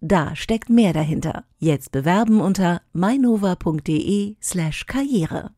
Da 0.00 0.36
steckt 0.36 0.70
mehr 0.70 0.92
dahinter. 0.92 1.44
Jetzt 1.58 1.90
bewerben 1.90 2.40
unter 2.40 2.82
mainova.de 2.92 4.36
slash 4.40 4.86
karriere. 4.86 5.50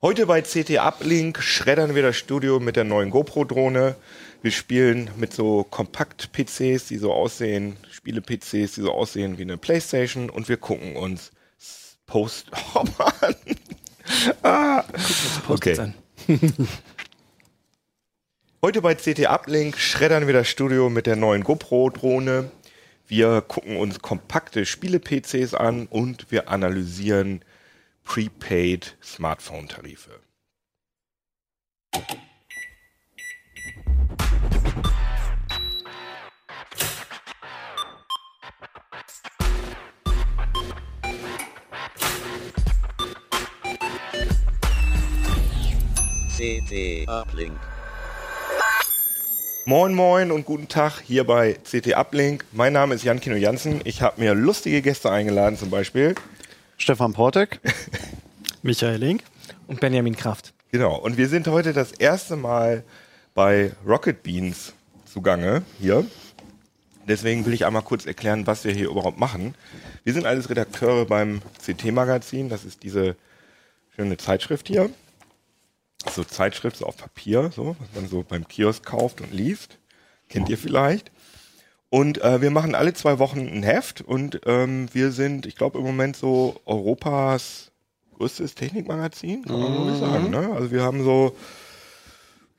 Heute 0.00 0.26
bei 0.26 0.42
CT 0.42 0.78
Uplink 0.78 1.42
schreddern 1.42 1.96
wir 1.96 2.02
das 2.02 2.16
Studio 2.16 2.60
mit 2.60 2.76
der 2.76 2.84
neuen 2.84 3.10
GoPro-Drohne. 3.10 3.96
Wir 4.42 4.50
spielen 4.52 5.10
mit 5.16 5.32
so 5.32 5.64
Kompakt-PCs, 5.64 6.86
die 6.86 6.98
so 6.98 7.12
aussehen, 7.12 7.76
Spiele-PCs, 7.90 8.74
die 8.74 8.82
so 8.82 8.92
aussehen 8.92 9.36
wie 9.36 9.42
eine 9.42 9.56
Playstation 9.56 10.30
und 10.30 10.48
wir 10.48 10.58
gucken 10.58 10.94
uns 10.94 11.32
Post... 12.06 12.52
Oh 12.74 12.84
Mann! 12.98 13.34
Ah. 14.42 14.84
Okay. 15.48 15.92
Heute 18.62 18.82
bei 18.82 18.94
CT 18.94 19.26
Uplink 19.28 19.78
schreddern 19.78 20.26
wir 20.26 20.34
das 20.34 20.48
Studio 20.48 20.90
mit 20.90 21.06
der 21.06 21.16
neuen 21.16 21.44
GoPro-Drohne. 21.44 22.50
Wir 23.06 23.40
gucken 23.42 23.76
uns 23.76 24.00
kompakte 24.00 24.66
Spiele-PCs 24.66 25.54
an 25.54 25.86
und 25.86 26.32
wir 26.32 26.48
analysieren 26.48 27.42
Prepaid 28.04 28.96
Smartphone-Tarife. 29.02 30.20
CT 46.36 47.08
Uplink. 47.08 47.58
Moin 49.64 49.94
Moin 49.94 50.30
und 50.30 50.44
guten 50.44 50.68
Tag 50.68 51.00
hier 51.00 51.24
bei 51.24 51.54
CT 51.54 51.96
Uplink. 51.96 52.44
Mein 52.52 52.74
Name 52.74 52.94
ist 52.94 53.04
Jan 53.04 53.20
Kino 53.20 53.36
Jansen. 53.36 53.80
Ich 53.84 54.02
habe 54.02 54.20
mir 54.20 54.34
lustige 54.34 54.82
Gäste 54.82 55.10
eingeladen, 55.10 55.56
zum 55.56 55.70
Beispiel. 55.70 56.14
Stefan 56.76 57.14
Portek. 57.14 57.58
Michael 58.62 58.98
Link 58.98 59.22
und 59.66 59.80
Benjamin 59.80 60.14
Kraft. 60.14 60.52
Genau. 60.72 60.98
Und 60.98 61.16
wir 61.16 61.30
sind 61.30 61.48
heute 61.48 61.72
das 61.72 61.92
erste 61.92 62.36
Mal 62.36 62.84
bei 63.32 63.72
Rocket 63.86 64.22
Beans 64.22 64.74
zugange 65.06 65.62
hier. 65.80 66.04
Deswegen 67.08 67.46
will 67.46 67.54
ich 67.54 67.64
einmal 67.64 67.80
kurz 67.80 68.04
erklären, 68.04 68.46
was 68.46 68.64
wir 68.64 68.74
hier 68.74 68.90
überhaupt 68.90 69.18
machen. 69.18 69.54
Wir 70.04 70.12
sind 70.12 70.26
alles 70.26 70.50
Redakteure 70.50 71.06
beim 71.06 71.40
CT-Magazin. 71.64 72.50
Das 72.50 72.66
ist 72.66 72.82
diese 72.82 73.16
schöne 73.94 74.18
Zeitschrift 74.18 74.68
hier. 74.68 74.90
So 76.12 76.24
Zeitschrift 76.24 76.76
so 76.76 76.86
auf 76.86 76.96
Papier, 76.96 77.50
so, 77.54 77.76
was 77.78 77.88
man 77.94 78.08
so 78.08 78.22
beim 78.22 78.46
Kiosk 78.46 78.84
kauft 78.84 79.20
und 79.20 79.32
liest. 79.32 79.78
Kennt 80.28 80.48
ihr 80.48 80.58
vielleicht. 80.58 81.10
Und 81.88 82.20
äh, 82.22 82.40
wir 82.40 82.50
machen 82.50 82.74
alle 82.74 82.94
zwei 82.94 83.18
Wochen 83.18 83.40
ein 83.40 83.62
Heft 83.62 84.02
und 84.02 84.40
ähm, 84.44 84.88
wir 84.92 85.12
sind, 85.12 85.46
ich 85.46 85.56
glaube, 85.56 85.78
im 85.78 85.84
Moment 85.84 86.16
so 86.16 86.60
Europas 86.66 87.70
größtes 88.16 88.54
Technikmagazin, 88.54 89.44
kann 89.44 89.60
man 89.60 89.92
mhm. 89.92 89.98
sagen. 89.98 90.30
Ne? 90.30 90.50
Also 90.54 90.70
wir 90.70 90.82
haben 90.82 91.04
so, 91.04 91.36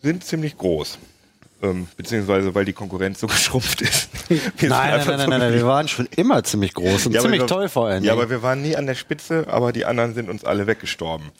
sind 0.02 0.24
ziemlich 0.24 0.58
groß. 0.58 0.98
Ähm, 1.64 1.88
beziehungsweise 1.98 2.54
weil 2.54 2.66
die 2.66 2.74
Konkurrenz 2.74 3.20
so 3.20 3.28
geschrumpft 3.28 3.82
ist. 3.82 4.10
nein, 4.30 4.40
nein, 4.62 4.70
nein, 4.70 5.02
so 5.02 5.12
nein, 5.12 5.40
nein, 5.40 5.54
wir 5.54 5.66
waren 5.66 5.88
schon 5.88 6.08
immer 6.16 6.44
ziemlich 6.44 6.76
groß 6.76 7.08
und 7.08 7.14
ja, 7.14 7.22
ziemlich 7.22 7.42
wir, 7.42 7.48
toll 7.48 7.68
vor 7.68 7.88
allem. 7.88 8.04
Ja, 8.04 8.14
aber 8.14 8.30
wir 8.30 8.44
waren 8.44 8.62
nie 8.62 8.76
an 8.76 8.86
der 8.86 8.94
Spitze, 8.96 9.46
aber 9.48 9.74
die 9.74 9.86
anderen 9.86 10.14
sind 10.14 10.30
uns 10.30 10.44
alle 10.44 10.68
weggestorben. 10.68 11.32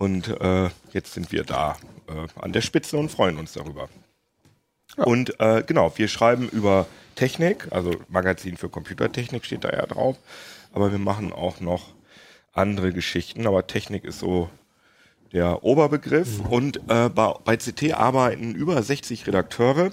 Und 0.00 0.28
äh, 0.40 0.70
jetzt 0.92 1.12
sind 1.12 1.30
wir 1.30 1.44
da 1.44 1.76
äh, 2.08 2.26
an 2.40 2.52
der 2.54 2.62
Spitze 2.62 2.96
und 2.96 3.10
freuen 3.10 3.36
uns 3.36 3.52
darüber. 3.52 3.90
Ja. 4.96 5.04
Und 5.04 5.38
äh, 5.38 5.62
genau, 5.62 5.92
wir 5.96 6.08
schreiben 6.08 6.48
über 6.48 6.86
Technik, 7.16 7.68
also 7.70 7.90
Magazin 8.08 8.56
für 8.56 8.70
Computertechnik 8.70 9.44
steht 9.44 9.62
da 9.62 9.68
ja 9.68 9.84
drauf, 9.84 10.16
aber 10.72 10.90
wir 10.90 10.98
machen 10.98 11.34
auch 11.34 11.60
noch 11.60 11.92
andere 12.54 12.94
Geschichten, 12.94 13.46
aber 13.46 13.66
Technik 13.66 14.04
ist 14.04 14.20
so 14.20 14.48
der 15.34 15.64
Oberbegriff. 15.64 16.38
Mhm. 16.38 16.46
Und 16.46 16.76
äh, 16.88 17.10
bei, 17.10 17.34
bei 17.44 17.58
CT 17.58 17.92
arbeiten 17.92 18.54
über 18.54 18.82
60 18.82 19.26
Redakteure. 19.26 19.90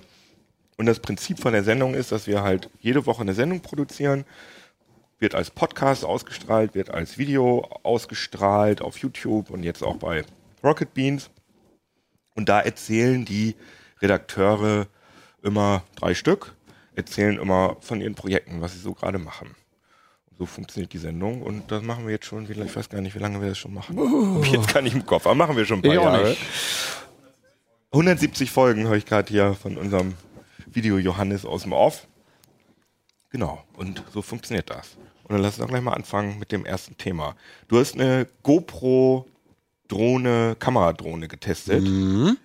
Und 0.77 0.85
das 0.85 1.01
Prinzip 1.01 1.39
von 1.41 1.51
der 1.51 1.65
Sendung 1.65 1.95
ist, 1.95 2.13
dass 2.13 2.27
wir 2.27 2.43
halt 2.43 2.69
jede 2.79 3.05
Woche 3.05 3.23
eine 3.23 3.33
Sendung 3.33 3.59
produzieren 3.59 4.23
wird 5.19 5.35
als 5.35 5.49
Podcast 5.51 6.05
ausgestrahlt, 6.05 6.75
wird 6.75 6.91
als 6.91 7.17
Video 7.17 7.67
ausgestrahlt 7.83 8.81
auf 8.81 8.97
YouTube 8.99 9.49
und 9.49 9.63
jetzt 9.63 9.83
auch 9.83 9.97
bei 9.97 10.23
Rocket 10.63 10.93
Beans. 10.93 11.29
Und 12.35 12.49
da 12.49 12.59
erzählen 12.59 13.25
die 13.25 13.55
Redakteure 14.01 14.87
immer 15.41 15.83
drei 15.95 16.13
Stück, 16.13 16.55
erzählen 16.95 17.39
immer 17.39 17.77
von 17.81 18.01
ihren 18.01 18.15
Projekten, 18.15 18.61
was 18.61 18.73
sie 18.73 18.79
so 18.79 18.93
gerade 18.93 19.17
machen. 19.17 19.55
So 20.37 20.45
funktioniert 20.45 20.93
die 20.93 20.99
Sendung 20.99 21.41
und 21.41 21.71
das 21.71 21.81
machen 21.81 22.05
wir 22.05 22.13
jetzt 22.13 22.27
schon, 22.27 22.47
ich 22.49 22.75
weiß 22.75 22.89
gar 22.89 23.01
nicht, 23.01 23.15
wie 23.15 23.19
lange 23.19 23.41
wir 23.41 23.49
das 23.49 23.57
schon 23.57 23.73
machen. 23.73 23.97
Uh. 23.97 24.43
Jetzt 24.43 24.67
kann 24.67 24.85
ich 24.85 24.93
im 24.93 25.03
Kopf, 25.03 25.25
aber 25.25 25.33
machen 25.33 25.57
wir 25.57 25.65
schon 25.65 25.79
ein 25.79 25.81
paar 25.81 25.93
ich 25.93 25.99
Jahre. 25.99 26.37
170 27.91 28.51
Folgen 28.51 28.87
höre 28.87 28.97
ich 28.97 29.07
gerade 29.07 29.29
hier 29.29 29.55
von 29.55 29.77
unserem 29.77 30.13
Video 30.67 30.99
Johannes 30.99 31.43
aus 31.43 31.63
dem 31.63 31.73
Off. 31.73 32.07
Genau, 33.29 33.63
und 33.73 34.03
so 34.13 34.21
funktioniert 34.21 34.69
das. 34.69 34.95
Und 35.23 35.33
dann 35.33 35.41
lass 35.41 35.57
uns 35.57 35.65
auch 35.65 35.69
gleich 35.69 35.81
mal 35.81 35.93
anfangen 35.93 36.39
mit 36.39 36.53
dem 36.53 36.65
ersten 36.65 36.97
Thema. 36.97 37.35
Du 37.67 37.77
hast 37.77 37.95
eine 37.95 38.27
GoPro-Drohne, 38.43 39.25
Kameradrohne 40.57 41.27
getestet. 41.27 41.83
Mhm. 41.83 42.37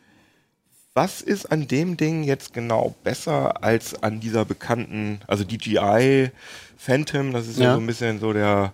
Was 0.94 1.22
ist 1.22 1.46
an 1.46 1.68
dem 1.68 1.96
Ding 1.96 2.22
jetzt 2.24 2.52
genau 2.52 2.94
besser 3.02 3.62
als 3.64 4.02
an 4.02 4.20
dieser 4.20 4.44
bekannten, 4.44 5.20
also 5.26 5.44
DJI 5.44 6.30
Phantom? 6.76 7.32
Das 7.32 7.46
ist 7.46 7.58
ja, 7.58 7.64
ja 7.66 7.74
so 7.74 7.80
ein 7.80 7.86
bisschen 7.86 8.18
so 8.18 8.34
der, 8.34 8.72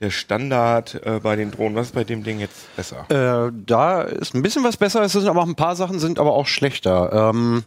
der 0.00 0.10
Standard 0.10 1.00
äh, 1.06 1.20
bei 1.22 1.36
den 1.36 1.52
Drohnen. 1.52 1.76
Was 1.76 1.86
ist 1.86 1.94
bei 1.94 2.04
dem 2.04 2.24
Ding 2.24 2.40
jetzt 2.40 2.76
besser? 2.76 3.06
Äh, 3.08 3.52
da 3.64 4.02
ist 4.02 4.34
ein 4.34 4.42
bisschen 4.42 4.64
was 4.64 4.76
besser, 4.76 5.00
es 5.02 5.12
sind 5.12 5.28
aber 5.28 5.40
auch 5.42 5.46
ein 5.46 5.54
paar 5.54 5.76
Sachen 5.76 5.98
sind 5.98 6.18
aber 6.18 6.32
auch 6.34 6.46
schlechter. 6.46 7.30
Ähm, 7.30 7.64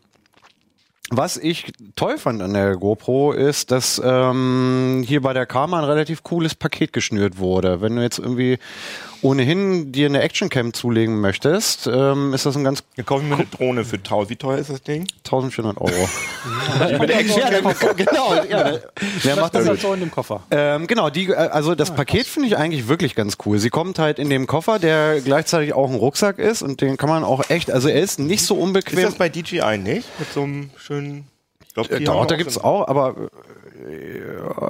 was 1.12 1.38
ich 1.38 1.72
toll 1.96 2.18
fand 2.18 2.42
an 2.42 2.54
der 2.54 2.76
GoPro 2.76 3.32
ist, 3.32 3.72
dass 3.72 4.02
ähm, 4.04 5.04
hier 5.06 5.22
bei 5.22 5.34
der 5.34 5.46
Karma 5.46 5.80
ein 5.80 5.86
relativ 5.86 6.24
cooles 6.24 6.56
Paket 6.56 6.94
geschnürt 6.94 7.38
wurde. 7.38 7.82
Wenn 7.82 7.96
du 7.96 8.02
jetzt 8.02 8.20
irgendwie 8.20 8.60
ohnehin 9.22 9.92
dir 9.92 10.08
eine 10.08 10.22
Actioncam 10.22 10.74
zulegen 10.74 11.20
möchtest, 11.20 11.88
ähm, 11.88 12.34
ist 12.34 12.46
das 12.46 12.56
ein 12.56 12.64
ganz... 12.64 12.84
Wir 12.96 13.04
kaufen 13.04 13.30
mir 13.30 13.36
eine 13.36 13.46
Drohne 13.46 13.86
für 13.86 13.98
1000. 13.98 14.30
Wie 14.30 14.36
teuer 14.36 14.58
ist 14.58 14.70
das 14.70 14.82
Ding? 14.82 15.08
1400 15.26 15.78
Euro. 15.80 16.10
mit 17.00 17.10
Actioncam. 17.10 17.96
genau. 17.96 18.34
Ja, 18.50 18.80
Wer 19.24 19.36
macht 19.36 19.56
das 19.56 19.68
halt 19.68 19.82
so 19.82 19.94
in 19.94 20.02
dem 20.02 20.12
Koffer? 20.12 20.44
Ähm, 20.52 20.88
genau, 20.88 21.10
die, 21.10 21.28
äh, 21.28 21.36
also 21.36 21.76
das 21.76 21.92
ah, 21.92 21.96
Paket 21.96 22.28
finde 22.28 22.48
ich 22.48 22.58
eigentlich 22.58 22.88
wirklich 22.88 23.16
ganz 23.16 23.38
cool. 23.46 23.60
Sie 23.60 23.70
kommt 23.70 24.00
halt 24.00 24.20
in 24.20 24.30
dem 24.30 24.48
Koffer, 24.48 24.80
der 24.80 25.22
gleichzeitig 25.22 25.74
auch 25.74 25.90
ein 25.90 25.96
Rucksack 25.96 26.40
ist 26.40 26.62
und 26.62 26.82
den 26.82 26.98
kann 26.98 27.10
man 27.10 27.24
auch 27.24 27.50
echt, 27.50 27.72
also 27.72 27.90
er 27.90 28.02
ist 28.02 28.20
nicht 28.20 28.44
so 28.44 28.56
unbequem. 28.56 29.00
Ist 29.00 29.06
das 29.06 29.16
bei 29.16 29.30
DJI 29.30 29.78
nicht? 29.78 30.08
Mit 30.20 30.32
so 30.34 30.44
einem 30.44 30.70
schönen... 30.78 31.28
Glaub, 31.74 31.92
äh, 31.92 32.04
da, 32.04 32.26
da 32.26 32.36
gibt's 32.36 32.58
auch, 32.58 32.88
aber 32.88 33.30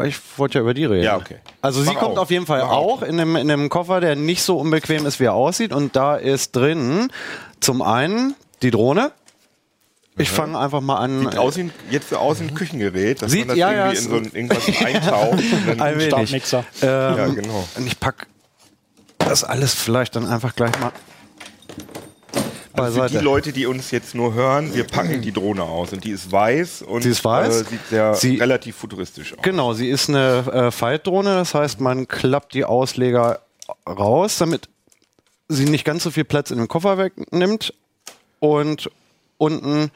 ich 0.05 0.17
wollte 0.37 0.59
ja 0.59 0.61
über 0.61 0.73
die 0.73 0.85
reden. 0.85 1.03
Ja, 1.03 1.17
okay. 1.17 1.37
Also 1.61 1.81
Mach 1.81 1.91
sie 1.91 1.97
kommt 1.97 2.17
auf, 2.17 2.23
auf 2.23 2.31
jeden 2.31 2.45
Fall 2.45 2.61
Mach 2.61 2.69
auch 2.69 3.01
in 3.01 3.19
einem, 3.19 3.35
in 3.35 3.49
einem 3.49 3.69
Koffer, 3.69 4.01
der 4.01 4.15
nicht 4.15 4.43
so 4.43 4.57
unbequem 4.57 5.05
ist, 5.05 5.19
wie 5.19 5.25
er 5.25 5.33
aussieht. 5.33 5.73
Und 5.73 5.95
da 5.95 6.15
ist 6.15 6.55
drin 6.55 7.11
zum 7.59 7.81
einen 7.81 8.35
die 8.61 8.71
Drohne. 8.71 9.11
Ich 10.17 10.29
fange 10.29 10.59
einfach 10.59 10.81
mal 10.81 10.97
an. 10.97 11.21
Sieht 11.21 11.37
aus 11.37 11.57
wie, 11.57 11.71
jetzt 11.89 12.13
aus 12.13 12.41
wie 12.41 12.45
ein 12.45 12.53
Küchengerät, 12.53 13.21
dass 13.21 13.31
Sieht, 13.31 13.47
man 13.47 13.49
das 13.49 13.57
ja, 13.57 13.71
irgendwie 13.71 13.95
ja, 13.95 14.01
in 14.01 14.09
so 14.09 14.15
ein, 14.17 14.31
irgendwas 14.33 14.67
eintaucht. 14.85 15.43
ein 15.79 16.01
Startmixer. 16.01 16.65
Ähm, 16.81 16.87
ja, 16.89 17.27
genau. 17.27 17.67
Und 17.77 17.87
ich 17.87 17.99
pack 17.99 18.27
das 19.19 19.43
alles 19.45 19.73
vielleicht 19.73 20.15
dann 20.15 20.27
einfach 20.27 20.55
gleich 20.55 20.77
mal 20.79 20.91
also 22.83 23.03
für 23.03 23.09
die 23.09 23.17
Leute, 23.17 23.53
die 23.53 23.65
uns 23.65 23.91
jetzt 23.91 24.15
nur 24.15 24.33
hören, 24.33 24.73
wir 24.73 24.83
packen 24.85 25.21
die 25.21 25.31
Drohne 25.31 25.63
aus 25.63 25.93
und 25.93 26.03
die 26.03 26.11
ist 26.11 26.31
weiß 26.31 26.81
und 26.83 27.03
sie 27.03 27.09
ist 27.09 27.23
weiß. 27.23 27.61
Äh, 27.61 27.63
sieht 27.65 27.87
sehr 27.89 28.13
sie, 28.15 28.35
relativ 28.37 28.75
futuristisch 28.75 29.33
aus. 29.33 29.39
Genau, 29.41 29.73
sie 29.73 29.89
ist 29.89 30.09
eine 30.09 30.45
äh, 30.51 30.71
Faltdrohne, 30.71 31.35
das 31.35 31.53
heißt, 31.53 31.79
man 31.79 32.07
klappt 32.07 32.53
die 32.53 32.65
Ausleger 32.65 33.41
raus, 33.87 34.37
damit 34.37 34.69
sie 35.47 35.65
nicht 35.65 35.85
ganz 35.85 36.03
so 36.03 36.11
viel 36.11 36.25
Platz 36.25 36.51
in 36.51 36.57
dem 36.57 36.67
Koffer 36.67 36.97
wegnimmt. 36.97 37.73
und 38.39 38.89
unten 39.37 39.91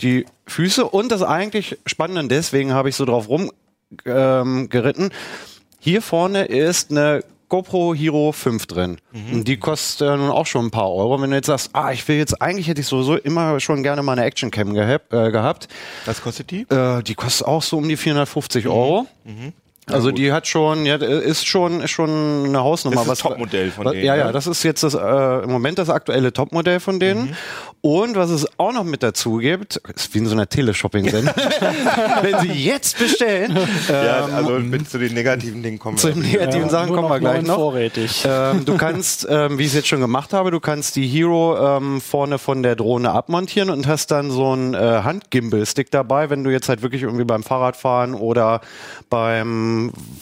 die 0.00 0.26
Füße. 0.46 0.84
Und 0.84 1.10
das 1.12 1.22
eigentlich 1.22 1.78
Spannende, 1.86 2.34
deswegen 2.34 2.72
habe 2.72 2.88
ich 2.88 2.96
so 2.96 3.04
drauf 3.04 3.28
rumgeritten. 3.28 5.04
Ähm, 5.04 5.10
Hier 5.78 6.02
vorne 6.02 6.44
ist 6.46 6.90
eine 6.90 7.22
GoPro 7.48 7.94
Hero 7.94 8.32
5 8.32 8.66
drin. 8.66 8.96
Mhm. 9.12 9.44
Die 9.44 9.56
kostet 9.56 10.08
äh, 10.08 10.16
nun 10.16 10.30
auch 10.30 10.46
schon 10.46 10.66
ein 10.66 10.70
paar 10.70 10.92
Euro. 10.92 11.20
Wenn 11.20 11.30
du 11.30 11.36
jetzt 11.36 11.46
sagst, 11.46 11.70
ah, 11.72 11.92
ich 11.92 12.06
will 12.08 12.16
jetzt, 12.16 12.40
eigentlich 12.42 12.68
hätte 12.68 12.80
ich 12.80 12.86
sowieso 12.86 13.16
immer 13.16 13.60
schon 13.60 13.82
gerne 13.82 14.02
mal 14.02 14.12
eine 14.12 14.24
Actioncam 14.24 14.74
gehab, 14.74 15.12
äh, 15.12 15.30
gehabt. 15.30 15.68
Was 16.04 16.20
kostet 16.20 16.50
die? 16.50 16.62
Äh, 16.62 17.02
die 17.02 17.14
kostet 17.14 17.46
auch 17.46 17.62
so 17.62 17.78
um 17.78 17.88
die 17.88 17.96
450 17.96 18.64
mhm. 18.64 18.70
Euro. 18.70 19.06
Mhm. 19.24 19.52
Also 19.88 20.10
die 20.10 20.32
hat 20.32 20.48
schon, 20.48 20.84
ja, 20.84 20.96
ist 20.96 21.46
schon, 21.46 21.80
ist 21.80 21.92
schon 21.92 22.46
eine 22.46 22.58
Hausnummer. 22.58 22.96
Das 22.96 23.04
ist 23.04 23.10
das 23.10 23.18
Topmodell 23.20 23.70
von 23.70 23.86
denen. 23.86 24.04
Ja, 24.04 24.16
ja, 24.16 24.26
ne? 24.26 24.32
das 24.32 24.48
ist 24.48 24.64
jetzt 24.64 24.82
das, 24.82 24.94
äh, 24.94 25.44
im 25.44 25.50
Moment 25.50 25.78
das 25.78 25.90
aktuelle 25.90 26.32
Topmodell 26.32 26.80
von 26.80 26.98
denen. 26.98 27.26
Mhm. 27.26 27.36
Und 27.82 28.16
was 28.16 28.30
es 28.30 28.48
auch 28.58 28.72
noch 28.72 28.82
mit 28.82 29.04
dazu 29.04 29.36
gibt, 29.36 29.76
ist 29.94 30.12
wie 30.12 30.18
in 30.18 30.26
so 30.26 30.32
einer 30.32 30.48
Teleshopping-Sendung. 30.48 31.32
Wenn 32.22 32.40
Sie 32.40 32.52
jetzt 32.52 32.98
bestellen. 32.98 33.56
ja, 33.88 34.26
ähm, 34.26 34.34
also 34.34 34.58
mit 34.58 34.90
zu 34.90 34.98
den 34.98 35.14
negativen 35.14 35.62
Dingen 35.62 35.78
kommen 35.78 35.96
wir. 35.96 36.00
Zu 36.00 36.08
den 36.08 36.22
negativen 36.22 36.66
ja, 36.66 36.68
Sachen 36.68 36.92
kommen 36.92 37.08
wir 37.08 37.20
gleich 37.20 37.42
noch. 37.42 37.54
Vorrätig. 37.54 38.24
Ähm, 38.26 38.64
du 38.64 38.76
kannst, 38.76 39.28
ähm, 39.30 39.56
wie 39.56 39.62
ich 39.62 39.68
es 39.68 39.74
jetzt 39.74 39.88
schon 39.88 40.00
gemacht 40.00 40.32
habe, 40.32 40.50
du 40.50 40.58
kannst 40.58 40.96
die 40.96 41.06
Hero 41.06 41.76
ähm, 41.76 42.00
vorne 42.00 42.38
von 42.38 42.64
der 42.64 42.74
Drohne 42.74 43.12
abmontieren 43.12 43.70
und 43.70 43.86
hast 43.86 44.10
dann 44.10 44.32
so 44.32 44.50
einen 44.50 44.74
äh, 44.74 44.78
Handgimbal-Stick 45.04 45.92
dabei, 45.92 46.28
wenn 46.28 46.42
du 46.42 46.50
jetzt 46.50 46.68
halt 46.68 46.82
wirklich 46.82 47.04
irgendwie 47.04 47.24
beim 47.24 47.44
Fahrradfahren 47.44 48.14
oder 48.14 48.62
beim 49.10 49.75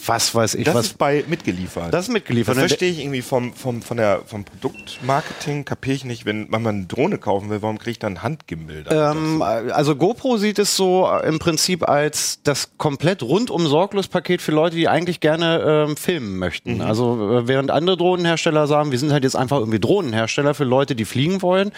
was 0.05 0.33
weiß 0.33 0.55
ich 0.55 0.65
das 0.65 0.75
was. 0.75 0.83
Das 0.83 0.91
ist 0.91 0.97
bei 0.97 1.23
mitgeliefert. 1.27 1.93
Das 1.93 2.07
ist 2.07 2.13
mitgeliefert. 2.13 2.55
Das 2.55 2.63
verstehe 2.63 2.91
ich 2.91 2.99
irgendwie 2.99 3.21
vom, 3.21 3.53
vom, 3.53 3.81
von 3.81 3.97
der, 3.97 4.21
vom 4.25 4.43
Produktmarketing, 4.43 5.65
kapiere 5.65 5.95
ich 5.95 6.05
nicht, 6.05 6.25
wenn, 6.25 6.51
wenn 6.51 6.61
man 6.61 6.75
eine 6.75 6.85
Drohne 6.85 7.17
kaufen 7.17 7.49
will, 7.49 7.61
warum 7.61 7.77
kriege 7.77 7.91
ich 7.91 7.99
dann 7.99 8.23
Handgimbal? 8.23 8.85
Ähm, 8.89 9.41
also 9.41 9.95
GoPro 9.95 10.37
sieht 10.37 10.59
es 10.59 10.75
so 10.75 11.07
äh, 11.07 11.27
im 11.27 11.39
Prinzip 11.39 11.87
als 11.87 12.39
das 12.43 12.77
komplett 12.77 13.23
rundum 13.23 13.67
sorglos 13.67 14.07
Paket 14.07 14.41
für 14.41 14.51
Leute, 14.51 14.75
die 14.75 14.87
eigentlich 14.87 15.19
gerne 15.19 15.85
ähm, 15.87 15.97
filmen 15.97 16.37
möchten. 16.37 16.75
Mhm. 16.75 16.81
Also 16.81 17.39
äh, 17.39 17.47
während 17.47 17.71
andere 17.71 17.97
Drohnenhersteller 17.97 18.67
sagen, 18.67 18.91
wir 18.91 18.99
sind 18.99 19.11
halt 19.11 19.23
jetzt 19.23 19.35
einfach 19.35 19.59
irgendwie 19.59 19.79
Drohnenhersteller 19.79 20.53
für 20.53 20.63
Leute, 20.63 20.95
die 20.95 21.05
fliegen 21.05 21.41
wollen, 21.41 21.71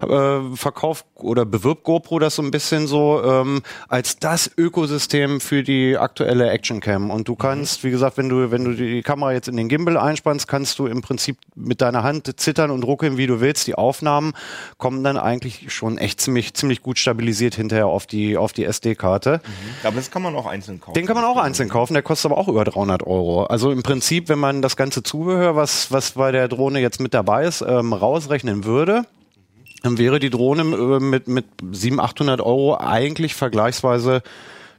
äh, 0.00 0.56
verkauft 0.56 1.06
oder 1.16 1.44
bewirbt 1.44 1.84
GoPro 1.84 2.18
das 2.18 2.36
so 2.36 2.42
ein 2.42 2.50
bisschen 2.50 2.86
so 2.86 3.22
ähm, 3.24 3.62
als 3.88 4.18
das 4.18 4.50
Ökosystem 4.56 5.40
für 5.40 5.62
die 5.62 5.96
aktuelle 5.96 6.50
Actioncam. 6.50 7.10
Und 7.14 7.28
du 7.28 7.36
kannst, 7.36 7.82
mhm. 7.82 7.88
wie 7.88 7.90
gesagt, 7.92 8.18
wenn 8.18 8.28
du, 8.28 8.50
wenn 8.50 8.64
du 8.64 8.74
die 8.74 9.02
Kamera 9.02 9.32
jetzt 9.32 9.48
in 9.48 9.56
den 9.56 9.68
Gimbal 9.68 9.96
einspannst, 9.96 10.48
kannst 10.48 10.78
du 10.78 10.86
im 10.86 11.00
Prinzip 11.00 11.38
mit 11.54 11.80
deiner 11.80 12.02
Hand 12.02 12.40
zittern 12.40 12.70
und 12.70 12.82
ruckeln, 12.82 13.16
wie 13.16 13.28
du 13.28 13.40
willst. 13.40 13.66
Die 13.68 13.76
Aufnahmen 13.76 14.32
kommen 14.78 15.04
dann 15.04 15.16
eigentlich 15.16 15.72
schon 15.72 15.96
echt 15.96 16.20
ziemlich, 16.20 16.54
ziemlich 16.54 16.82
gut 16.82 16.98
stabilisiert 16.98 17.54
hinterher 17.54 17.86
auf 17.86 18.06
die, 18.06 18.36
auf 18.36 18.52
die 18.52 18.64
SD-Karte. 18.64 19.40
Mhm. 19.44 19.86
Aber 19.86 19.96
das 19.96 20.10
kann 20.10 20.22
man 20.22 20.34
auch 20.34 20.46
einzeln 20.46 20.80
kaufen. 20.80 20.94
Den 20.94 21.06
kann 21.06 21.14
man 21.14 21.24
auch 21.24 21.36
einzeln 21.36 21.68
kaufen, 21.68 21.94
der 21.94 22.02
kostet 22.02 22.32
aber 22.32 22.40
auch 22.40 22.48
über 22.48 22.64
300 22.64 23.06
Euro. 23.06 23.44
Also 23.44 23.70
im 23.70 23.84
Prinzip, 23.84 24.28
wenn 24.28 24.40
man 24.40 24.60
das 24.60 24.76
ganze 24.76 25.04
Zubehör, 25.04 25.54
was, 25.54 25.92
was 25.92 26.12
bei 26.12 26.32
der 26.32 26.48
Drohne 26.48 26.80
jetzt 26.80 27.00
mit 27.00 27.14
dabei 27.14 27.44
ist, 27.44 27.62
ähm, 27.62 27.92
rausrechnen 27.92 28.64
würde, 28.64 29.04
dann 29.84 29.98
wäre 29.98 30.18
die 30.18 30.30
Drohne 30.30 30.62
äh, 30.62 30.98
mit, 30.98 31.28
mit 31.28 31.44
700, 31.70 32.10
800 32.10 32.40
Euro 32.40 32.76
eigentlich 32.76 33.34
vergleichsweise 33.34 34.22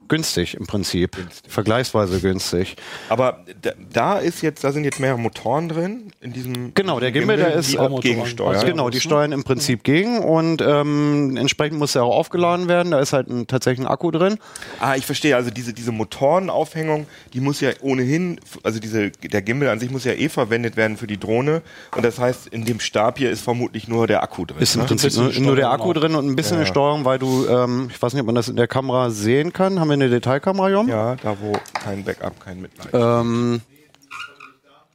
günstig 0.08 0.56
im 0.56 0.68
Prinzip. 0.68 1.16
Günstig. 1.16 1.52
Vergleichsweise 1.52 2.20
günstig. 2.20 2.76
Aber 3.10 3.44
da, 3.62 3.72
da, 3.92 4.18
ist 4.18 4.42
jetzt, 4.42 4.64
da 4.64 4.72
sind 4.72 4.84
jetzt 4.84 5.00
mehrere 5.00 5.20
Motoren 5.20 5.70
drin 5.70 6.12
in 6.22 6.34
diesem. 6.34 6.74
Genau, 6.74 7.00
der 7.00 7.12
Gimbal, 7.12 7.38
der 7.38 7.54
ist 7.56 7.78
auch 7.78 8.02
gegensteuern. 8.02 8.56
Also 8.56 8.68
genau, 8.68 8.90
die 8.90 9.00
steuern 9.00 9.32
im 9.32 9.44
Prinzip 9.44 9.84
gegen 9.84 10.20
und 10.20 10.62
ähm, 10.62 11.38
entsprechend 11.38 11.80
muss 11.80 11.96
er 11.96 12.04
auch 12.04 12.16
aufgeladen 12.16 12.68
werden. 12.68 12.92
Da 12.92 13.00
ist 13.00 13.14
halt 13.14 13.30
ein, 13.30 13.48
tatsächlich 13.48 13.86
ein 13.86 13.92
Akku 13.92 14.12
drin. 14.12 14.38
Ah, 14.80 14.96
ich 14.96 15.06
verstehe. 15.06 15.36
Also 15.36 15.52
diese 15.52 15.74
diese 15.74 15.92
Motorenaufhängung, 15.92 17.08
die 17.34 17.40
muss 17.40 17.62
ja 17.62 17.72
ohnehin, 17.82 18.40
also 18.64 18.80
diese 18.80 19.12
der 19.12 19.42
Gimbal 19.42 19.70
an 19.70 19.80
sich 19.80 19.92
muss 19.92 20.04
ja 20.04 20.14
eh 20.14 20.30
verwendet 20.30 20.78
werden 20.78 20.98
für 20.98 21.08
die 21.08 21.20
Drohne 21.20 21.62
und 21.96 22.04
das 22.04 22.20
heißt, 22.20 22.48
in 22.48 22.66
dem 22.66 22.80
Stab 22.80 23.18
hier 23.18 23.32
ist 23.32 23.42
vermutlich 23.42 23.88
nur 23.88 24.08
der 24.08 24.24
Akku 24.24 24.46
drin. 24.46 24.58
Ist 24.60 24.76
im 24.76 24.82
ne? 24.82 24.88
Prinzip 24.88 25.14
nur, 25.16 25.32
nur, 25.34 25.56
der 25.56 25.72
Akku 25.72 25.94
drin 25.94 26.16
und 26.16 26.28
ein 26.28 26.36
bisschen 26.36 26.58
ja, 26.58 26.64
ja. 26.64 26.68
Steuerung, 26.68 27.06
weil 27.06 27.20
du, 27.20 27.48
ähm, 27.48 27.90
ich 27.92 28.02
weiß 28.02 28.14
nicht, 28.14 28.22
ob 28.22 28.28
man 28.28 28.36
das 28.36 28.50
in 28.50 28.56
der 28.56 28.68
Kamera 28.68 29.10
sehen 29.10 29.54
kann. 29.54 29.80
Haben 29.80 29.90
wir 29.90 29.95
eine 29.96 30.10
Detailkamera, 30.10 30.70
Jom? 30.70 30.88
Ja, 30.88 31.16
da 31.16 31.38
wo 31.40 31.54
kein 31.74 32.04
Backup, 32.04 32.40
kein 32.40 32.62
Mitleid. 32.62 32.94
Ähm, 32.94 33.62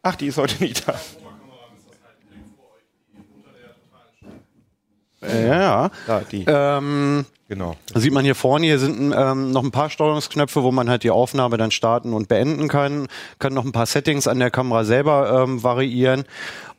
Ach, 0.02 0.16
die 0.16 0.28
ist 0.28 0.38
heute 0.38 0.62
nicht 0.62 0.88
da. 0.88 0.94
Ja, 5.22 5.90
da, 6.06 6.20
die. 6.20 6.44
Ähm, 6.46 7.26
genau. 7.48 7.76
Sieht 7.94 8.12
man 8.12 8.24
hier 8.24 8.34
vorne, 8.34 8.64
hier 8.64 8.78
sind 8.78 9.12
ähm, 9.14 9.52
noch 9.52 9.62
ein 9.62 9.70
paar 9.70 9.90
Steuerungsknöpfe, 9.90 10.62
wo 10.62 10.72
man 10.72 10.88
halt 10.88 11.02
die 11.02 11.10
Aufnahme 11.10 11.58
dann 11.58 11.70
starten 11.70 12.14
und 12.14 12.28
beenden 12.28 12.68
kann. 12.68 13.06
Kann 13.38 13.52
noch 13.52 13.66
ein 13.66 13.72
paar 13.72 13.84
Settings 13.84 14.26
an 14.26 14.38
der 14.38 14.50
Kamera 14.50 14.84
selber 14.84 15.44
ähm, 15.44 15.62
variieren 15.62 16.24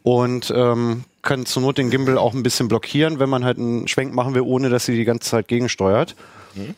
und 0.01 0.51
ähm, 0.55 1.03
kann 1.21 1.45
zur 1.45 1.61
Not 1.61 1.77
den 1.77 1.91
Gimbal 1.91 2.17
auch 2.17 2.33
ein 2.33 2.41
bisschen 2.41 2.67
blockieren, 2.67 3.19
wenn 3.19 3.29
man 3.29 3.45
halt 3.45 3.59
einen 3.59 3.87
Schwenk 3.87 4.15
machen 4.15 4.33
will, 4.33 4.41
ohne 4.41 4.69
dass 4.69 4.85
sie 4.85 4.95
die 4.95 5.05
ganze 5.05 5.29
Zeit 5.29 5.47
gegensteuert. 5.47 6.15
Mhm. 6.55 6.73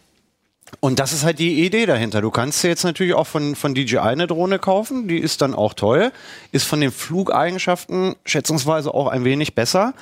Und 0.80 1.00
das 1.00 1.14
ist 1.14 1.24
halt 1.24 1.40
die 1.40 1.66
Idee 1.66 1.86
dahinter. 1.86 2.22
Du 2.22 2.32
kannst 2.32 2.64
dir 2.64 2.68
jetzt 2.68 2.84
natürlich 2.84 3.14
auch 3.14 3.28
von, 3.28 3.56
von 3.56 3.74
DJI 3.74 4.00
eine 4.00 4.28
Drohne 4.28 4.60
kaufen, 4.60 5.08
die 5.08 5.18
ist 5.18 5.42
dann 5.42 5.54
auch 5.54 5.74
toll, 5.74 6.12
ist 6.52 6.66
von 6.66 6.82
den 6.82 6.92
Flugeigenschaften 6.92 8.16
schätzungsweise 8.26 8.94
auch 8.94 9.08
ein 9.08 9.24
wenig 9.24 9.56
besser. 9.56 9.94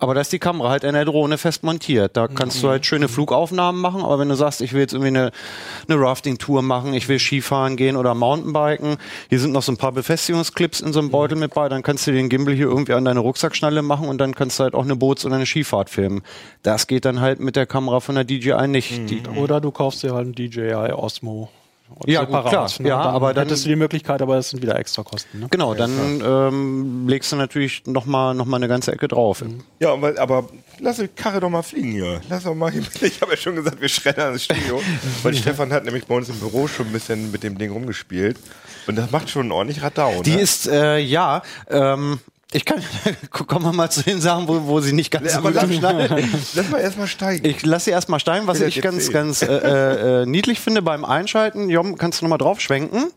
Aber 0.00 0.14
da 0.14 0.22
ist 0.22 0.32
die 0.32 0.38
Kamera 0.38 0.70
halt 0.70 0.84
in 0.84 0.94
der 0.94 1.04
Drohne 1.04 1.38
fest 1.38 1.62
montiert. 1.62 2.16
Da 2.16 2.26
kannst 2.26 2.58
mhm. 2.58 2.62
du 2.62 2.68
halt 2.70 2.86
schöne 2.86 3.08
Flugaufnahmen 3.08 3.80
machen, 3.80 4.02
aber 4.02 4.18
wenn 4.18 4.28
du 4.28 4.34
sagst, 4.34 4.62
ich 4.62 4.72
will 4.72 4.80
jetzt 4.80 4.94
irgendwie 4.94 5.08
eine, 5.08 5.30
eine 5.88 6.00
Rafting-Tour 6.00 6.62
machen, 6.62 6.94
ich 6.94 7.08
will 7.08 7.18
Skifahren 7.18 7.76
gehen 7.76 7.96
oder 7.96 8.14
Mountainbiken, 8.14 8.96
hier 9.28 9.38
sind 9.38 9.52
noch 9.52 9.62
so 9.62 9.72
ein 9.72 9.76
paar 9.76 9.92
Befestigungsclips 9.92 10.80
in 10.80 10.92
so 10.92 11.00
einem 11.00 11.10
Beutel 11.10 11.36
mit 11.36 11.54
bei, 11.54 11.68
dann 11.68 11.82
kannst 11.82 12.06
du 12.06 12.12
den 12.12 12.30
Gimbal 12.30 12.54
hier 12.54 12.66
irgendwie 12.66 12.94
an 12.94 13.04
deine 13.04 13.20
Rucksackschnalle 13.20 13.82
machen 13.82 14.08
und 14.08 14.18
dann 14.18 14.34
kannst 14.34 14.58
du 14.58 14.64
halt 14.64 14.74
auch 14.74 14.84
eine 14.84 14.96
Boots- 14.96 15.26
oder 15.26 15.36
eine 15.36 15.46
Skifahrt 15.46 15.90
filmen. 15.90 16.22
Das 16.62 16.86
geht 16.86 17.04
dann 17.04 17.20
halt 17.20 17.38
mit 17.38 17.54
der 17.54 17.66
Kamera 17.66 18.00
von 18.00 18.14
der 18.14 18.24
DJI 18.24 18.68
nicht. 18.68 18.90
Mhm. 18.90 19.36
oder 19.36 19.60
du 19.60 19.70
kaufst 19.70 20.02
dir 20.02 20.14
halt 20.14 20.24
einen 20.24 20.34
DJI 20.34 20.92
Osmo 20.92 21.50
ja, 22.06 22.24
gut, 22.24 22.46
klar. 22.46 22.70
Ne? 22.78 22.88
Ja, 22.88 23.04
dann 23.04 23.14
aber 23.14 23.34
dann 23.34 23.44
hättest 23.46 23.64
du 23.64 23.68
die 23.68 23.76
Möglichkeit, 23.76 24.22
aber 24.22 24.36
das 24.36 24.50
sind 24.50 24.62
wieder 24.62 24.78
extra 24.78 25.02
Kosten. 25.02 25.40
Ne? 25.40 25.46
Genau, 25.50 25.74
dann 25.74 26.22
ähm, 26.24 27.08
legst 27.08 27.32
du 27.32 27.36
natürlich 27.36 27.86
noch 27.86 28.06
mal, 28.06 28.34
noch 28.34 28.46
mal 28.46 28.56
eine 28.56 28.68
ganze 28.68 28.92
Ecke 28.92 29.08
drauf. 29.08 29.42
Mhm. 29.42 29.62
Ja, 29.78 29.92
aber, 29.92 30.18
aber 30.18 30.48
lass 30.78 30.96
die 30.96 31.08
Karre 31.08 31.40
doch 31.40 31.50
mal 31.50 31.62
fliegen 31.62 31.92
hier. 31.92 32.20
Lass 32.28 32.44
doch 32.44 32.54
mal 32.54 32.70
hier. 32.70 32.82
Ich 33.00 33.20
habe 33.20 33.32
ja 33.32 33.36
schon 33.36 33.56
gesagt, 33.56 33.80
wir 33.80 33.88
schreddern 33.88 34.34
das 34.34 34.44
Studio. 34.44 34.80
Weil 35.22 35.34
Stefan 35.34 35.72
hat 35.72 35.84
nämlich 35.84 36.06
bei 36.06 36.14
uns 36.14 36.28
im 36.28 36.38
Büro 36.38 36.68
schon 36.68 36.86
ein 36.86 36.92
bisschen 36.92 37.30
mit 37.30 37.42
dem 37.42 37.58
Ding 37.58 37.72
rumgespielt. 37.72 38.38
Und 38.86 38.96
das 38.96 39.10
macht 39.10 39.30
schon 39.30 39.52
ordentlich 39.52 39.82
Radau. 39.82 40.22
Die 40.22 40.34
ne? 40.34 40.40
ist, 40.40 40.66
äh, 40.68 40.98
ja, 40.98 41.42
ähm, 41.68 42.20
ich 42.52 42.64
kann, 42.64 42.82
kommen 43.30 43.64
wir 43.64 43.72
mal 43.72 43.90
zu 43.90 44.02
den 44.02 44.20
Sachen, 44.20 44.48
wo, 44.48 44.66
wo 44.66 44.80
sie 44.80 44.92
nicht 44.92 45.10
ganz 45.10 45.34
so 45.34 45.40
gut 45.40 45.56
abschneiden. 45.56 46.28
Lass 46.54 46.68
mal 46.70 46.80
erstmal 46.80 47.06
steigen. 47.06 47.46
Ich 47.46 47.64
lasse 47.64 47.86
sie 47.86 47.90
erstmal 47.92 48.18
steigen, 48.18 48.46
was 48.46 48.60
ich 48.60 48.80
ganz, 48.80 49.06
sehen. 49.06 49.12
ganz 49.12 49.42
äh, 49.42 49.46
äh, 49.46 50.22
äh, 50.22 50.26
niedlich 50.26 50.58
finde 50.58 50.82
beim 50.82 51.04
Einschalten. 51.04 51.70
Jom, 51.70 51.96
kannst 51.96 52.20
du 52.20 52.24
nochmal 52.24 52.38
drauf 52.38 52.60
schwenken? 52.60 53.12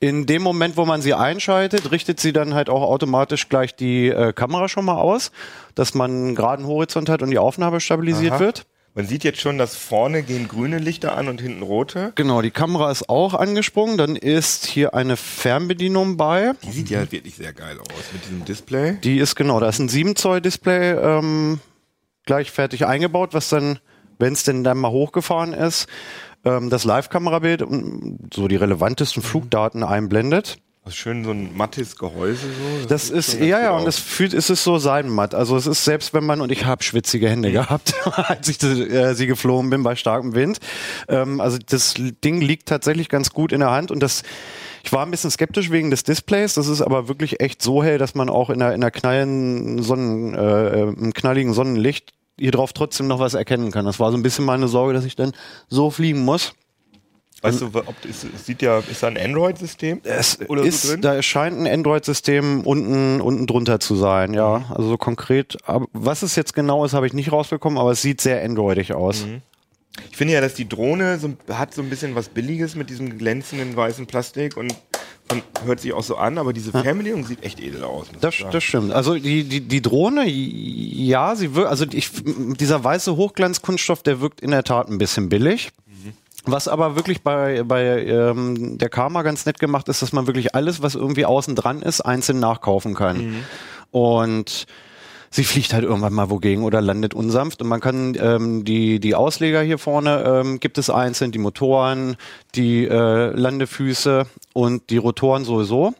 In 0.00 0.26
dem 0.26 0.42
Moment, 0.42 0.76
wo 0.76 0.84
man 0.86 1.02
sie 1.02 1.14
einschaltet, 1.14 1.90
richtet 1.90 2.20
sie 2.20 2.32
dann 2.32 2.54
halt 2.54 2.70
auch 2.70 2.82
automatisch 2.82 3.48
gleich 3.48 3.74
die 3.74 4.08
äh, 4.08 4.32
Kamera 4.32 4.68
schon 4.68 4.84
mal 4.84 4.96
aus, 4.96 5.32
dass 5.74 5.94
man 5.94 6.10
einen 6.10 6.34
geraden 6.34 6.66
Horizont 6.66 7.08
hat 7.08 7.22
und 7.22 7.30
die 7.30 7.38
Aufnahme 7.38 7.80
stabilisiert 7.80 8.32
Aha. 8.32 8.40
wird. 8.40 8.66
Man 8.94 9.06
sieht 9.06 9.22
jetzt 9.22 9.40
schon, 9.40 9.56
dass 9.56 9.76
vorne 9.76 10.22
gehen 10.24 10.48
grüne 10.48 10.78
Lichter 10.78 11.16
an 11.16 11.28
und 11.28 11.40
hinten 11.40 11.62
rote. 11.62 12.12
Genau, 12.16 12.42
die 12.42 12.50
Kamera 12.50 12.90
ist 12.90 13.08
auch 13.08 13.34
angesprungen. 13.34 13.96
Dann 13.96 14.16
ist 14.16 14.66
hier 14.66 14.94
eine 14.94 15.16
Fernbedienung 15.16 16.16
bei. 16.16 16.52
Die 16.64 16.72
sieht 16.72 16.90
ja 16.90 17.10
wirklich 17.12 17.36
sehr 17.36 17.52
geil 17.52 17.78
aus 17.78 18.12
mit 18.12 18.24
diesem 18.24 18.44
Display. 18.44 18.98
Die 19.04 19.18
ist 19.18 19.36
genau, 19.36 19.60
da 19.60 19.68
ist 19.68 19.78
ein 19.78 19.88
7 19.88 20.16
Zoll 20.16 20.40
Display 20.40 20.92
ähm, 20.92 21.60
gleich 22.26 22.50
fertig 22.50 22.84
eingebaut, 22.84 23.32
was 23.32 23.48
dann, 23.48 23.78
wenn 24.18 24.32
es 24.32 24.42
denn 24.42 24.64
dann 24.64 24.78
mal 24.78 24.90
hochgefahren 24.90 25.52
ist, 25.52 25.86
ähm, 26.44 26.68
das 26.68 26.84
Live-Kamerabild 26.84 27.62
und 27.62 28.30
so 28.34 28.48
die 28.48 28.56
relevantesten 28.56 29.22
Flugdaten 29.22 29.84
einblendet. 29.84 30.58
Das 30.84 30.94
ist 30.94 30.98
schön 30.98 31.24
so 31.24 31.30
ein 31.30 31.54
mattes 31.54 31.96
Gehäuse 31.96 32.46
so. 32.46 32.88
Das, 32.88 33.10
das 33.10 33.10
ist, 33.10 33.40
ja, 33.40 33.60
ja, 33.60 33.70
und 33.72 33.86
es 33.86 33.98
fühlt, 33.98 34.32
es 34.32 34.48
ist 34.48 34.64
so 34.64 34.78
seidenmatt. 34.78 35.34
Also 35.34 35.56
es 35.56 35.66
ist 35.66 35.84
selbst 35.84 36.14
wenn 36.14 36.24
man, 36.24 36.40
und 36.40 36.50
ich 36.50 36.64
habe 36.64 36.82
schwitzige 36.82 37.28
Hände 37.28 37.50
mhm. 37.50 37.52
gehabt, 37.52 37.94
als 38.16 38.48
ich 38.48 38.62
äh, 38.62 39.14
sie 39.14 39.26
geflogen 39.26 39.68
bin 39.68 39.82
bei 39.82 39.94
starkem 39.94 40.34
Wind. 40.34 40.58
Ähm, 41.08 41.40
also 41.40 41.58
das 41.58 41.94
Ding 42.24 42.40
liegt 42.40 42.66
tatsächlich 42.66 43.10
ganz 43.10 43.30
gut 43.30 43.52
in 43.52 43.60
der 43.60 43.70
Hand 43.70 43.90
und 43.90 44.00
das, 44.02 44.22
ich 44.82 44.90
war 44.90 45.04
ein 45.04 45.10
bisschen 45.10 45.30
skeptisch 45.30 45.70
wegen 45.70 45.90
des 45.90 46.02
Displays. 46.02 46.54
Das 46.54 46.66
ist 46.66 46.80
aber 46.80 47.08
wirklich 47.08 47.40
echt 47.40 47.60
so 47.60 47.84
hell, 47.84 47.98
dass 47.98 48.14
man 48.14 48.30
auch 48.30 48.48
in 48.48 48.58
der, 48.58 48.72
in 48.72 48.80
der 48.80 48.90
knallen 48.90 49.82
Sonnen, 49.82 50.34
äh, 50.34 50.84
im 50.84 51.12
knalligen 51.12 51.52
Sonnenlicht 51.52 52.14
hier 52.38 52.52
drauf 52.52 52.72
trotzdem 52.72 53.06
noch 53.06 53.20
was 53.20 53.34
erkennen 53.34 53.70
kann. 53.70 53.84
Das 53.84 54.00
war 54.00 54.10
so 54.10 54.16
ein 54.16 54.22
bisschen 54.22 54.46
meine 54.46 54.66
Sorge, 54.66 54.94
dass 54.94 55.04
ich 55.04 55.14
dann 55.14 55.32
so 55.68 55.90
fliegen 55.90 56.24
muss. 56.24 56.54
Weißt 57.42 57.62
du, 57.62 57.66
ob 57.66 57.94
es 58.08 58.24
es 58.24 58.44
sieht 58.44 58.60
ja, 58.60 58.80
ist 58.80 59.02
da 59.02 59.06
ein 59.06 59.16
Android-System? 59.16 60.00
Es 60.04 60.38
Oder 60.48 60.62
so 60.62 60.68
ist, 60.68 60.90
drin? 60.90 61.00
da 61.00 61.22
scheint 61.22 61.58
ein 61.58 61.66
Android-System 61.66 62.62
unten, 62.66 63.20
unten 63.20 63.46
drunter 63.46 63.80
zu 63.80 63.96
sein, 63.96 64.34
ja. 64.34 64.58
Mhm. 64.58 64.64
Also 64.68 64.88
so 64.90 64.96
konkret. 64.98 65.56
Was 65.92 66.22
es 66.22 66.36
jetzt 66.36 66.54
genau 66.54 66.84
ist, 66.84 66.92
habe 66.92 67.06
ich 67.06 67.14
nicht 67.14 67.32
rausbekommen, 67.32 67.78
aber 67.78 67.92
es 67.92 68.02
sieht 68.02 68.20
sehr 68.20 68.42
androidig 68.44 68.92
aus. 68.92 69.24
Mhm. 69.24 69.40
Ich 70.10 70.16
finde 70.16 70.34
ja, 70.34 70.40
dass 70.40 70.54
die 70.54 70.68
Drohne 70.68 71.18
so, 71.18 71.30
hat 71.50 71.74
so 71.74 71.82
ein 71.82 71.90
bisschen 71.90 72.14
was 72.14 72.28
Billiges 72.28 72.74
mit 72.74 72.90
diesem 72.90 73.18
glänzenden 73.18 73.74
weißen 73.74 74.06
Plastik 74.06 74.56
und 74.56 74.74
man 75.28 75.42
hört 75.64 75.80
sich 75.80 75.92
auch 75.92 76.02
so 76.02 76.16
an, 76.16 76.38
aber 76.38 76.52
diese 76.52 76.72
Fernbedienung 76.72 77.24
sieht 77.24 77.44
echt 77.44 77.60
edel 77.60 77.84
aus. 77.84 78.08
Das, 78.20 78.34
das 78.50 78.64
stimmt. 78.64 78.92
Also 78.92 79.14
die, 79.14 79.44
die, 79.44 79.60
die 79.60 79.80
Drohne, 79.80 80.24
ja, 80.26 81.36
sie 81.36 81.54
wirkt, 81.54 81.70
also 81.70 81.86
ich, 81.92 82.10
dieser 82.24 82.82
weiße 82.82 83.16
Hochglanzkunststoff, 83.16 84.02
der 84.02 84.20
wirkt 84.20 84.40
in 84.40 84.50
der 84.50 84.64
Tat 84.64 84.88
ein 84.88 84.98
bisschen 84.98 85.28
billig. 85.28 85.70
Was 86.44 86.68
aber 86.68 86.96
wirklich 86.96 87.22
bei, 87.22 87.62
bei 87.64 88.04
ähm, 88.06 88.78
der 88.78 88.88
Karma 88.88 89.22
ganz 89.22 89.44
nett 89.44 89.58
gemacht 89.58 89.88
ist, 89.88 90.00
dass 90.02 90.12
man 90.12 90.26
wirklich 90.26 90.54
alles, 90.54 90.82
was 90.82 90.94
irgendwie 90.94 91.26
außen 91.26 91.54
dran 91.54 91.82
ist, 91.82 92.00
einzeln 92.00 92.40
nachkaufen 92.40 92.94
kann. 92.94 93.18
Und 93.90 94.66
sie 95.30 95.44
fliegt 95.44 95.72
halt 95.72 95.84
irgendwann 95.84 96.12
mal 96.12 96.28
wogegen 96.28 96.64
oder 96.64 96.80
landet 96.80 97.14
unsanft. 97.14 97.62
Und 97.62 97.68
man 97.68 97.80
kann 97.80 98.16
ähm, 98.20 98.64
die 98.64 99.00
die 99.00 99.14
Ausleger 99.14 99.62
hier 99.62 99.78
vorne 99.78 100.22
ähm, 100.24 100.60
gibt 100.60 100.76
es 100.78 100.90
einzeln 100.90 101.32
die 101.32 101.38
Motoren 101.38 102.16
die 102.54 102.86
äh, 102.86 103.30
Landefüße 103.30 104.26
und 104.52 104.90
die 104.90 104.98
Rotoren 104.98 105.44
sowieso. 105.44 105.94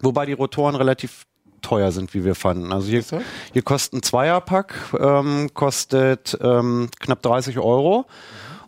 Wobei 0.00 0.26
die 0.26 0.32
Rotoren 0.32 0.74
relativ 0.74 1.24
teuer 1.62 1.92
sind 1.92 2.12
wie 2.12 2.24
wir 2.24 2.34
fanden. 2.34 2.72
Also 2.72 2.88
hier 2.88 3.04
hier 3.52 3.62
kostet 3.62 3.94
ein 3.94 4.02
Zweierpack 4.02 4.74
ähm, 4.98 5.50
kostet 5.54 6.36
ähm, 6.42 6.88
knapp 7.00 7.22
30 7.22 7.58
Euro 7.58 8.06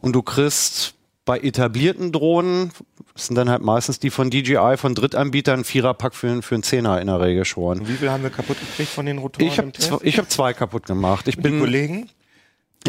und 0.05 0.13
du 0.13 0.23
kriegst 0.23 0.95
bei 1.25 1.39
etablierten 1.39 2.13
Drohnen 2.13 2.71
das 3.15 3.27
sind 3.29 3.37
dann 3.37 3.49
halt 3.49 3.63
meistens 3.63 3.99
die 4.01 4.11
von 4.11 4.29
DJI 4.29 4.77
von 4.77 4.95
Drittanbietern 4.95 5.61
ein 5.61 5.65
Viererpack 5.65 6.15
für, 6.15 6.43
für 6.43 6.57
einen 6.57 6.65
Zehner 6.65 7.01
in 7.01 7.07
der 7.07 7.21
Regel 7.21 7.45
schon 7.45 7.79
Und 7.81 7.89
wie 7.89 7.93
viel 7.95 8.11
haben 8.11 8.23
wir 8.25 8.31
kaputt 8.31 8.59
gekriegt 8.59 8.91
von 8.91 9.07
den 9.07 9.19
Rotoren 9.19 9.73
ich 9.73 9.89
habe 9.91 10.03
hab 10.05 10.31
zwei 10.31 10.53
kaputt 10.53 10.87
gemacht. 10.87 11.29
Ich 11.29 11.37
die 11.37 11.41
bin 11.43 11.61
Kollegen? 11.61 12.11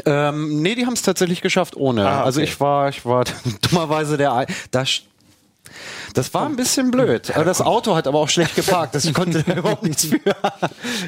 ähm, 0.06 0.62
nee, 0.62 0.76
die 0.76 0.86
haben 0.86 0.94
es 0.94 1.04
tatsächlich 1.04 1.42
geschafft 1.42 1.78
ohne. 1.78 2.08
Ah, 2.08 2.16
okay. 2.18 2.26
Also 2.26 2.42
ich 2.42 2.60
war 2.60 2.90
ich 2.90 3.06
war 3.06 3.24
dummerweise 3.70 4.18
der 4.18 4.34
Ei- 4.34 4.48
das 6.14 6.34
war 6.34 6.46
ein 6.46 6.56
bisschen 6.56 6.92
blöd. 6.92 7.36
Aber 7.36 7.46
das 7.46 7.62
Auto 7.62 7.96
hat 7.96 8.08
aber 8.08 8.20
auch 8.20 8.30
schlecht 8.30 8.56
geparkt. 8.56 8.96
Das 8.96 9.12
konnte 9.14 9.44
da 9.44 9.54
überhaupt 9.58 9.84
nichts 9.84 10.06
für. 10.06 10.20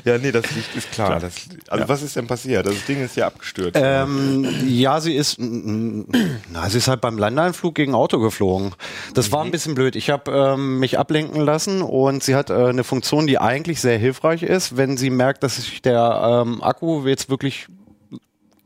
Ja, 0.03 0.17
nee, 0.17 0.31
das 0.31 0.51
Licht 0.51 0.75
ist 0.75 0.91
klar. 0.91 1.19
Das, 1.19 1.33
also 1.67 1.87
was 1.87 2.01
ist 2.01 2.15
denn 2.15 2.27
passiert? 2.27 2.65
Das 2.65 2.85
Ding 2.85 3.03
ist 3.03 3.15
ja 3.15 3.27
abgestürzt. 3.27 3.79
Ähm, 3.81 4.47
ja, 4.67 4.99
sie 4.99 5.15
ist, 5.15 5.37
na, 5.39 6.69
sie 6.69 6.77
ist 6.77 6.87
halt 6.87 7.01
beim 7.01 7.17
Landeinflug 7.17 7.75
gegen 7.75 7.95
Auto 7.95 8.19
geflogen. 8.19 8.73
Das 9.13 9.31
war 9.31 9.43
ein 9.43 9.51
bisschen 9.51 9.75
blöd. 9.75 9.95
Ich 9.95 10.09
habe 10.09 10.31
ähm, 10.31 10.79
mich 10.79 10.99
ablenken 10.99 11.41
lassen 11.41 11.81
und 11.81 12.23
sie 12.23 12.35
hat 12.35 12.49
äh, 12.49 12.53
eine 12.53 12.83
Funktion, 12.83 13.27
die 13.27 13.39
eigentlich 13.39 13.81
sehr 13.81 13.97
hilfreich 13.97 14.43
ist, 14.43 14.77
wenn 14.77 14.97
sie 14.97 15.09
merkt, 15.09 15.43
dass 15.43 15.57
sich 15.57 15.81
der 15.81 16.43
ähm, 16.45 16.63
Akku 16.63 17.07
jetzt 17.07 17.29
wirklich 17.29 17.67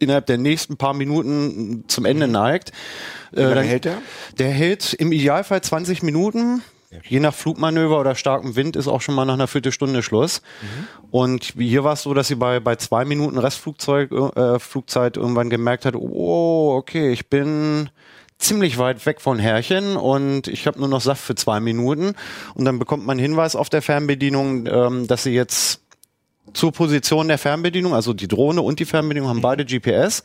innerhalb 0.01 0.25
der 0.25 0.37
nächsten 0.37 0.77
paar 0.77 0.93
Minuten 0.93 1.85
zum 1.87 2.05
Ende 2.05 2.27
neigt. 2.27 2.71
Äh, 3.33 3.41
lange 3.41 3.55
dann- 3.55 3.63
hält 3.65 3.85
der? 3.85 3.97
Der 4.39 4.49
hält 4.49 4.93
im 4.93 5.11
Idealfall 5.11 5.61
20 5.61 6.03
Minuten. 6.03 6.61
Je 7.07 7.21
nach 7.21 7.33
Flugmanöver 7.33 7.97
oder 8.01 8.15
starkem 8.15 8.57
Wind 8.57 8.75
ist 8.75 8.89
auch 8.89 8.99
schon 8.99 9.15
mal 9.15 9.23
nach 9.23 9.35
einer 9.35 9.47
Viertelstunde 9.47 10.03
Schluss. 10.03 10.41
Und 11.09 11.57
wie 11.57 11.69
hier 11.69 11.85
war 11.85 11.93
es 11.93 12.01
so, 12.03 12.13
dass 12.13 12.27
sie 12.27 12.35
bei, 12.35 12.59
bei 12.59 12.75
zwei 12.75 13.05
Minuten 13.05 13.37
Restflugzeug, 13.37 14.11
äh, 14.11 14.59
Flugzeit 14.59 15.15
irgendwann 15.15 15.49
gemerkt 15.49 15.85
hat, 15.85 15.95
oh, 15.95 16.75
okay, 16.75 17.13
ich 17.13 17.29
bin 17.29 17.89
ziemlich 18.39 18.77
weit 18.77 19.05
weg 19.05 19.21
von 19.21 19.39
Herrchen 19.39 19.95
und 19.95 20.49
ich 20.49 20.67
habe 20.67 20.79
nur 20.79 20.89
noch 20.89 20.99
Saft 20.99 21.23
für 21.23 21.35
zwei 21.35 21.61
Minuten. 21.61 22.13
Und 22.55 22.65
dann 22.65 22.77
bekommt 22.77 23.05
man 23.05 23.17
einen 23.17 23.25
Hinweis 23.25 23.55
auf 23.55 23.69
der 23.69 23.81
Fernbedienung, 23.81 24.67
ähm, 24.67 25.07
dass 25.07 25.23
sie 25.23 25.31
jetzt 25.33 25.79
zur 26.53 26.71
Position 26.71 27.27
der 27.27 27.37
Fernbedienung, 27.37 27.93
also 27.93 28.13
die 28.13 28.27
Drohne 28.27 28.61
und 28.61 28.79
die 28.79 28.85
Fernbedienung 28.85 29.29
haben 29.29 29.41
beide 29.41 29.65
GPS 29.65 30.23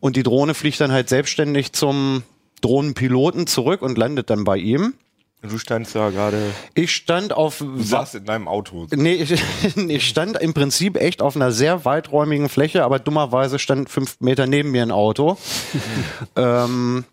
und 0.00 0.16
die 0.16 0.22
Drohne 0.22 0.54
fliegt 0.54 0.80
dann 0.80 0.92
halt 0.92 1.08
selbstständig 1.08 1.72
zum 1.72 2.22
Drohnenpiloten 2.60 3.46
zurück 3.46 3.82
und 3.82 3.98
landet 3.98 4.30
dann 4.30 4.44
bei 4.44 4.56
ihm. 4.56 4.94
Du 5.42 5.58
standst 5.58 5.96
da 5.96 6.10
gerade, 6.10 6.38
Ich 6.74 6.92
stand 6.92 7.32
auf 7.32 7.58
du 7.58 7.82
saßt 7.82 8.14
in 8.14 8.24
deinem 8.24 8.46
Auto. 8.46 8.86
Nee, 8.94 9.14
ich, 9.14 9.42
ich 9.76 10.08
stand 10.08 10.40
im 10.40 10.54
Prinzip 10.54 10.96
echt 10.96 11.20
auf 11.20 11.34
einer 11.34 11.50
sehr 11.50 11.84
weiträumigen 11.84 12.48
Fläche, 12.48 12.84
aber 12.84 13.00
dummerweise 13.00 13.58
stand 13.58 13.90
fünf 13.90 14.20
Meter 14.20 14.46
neben 14.46 14.70
mir 14.70 14.82
ein 14.82 14.92
Auto. 14.92 15.36
ähm, 16.36 17.04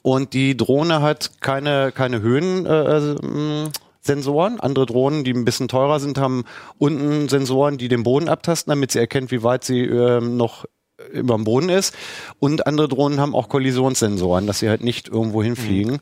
und 0.00 0.32
die 0.32 0.56
Drohne 0.56 1.02
hat 1.02 1.42
keine, 1.42 1.92
keine 1.92 2.22
Höhen. 2.22 2.64
Äh, 2.64 2.96
ähm, 2.98 3.68
Sensoren. 4.02 4.60
Andere 4.60 4.86
Drohnen, 4.86 5.24
die 5.24 5.32
ein 5.32 5.44
bisschen 5.44 5.68
teurer 5.68 6.00
sind, 6.00 6.18
haben 6.18 6.44
unten 6.78 7.28
Sensoren, 7.28 7.78
die 7.78 7.88
den 7.88 8.02
Boden 8.02 8.28
abtasten, 8.28 8.70
damit 8.70 8.90
sie 8.90 8.98
erkennt, 8.98 9.30
wie 9.30 9.42
weit 9.42 9.64
sie 9.64 9.80
ähm, 9.80 10.36
noch 10.36 10.66
über 11.12 11.34
dem 11.34 11.44
Boden 11.44 11.68
ist. 11.68 11.94
Und 12.38 12.66
andere 12.66 12.88
Drohnen 12.88 13.20
haben 13.20 13.34
auch 13.34 13.48
Kollisionssensoren, 13.48 14.46
dass 14.46 14.58
sie 14.58 14.68
halt 14.68 14.82
nicht 14.84 15.08
irgendwo 15.08 15.42
hinfliegen. 15.42 16.00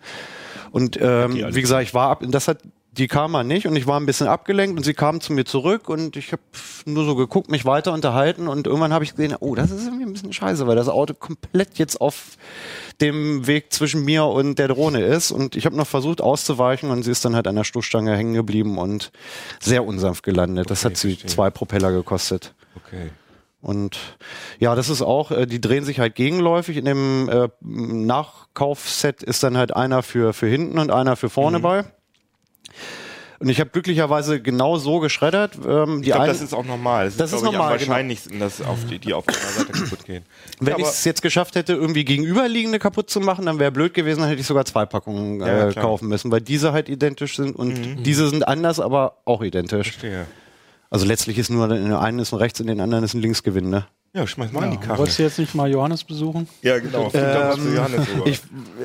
Und 0.72 0.98
ähm, 1.00 1.32
alle 1.42 1.54
wie 1.54 1.60
gesagt, 1.60 1.82
ich 1.82 1.94
war 1.94 2.10
ab, 2.10 2.22
das 2.26 2.48
hat 2.48 2.58
die 2.92 3.08
Karma 3.08 3.44
nicht 3.44 3.66
und 3.66 3.76
ich 3.76 3.86
war 3.86 4.00
ein 4.00 4.06
bisschen 4.06 4.26
abgelenkt 4.26 4.76
und 4.76 4.82
sie 4.82 4.94
kam 4.94 5.20
zu 5.20 5.32
mir 5.32 5.44
zurück 5.44 5.88
und 5.88 6.16
ich 6.16 6.32
habe 6.32 6.42
nur 6.86 7.04
so 7.04 7.14
geguckt, 7.14 7.50
mich 7.50 7.64
weiter 7.64 7.92
unterhalten 7.92 8.48
und 8.48 8.66
irgendwann 8.66 8.92
habe 8.92 9.04
ich 9.04 9.14
gesehen, 9.14 9.36
oh, 9.38 9.54
das 9.54 9.70
ist 9.70 9.84
irgendwie 9.84 10.06
ein 10.06 10.12
bisschen 10.12 10.32
scheiße, 10.32 10.66
weil 10.66 10.76
das 10.76 10.88
Auto 10.88 11.14
komplett 11.14 11.78
jetzt 11.78 12.00
auf 12.00 12.36
dem 13.00 13.46
Weg 13.46 13.72
zwischen 13.72 14.04
mir 14.04 14.24
und 14.24 14.58
der 14.58 14.68
Drohne 14.68 15.02
ist 15.02 15.30
und 15.30 15.56
ich 15.56 15.66
habe 15.66 15.76
noch 15.76 15.86
versucht 15.86 16.20
auszuweichen 16.20 16.90
und 16.90 17.02
sie 17.02 17.10
ist 17.10 17.24
dann 17.24 17.34
halt 17.34 17.46
an 17.46 17.56
der 17.56 17.64
Stoßstange 17.64 18.16
hängen 18.16 18.34
geblieben 18.34 18.78
und 18.78 19.10
sehr 19.60 19.84
unsanft 19.84 20.22
gelandet. 20.22 20.70
Das 20.70 20.84
hat 20.84 20.96
sie 20.96 21.10
verstehe. 21.12 21.30
zwei 21.30 21.50
Propeller 21.50 21.92
gekostet. 21.92 22.54
Okay. 22.76 23.10
Und 23.62 23.98
ja, 24.58 24.74
das 24.74 24.88
ist 24.88 25.02
auch, 25.02 25.30
äh, 25.30 25.46
die 25.46 25.60
drehen 25.60 25.84
sich 25.84 26.00
halt 26.00 26.14
gegenläufig. 26.14 26.76
In 26.78 26.86
dem 26.86 27.28
äh, 27.28 27.48
Nachkaufset 27.60 29.22
ist 29.22 29.42
dann 29.42 29.56
halt 29.56 29.74
einer 29.74 30.02
für, 30.02 30.32
für 30.32 30.46
hinten 30.46 30.78
und 30.78 30.90
einer 30.90 31.16
für 31.16 31.28
vorne 31.30 31.58
Mhm. 31.58 31.62
bei. 31.62 31.84
Und 33.40 33.48
ich 33.48 33.58
habe 33.58 33.70
glücklicherweise 33.70 34.38
genau 34.42 34.76
so 34.76 35.00
geschreddert. 35.00 35.52
Ähm, 35.66 36.02
die 36.02 36.08
Ich 36.10 36.14
glaube, 36.14 36.26
das 36.28 36.42
ist 36.42 36.52
auch 36.52 36.64
normal. 36.64 37.06
Das, 37.06 37.16
Das 37.16 37.30
ist, 37.30 37.36
ist 37.36 37.40
glaub 37.40 37.52
ich, 37.54 37.58
normal, 37.58 37.72
am 37.72 37.78
genau. 37.78 37.90
wahrscheinlichsten, 37.90 38.38
dass 38.38 38.60
auf 38.60 38.84
die, 38.84 38.98
die 38.98 39.14
auf 39.14 39.24
der 39.24 39.34
Seite 39.34 39.72
kaputt 39.72 40.04
gehen. 40.04 40.24
wenn 40.60 40.78
ich 40.78 40.84
es 40.84 41.04
jetzt 41.04 41.22
geschafft 41.22 41.54
hätte, 41.54 41.72
irgendwie 41.72 42.04
gegenüberliegende 42.04 42.78
kaputt 42.78 43.08
zu 43.08 43.18
machen, 43.18 43.46
dann 43.46 43.58
wäre 43.58 43.72
blöd 43.72 43.94
gewesen, 43.94 44.20
dann 44.20 44.28
hätte 44.28 44.42
ich 44.42 44.46
sogar 44.46 44.66
zwei 44.66 44.84
Packungen 44.84 45.40
Ja, 45.40 45.46
ja, 45.46 45.68
äh, 45.68 45.72
klar. 45.72 45.86
kaufen 45.86 46.08
müssen, 46.08 46.30
weil 46.30 46.42
diese 46.42 46.72
halt 46.74 46.90
identisch 46.90 47.36
sind 47.36 47.56
und 47.56 48.04
diese 48.04 48.28
sind 48.28 48.46
anders, 48.46 48.78
aber 48.78 49.16
auch 49.24 49.42
identisch. 49.42 49.92
Verstehe. 49.92 50.26
Also 50.90 51.06
letztlich 51.06 51.38
ist 51.38 51.48
nur, 51.48 51.70
in 51.70 51.88
der 51.88 52.00
einen 52.00 52.18
ist 52.18 52.32
ein 52.34 52.38
Rechts, 52.38 52.60
in 52.60 52.66
den 52.66 52.80
anderen 52.80 53.04
ist 53.04 53.14
ein 53.14 53.22
Linksgewinn, 53.22 53.70
ne? 53.70 53.86
Ja, 54.12 54.26
schmeiß 54.26 54.50
mal 54.50 54.64
in 54.64 54.72
die 54.72 54.76
Karre. 54.76 54.98
Wolltest 54.98 55.20
du 55.20 55.22
jetzt 55.22 55.38
nicht 55.38 55.54
mal 55.54 55.70
Johannes 55.70 56.02
besuchen? 56.02 56.48
Ja, 56.62 56.78
genau. 56.80 57.10
Zu 57.10 57.18
Johannes. 57.18 58.08
Ich, 58.24 58.40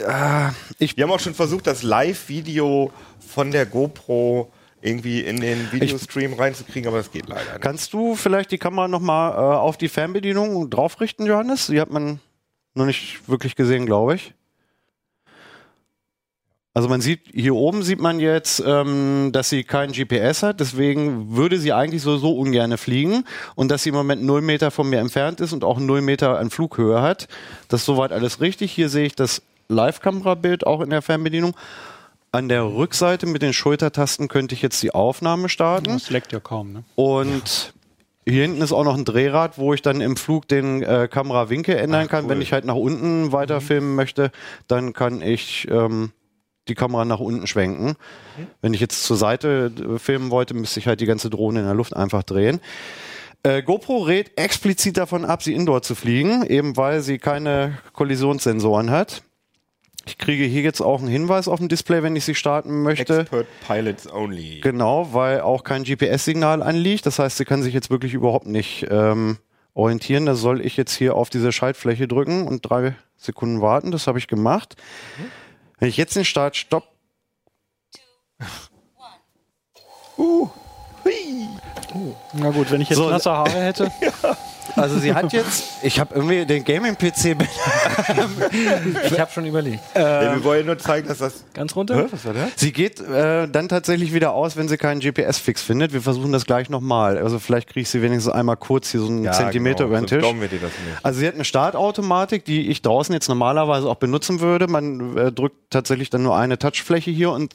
äh, 0.08 0.50
ich 0.77 0.96
Wir 0.96 1.03
haben 1.03 1.12
auch 1.12 1.20
schon 1.20 1.34
versucht, 1.34 1.65
das 1.65 1.82
Live-Video 1.82 2.91
von 3.20 3.50
der 3.51 3.65
GoPro 3.65 4.51
irgendwie 4.82 5.22
in 5.22 5.39
den 5.39 5.72
Videostream 5.72 6.34
reinzukriegen, 6.34 6.88
aber 6.88 6.98
das 6.98 7.12
geht 7.12 7.27
leider 7.27 7.53
nicht. 7.53 7.62
Kannst 7.62 7.91
du 7.94 8.15
vielleicht 8.15 8.51
die 8.51 8.60
Kamera 8.60 8.88
nochmal 8.88 9.32
äh, 9.32 9.58
auf 9.58 9.77
die 9.77 9.89
Fernbedienung 9.89 10.70
draufrichten, 10.70 11.25
Johannes? 11.25 11.67
Die 11.67 11.82
hat 11.82 11.89
man 11.89 12.20
noch 12.75 12.86
nicht 12.86 13.27
wirklich 13.27 13.55
gesehen, 13.55 13.88
glaube 13.88 14.15
ich. 14.15 14.36
Also 16.75 16.89
man 16.89 17.00
sieht, 17.00 17.22
hier 17.34 17.55
oben 17.55 17.84
sieht 17.84 18.01
man 18.01 18.20
jetzt, 18.20 18.62
ähm, 18.65 19.29
dass 19.32 19.50
sie 19.50 19.63
kein 19.63 19.94
GPS 19.94 20.44
hat, 20.44 20.60
deswegen 20.60 21.34
würde 21.34 21.58
sie 21.58 21.72
eigentlich 21.72 22.01
so, 22.01 22.17
so 22.17 22.38
ungern 22.38 22.77
fliegen 22.77 23.24
und 23.55 23.72
dass 23.72 23.84
sie 23.84 23.89
im 23.89 23.96
Moment 23.96 24.24
0 24.24 24.41
Meter 24.41 24.72
von 24.72 24.89
mir 24.89 25.00
entfernt 25.00 25.39
ist 25.39 25.53
und 25.53 25.63
auch 25.63 25.79
0 25.79 26.01
Meter 26.01 26.38
an 26.38 26.50
Flughöhe 26.50 27.01
hat. 27.01 27.29
Das 27.70 27.79
ist 27.79 27.86
soweit 27.86 28.12
alles 28.12 28.41
richtig. 28.41 28.74
Hier 28.74 28.89
sehe 28.89 29.05
ich 29.05 29.15
das 29.15 29.41
Live-Kamera-Bild 29.70 30.67
auch 30.67 30.82
in 30.82 30.89
der 30.89 31.01
Fernbedienung. 31.01 31.55
An 32.34 32.50
der 32.50 32.65
Rückseite 32.65 33.25
mit 33.25 33.41
den 33.41 33.53
Schultertasten 33.53 34.27
könnte 34.27 34.53
ich 34.53 34.62
jetzt 34.62 34.84
die 34.84 34.94
Aufnahme 34.94 35.48
starten. 35.48 35.94
Das 35.94 36.10
leckt 36.10 36.34
ja 36.34 36.41
kaum, 36.41 36.74
ne? 36.74 36.84
Und 36.96 37.74
hier 38.27 38.41
hinten 38.41 38.62
ist 38.62 38.74
auch 38.74 38.84
noch 38.84 38.98
ein 38.98 39.05
Drehrad, 39.05 39.58
wo 39.58 39.74
ich 39.74 39.82
dann 39.82 40.01
im 40.01 40.17
Flug 40.17 40.50
den 40.50 40.84
äh, 40.84 41.08
Kamerawinkel 41.10 41.77
ändern 41.77 42.08
Ach, 42.08 42.12
kann. 42.12 42.25
cool. 42.25 42.32
Wenn 42.32 42.41
ich 42.41 42.51
halt 42.51 42.65
nach 42.65 42.75
unten 42.75 43.32
weiter 43.32 43.62
filmen 43.62 43.96
möchte, 43.96 44.32
dann 44.67 44.91
kann 44.91 45.22
ich 45.22 45.70
ähm, 45.72 46.12
die 46.67 46.75
Kamera 46.75 47.05
nach 47.05 47.19
unten 47.19 47.48
schwenken. 47.48 47.95
Wenn 48.62 48.74
ich 48.74 48.81
jetzt 48.81 49.03
zur 49.03 49.17
Seite 49.17 49.72
äh, 49.77 50.00
filmen 50.00 50.31
wollte, 50.31 50.53
müsste 50.53 50.79
ich 50.79 50.88
halt 50.88 51.01
die 51.01 51.05
ganze 51.05 51.29
Drohne 51.29 51.60
in 51.60 51.65
der 51.65 51.75
Luft 51.75 51.95
einfach 51.95 52.24
drehen. 52.24 52.60
Äh, 53.43 53.62
GoPro 53.62 54.01
rät 54.01 54.31
explizit 54.38 54.98
davon 54.98 55.24
ab, 55.24 55.43
sie 55.43 55.53
indoor 55.53 55.84
zu 55.84 55.93
fliegen, 55.93 56.43
eben 56.45 56.77
weil 56.77 57.01
sie 57.01 57.19
keine 57.19 57.77
Kollisionssensoren 57.93 58.89
hat. 58.89 59.22
Ich 60.07 60.17
kriege 60.17 60.43
hier 60.45 60.62
jetzt 60.62 60.81
auch 60.81 61.00
einen 61.00 61.07
Hinweis 61.07 61.48
auf 61.48 61.60
dem 61.60 61.67
Display, 61.67 62.03
wenn 62.03 62.15
ich 62.15 62.25
sie 62.25 62.36
starten 62.36 62.84
möchte. 62.84 63.22
Expert 63.22 63.48
Pilots 63.65 64.12
Only. 64.12 64.60
Genau, 64.62 65.13
weil 65.13 65.41
auch 65.41 65.63
kein 65.63 65.84
GPS-Signal 65.84 66.62
anliegt. 66.62 67.05
Das 67.05 67.17
heißt, 67.17 67.38
sie 67.38 67.45
kann 67.45 67.63
sich 67.63 67.74
jetzt 67.74 67.89
wirklich 67.89 68.13
überhaupt 68.13 68.45
nicht 68.45 68.86
ähm, 68.89 69.38
orientieren. 69.74 70.25
Da 70.25 70.36
soll 70.36 70.63
ich 70.63 70.77
jetzt 70.77 70.95
hier 70.95 71.15
auf 71.15 71.29
diese 71.29 71.51
Schaltfläche 71.51 72.07
drücken 72.07 72.48
und 72.48 72.69
drei 72.69 72.95
Sekunden 73.17 73.62
warten. 73.62 73.91
Das 73.91 74.05
habe 74.05 74.19
ich 74.19 74.27
gemacht. 74.27 74.75
Wenn 75.79 75.89
ich 75.89 75.98
jetzt 75.98 76.15
den 76.15 76.25
Start 76.25 76.55
stopp. 76.55 76.88
Na 82.34 82.50
gut, 82.50 82.72
wenn 82.72 82.82
ich 82.82 82.89
jetzt 82.89 82.98
So, 82.98 83.10
nasse 83.10 83.32
Haare 83.32 83.51
hätte. 83.51 83.91
Also 84.75 85.00
sie 85.00 85.13
hat 85.13 85.32
jetzt, 85.34 85.63
ich 85.84 86.00
habe 86.00 86.15
irgendwie 86.15 86.46
den 86.46 86.63
Gaming-PC. 86.63 87.36
Ich 89.05 89.20
habe 89.20 89.32
schon 89.32 89.46
überlegt. 89.46 89.79
Nee, 89.96 90.01
wir 90.01 90.44
wollen 90.44 90.65
nur 90.65 90.77
zeigen, 90.77 91.08
dass 91.08 91.20
das. 91.20 91.46
Ganz 91.53 91.75
runter? 91.75 91.96
Hä, 91.96 92.05
was 92.12 92.25
war 92.25 92.34
das? 92.34 92.50
sie 92.55 92.72
geht 92.72 93.00
äh, 93.00 93.48
dann 93.48 93.70
tatsächlich 93.70 94.13
wieder 94.13 94.34
aus, 94.34 94.58
wenn 94.58 94.67
sie 94.67 94.77
keinen 94.77 95.00
GPS-Fix 95.00 95.62
findet. 95.62 95.94
Wir 95.94 96.01
versuchen 96.01 96.32
das 96.32 96.46
gleich 96.46 96.70
nochmal. 96.70 97.17
Also 97.17 97.39
vielleicht 97.39 97.70
kriege 97.70 97.82
ich 97.82 97.89
sie 97.89 98.01
wenigstens 98.01 98.34
einmal 98.34 98.58
kurz 98.58 98.91
hier 98.91 99.01
so 99.01 99.08
einen 99.08 99.32
Zentimeter 99.32 99.86
über 99.86 99.98
den 99.98 100.08
Tisch. 100.08 100.20
glauben 100.20 100.41
wir 100.41 100.48
dir 100.48 100.60
das 100.60 100.72
nicht. 100.86 101.00
Also 101.03 101.20
sie 101.20 101.27
hat 101.27 101.36
eine 101.36 101.46
Startautomatik, 101.46 102.46
die 102.46 102.70
ich 102.70 102.82
draußen 102.82 103.13
jetzt 103.13 103.29
normalerweise 103.29 103.88
auch 103.88 103.96
benutzen 103.96 104.39
würde. 104.39 104.67
Man 104.67 105.17
äh, 105.17 105.32
drückt 105.32 105.72
tatsächlich 105.72 106.10
dann 106.10 106.24
nur 106.24 106.36
eine 106.36 106.58
Touchfläche 106.60 107.12
hier 107.12 107.32
und 107.32 107.53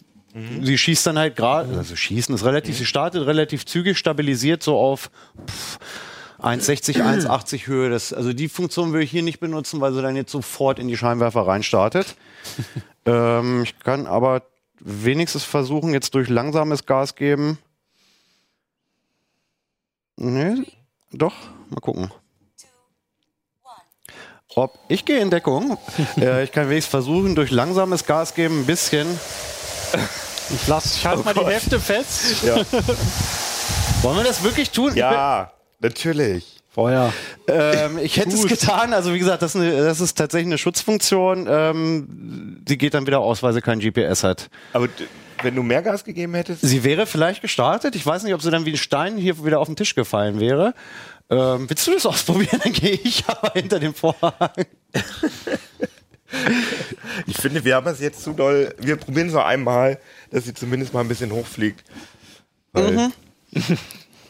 sie 0.63 0.79
schießt 0.79 1.09
dann 1.09 1.19
halt 1.19 1.35
gerade, 1.35 1.77
also 1.77 1.97
schießen 1.97 2.33
ist 2.35 2.45
relativ, 2.45 2.79
sie 2.79 2.87
startet 2.87 3.27
relativ 3.27 3.67
zügig, 3.67 3.99
stabilisiert 3.99 4.63
so 4.63 4.79
auf 4.79 5.11
pff, 5.49 5.79
1,60, 6.43 7.03
1,80 7.03 7.59
Höhe. 7.67 7.91
Das, 7.91 8.13
also 8.13 8.33
die 8.33 8.49
Funktion 8.49 8.93
würde 8.93 9.05
ich 9.05 9.11
hier 9.11 9.23
nicht 9.23 9.41
benutzen, 9.41 9.81
weil 9.81 9.93
sie 9.93 10.03
dann 10.03 10.17
jetzt 10.17 10.33
sofort 10.33 10.79
in 10.79 10.89
die 10.89 10.97
Scheinwerfer 10.97 11.47
reinstartet. 11.47 12.17
ähm, 13.07 13.63
ich 13.65 13.79
kann 13.79 14.07
aber 14.07 14.43
wenigstens 14.79 15.45
versuchen, 15.45 15.93
jetzt 15.93 16.15
durch 16.15 16.29
langsames 16.29 16.87
Gas 16.87 17.15
geben. 17.15 17.59
Nee, 20.17 20.65
doch, 21.13 21.35
mal 21.69 21.81
gucken. 21.81 22.11
Ob 24.57 24.79
ich 24.89 25.05
gehe 25.05 25.21
in 25.21 25.31
Deckung. 25.31 25.79
äh, 26.19 26.43
ich 26.45 26.53
kann 26.53 26.69
wenigstens 26.69 26.91
versuchen, 26.91 27.35
durch 27.35 27.51
langsames 27.51 28.05
Gas 28.05 28.35
geben 28.35 28.61
ein 28.61 28.67
bisschen. 28.67 29.07
Ich 30.53 30.67
lass, 30.67 30.97
ich 30.97 31.07
halte 31.07 31.23
mal 31.23 31.35
die 31.35 31.45
Hälfte 31.45 31.79
fest. 31.79 32.43
Wollen 34.03 34.17
wir 34.17 34.25
das 34.25 34.43
wirklich 34.43 34.71
tun? 34.71 34.97
Ja, 34.97 35.53
natürlich. 35.81 36.57
Feuer. 36.73 37.13
Ähm, 37.49 37.99
ich 37.99 38.17
hätte 38.17 38.31
es 38.31 38.47
getan. 38.47 38.95
Also 38.95 39.13
wie 39.13 39.19
gesagt, 39.19 39.43
das 39.43 39.57
ist, 39.57 39.61
eine, 39.61 39.77
das 39.85 40.01
ist 40.01 40.17
tatsächlich 40.17 40.47
eine 40.47 40.59
Schutzfunktion. 40.59 41.49
Ähm, 41.51 42.63
sie 42.67 42.79
geht 42.79 42.95
dann 42.95 43.07
wieder 43.09 43.19
aus, 43.19 43.43
weil 43.43 43.53
sie 43.53 43.61
kein 43.61 43.81
GPS 43.81 44.23
hat. 44.23 44.49
Aber 44.73 44.89
wenn 45.43 45.57
du 45.57 45.65
mehr 45.65 45.83
Gas 45.83 46.05
gegeben 46.05 46.35
hättest. 46.35 46.61
Sie 46.63 46.85
wäre 46.85 47.07
vielleicht 47.07 47.43
gestartet. 47.43 47.97
Ich 47.97 48.07
weiß 48.07 48.23
nicht, 48.23 48.35
ob 48.35 48.43
sie 48.43 48.53
dann 48.53 48.67
wie 48.67 48.71
ein 48.73 48.77
Stein 48.77 49.17
hier 49.17 49.45
wieder 49.45 49.59
auf 49.59 49.67
den 49.67 49.75
Tisch 49.75 49.97
gefallen 49.97 50.39
wäre. 50.39 50.75
Ähm, 51.29 51.69
willst 51.69 51.87
du 51.89 51.93
das 51.93 52.07
ausprobieren? 52.07 52.61
Dann 52.63 52.73
gehe 52.73 52.93
ich 52.93 53.25
aber 53.27 53.53
hinter 53.55 53.81
dem 53.81 53.95
Vorhang. 53.95 54.51
Ich 57.27 57.37
finde, 57.37 57.65
wir 57.65 57.75
haben 57.75 57.89
es 57.89 57.99
jetzt 58.01 58.23
zu 58.23 58.33
doll. 58.33 58.73
Wir 58.79 58.95
probieren 58.97 59.27
es 59.27 59.35
noch 59.35 59.45
einmal, 59.45 59.99
dass 60.31 60.45
sie 60.45 60.55
zumindest 60.55 60.95
mal 60.95 61.01
ein 61.01 61.09
bisschen 61.09 61.33
hochfliegt. 61.33 61.83
Weil 62.73 62.93
Mhm. 62.93 63.13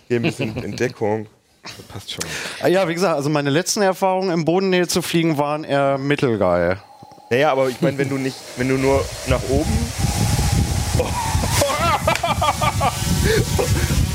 hier 0.09 0.17
ein 0.17 0.23
bisschen 0.23 0.57
Entdeckung. 0.65 1.27
Das 1.63 1.73
passt 1.89 2.11
schon. 2.13 2.21
Ah, 2.63 2.69
Ja, 2.69 2.89
wie 2.89 2.95
gesagt, 2.95 3.15
also 3.17 3.29
meine 3.29 3.51
letzten 3.51 3.83
Erfahrungen 3.83 4.31
im 4.31 4.45
Bodennähe 4.45 4.89
zu 4.89 5.03
fliegen 5.03 5.37
waren 5.39 5.65
eher 5.65 5.99
mittelgeil. 5.99 6.79
Naja, 7.31 7.53
aber 7.53 7.69
ich 7.69 7.81
meine, 7.81 7.97
wenn 7.99 8.09
du 8.09 8.17
nicht, 8.19 8.37
wenn 8.57 8.69
du 8.69 8.77
nur 8.77 9.05
nach 9.29 9.41
oben. 9.49 9.71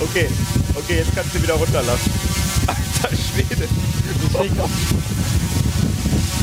Okay, 0.01 0.27
okay, 0.75 0.97
jetzt 0.97 1.15
kannst 1.15 1.33
du 1.35 1.41
wieder 1.41 1.53
runterlassen. 1.53 2.11
Alter 2.67 3.15
Schwede. 3.15 3.67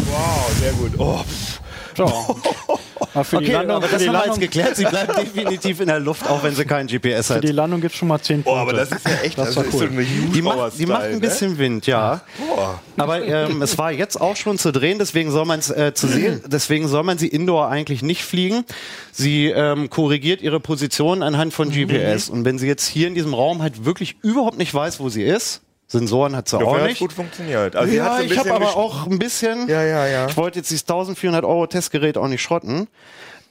Wow, 0.06 0.50
sehr 0.60 0.72
gut. 0.72 0.92
Oh, 0.98 1.24
So. 1.96 2.06
Aber 3.14 3.24
für 3.24 3.38
die 3.38 3.44
Okay, 3.44 3.52
Landung, 3.52 3.76
aber 3.76 3.86
für 3.86 3.92
das 3.94 4.02
die 4.02 4.08
haben 4.08 4.14
wir 4.18 4.26
jetzt 4.26 4.40
geklärt. 4.40 4.76
Sie 4.76 4.84
bleibt 4.84 5.18
definitiv 5.18 5.80
in 5.80 5.86
der 5.88 6.00
Luft, 6.00 6.28
auch 6.28 6.42
wenn 6.42 6.54
sie 6.54 6.64
keinen 6.64 6.86
GPS 6.86 7.26
für 7.28 7.34
hat. 7.34 7.44
die 7.44 7.48
Landung 7.52 7.80
gibt 7.80 7.92
es 7.92 7.98
schon 7.98 8.08
mal 8.08 8.20
10 8.20 8.42
Punkte. 8.42 8.50
oh, 8.50 8.56
aber 8.56 8.72
das 8.72 8.90
ist 8.92 9.06
ja 9.06 9.14
echt, 9.22 9.36
Das 9.38 9.54
das, 9.54 9.66
ist 9.66 9.74
cool. 9.74 9.80
so 9.80 9.86
eine 9.86 10.04
Die 10.04 10.42
macht, 10.42 10.78
die 10.78 10.86
macht 10.86 11.02
ein 11.04 11.20
bisschen 11.20 11.58
Wind, 11.58 11.86
ja. 11.86 12.22
Boah. 12.48 12.80
Aber 12.96 13.22
ähm, 13.22 13.62
es 13.62 13.76
war 13.78 13.92
jetzt 13.92 14.20
auch 14.20 14.36
schon 14.36 14.58
zu 14.58 14.72
drehen, 14.72 14.98
deswegen 14.98 15.30
soll 15.30 15.44
man 15.44 15.58
es 15.58 15.70
äh, 15.70 15.92
zu 15.94 16.06
sehen, 16.06 16.42
deswegen 16.46 16.88
soll 16.88 17.02
man 17.02 17.18
sie 17.18 17.28
indoor 17.28 17.68
eigentlich 17.68 18.02
nicht 18.02 18.22
fliegen. 18.24 18.64
Sie 19.12 19.46
ähm, 19.48 19.90
korrigiert 19.90 20.40
ihre 20.42 20.60
Position 20.60 21.22
anhand 21.22 21.52
von 21.54 21.70
GPS. 21.70 22.28
Und 22.30 22.44
wenn 22.44 22.58
sie 22.58 22.66
jetzt 22.66 22.86
hier 22.86 23.08
in 23.08 23.14
diesem 23.14 23.34
Raum 23.34 23.62
halt 23.62 23.84
wirklich 23.84 24.16
überhaupt 24.22 24.58
nicht 24.58 24.72
weiß, 24.72 25.00
wo 25.00 25.08
sie 25.08 25.22
ist, 25.22 25.60
Sensoren 25.92 26.34
hat 26.34 26.48
sie 26.48 26.56
auch 26.58 26.78
hat 26.78 26.84
nicht. 26.86 26.98
gut 27.00 27.12
funktioniert. 27.12 27.76
Also 27.76 27.92
ja, 27.94 28.20
ich 28.20 28.38
habe 28.38 28.52
aber 28.54 28.76
auch 28.76 29.06
ein 29.06 29.18
bisschen. 29.18 29.68
Ja, 29.68 29.82
ja, 29.82 30.06
ja. 30.06 30.26
Ich 30.26 30.36
wollte 30.38 30.58
jetzt 30.58 30.70
dieses 30.70 30.82
1400 30.84 31.44
Euro 31.44 31.66
Testgerät 31.66 32.16
auch 32.16 32.28
nicht 32.28 32.42
schrotten. 32.42 32.88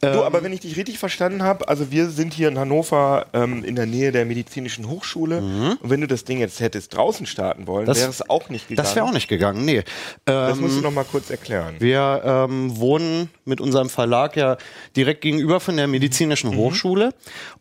Du, 0.03 0.23
aber 0.23 0.41
wenn 0.41 0.51
ich 0.51 0.61
dich 0.61 0.77
richtig 0.77 0.97
verstanden 0.97 1.43
habe, 1.43 1.67
also 1.67 1.91
wir 1.91 2.09
sind 2.09 2.33
hier 2.33 2.47
in 2.47 2.57
Hannover 2.57 3.27
ähm, 3.33 3.63
in 3.63 3.75
der 3.75 3.85
Nähe 3.85 4.11
der 4.11 4.25
medizinischen 4.25 4.89
Hochschule 4.89 5.37
und 5.81 5.89
wenn 5.91 6.01
du 6.01 6.07
das 6.07 6.23
Ding 6.23 6.39
jetzt 6.39 6.59
hättest 6.59 6.95
draußen 6.95 7.27
starten 7.27 7.67
wollen, 7.67 7.85
Das- 7.85 7.99
wäre 7.99 8.09
es 8.09 8.27
auch 8.27 8.49
nicht 8.49 8.67
gegangen. 8.67 8.83
Das 8.83 8.95
wäre 8.95 9.05
auch 9.05 9.11
nicht 9.13 9.27
gegangen, 9.27 9.63
nee. 9.63 9.83
Das 10.25 10.57
Ähm, 10.57 10.61
musst 10.63 10.77
du 10.77 10.81
noch 10.81 10.91
mal 10.91 11.03
kurz 11.05 11.29
erklären. 11.29 11.75
Wir 11.77 12.21
ähm, 12.25 12.79
wohnen 12.79 13.29
mit 13.45 13.61
unserem 13.61 13.89
Verlag 13.91 14.35
ja 14.35 14.57
direkt 14.95 15.21
gegenüber 15.21 15.59
von 15.59 15.77
der 15.77 15.85
medizinischen 15.87 16.55
Hochschule 16.55 17.13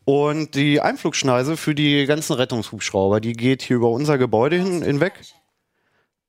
und 0.06 0.54
die 0.54 0.80
Einflugschneise 0.80 1.58
für 1.58 1.74
die 1.74 2.06
ganzen 2.06 2.32
Rettungshubschrauber, 2.32 3.20
die 3.20 3.34
geht 3.34 3.60
hier 3.60 3.76
über 3.76 3.90
unser 3.90 4.16
Gebäude 4.16 4.56
hin, 4.56 4.80
hinweg. 4.82 5.12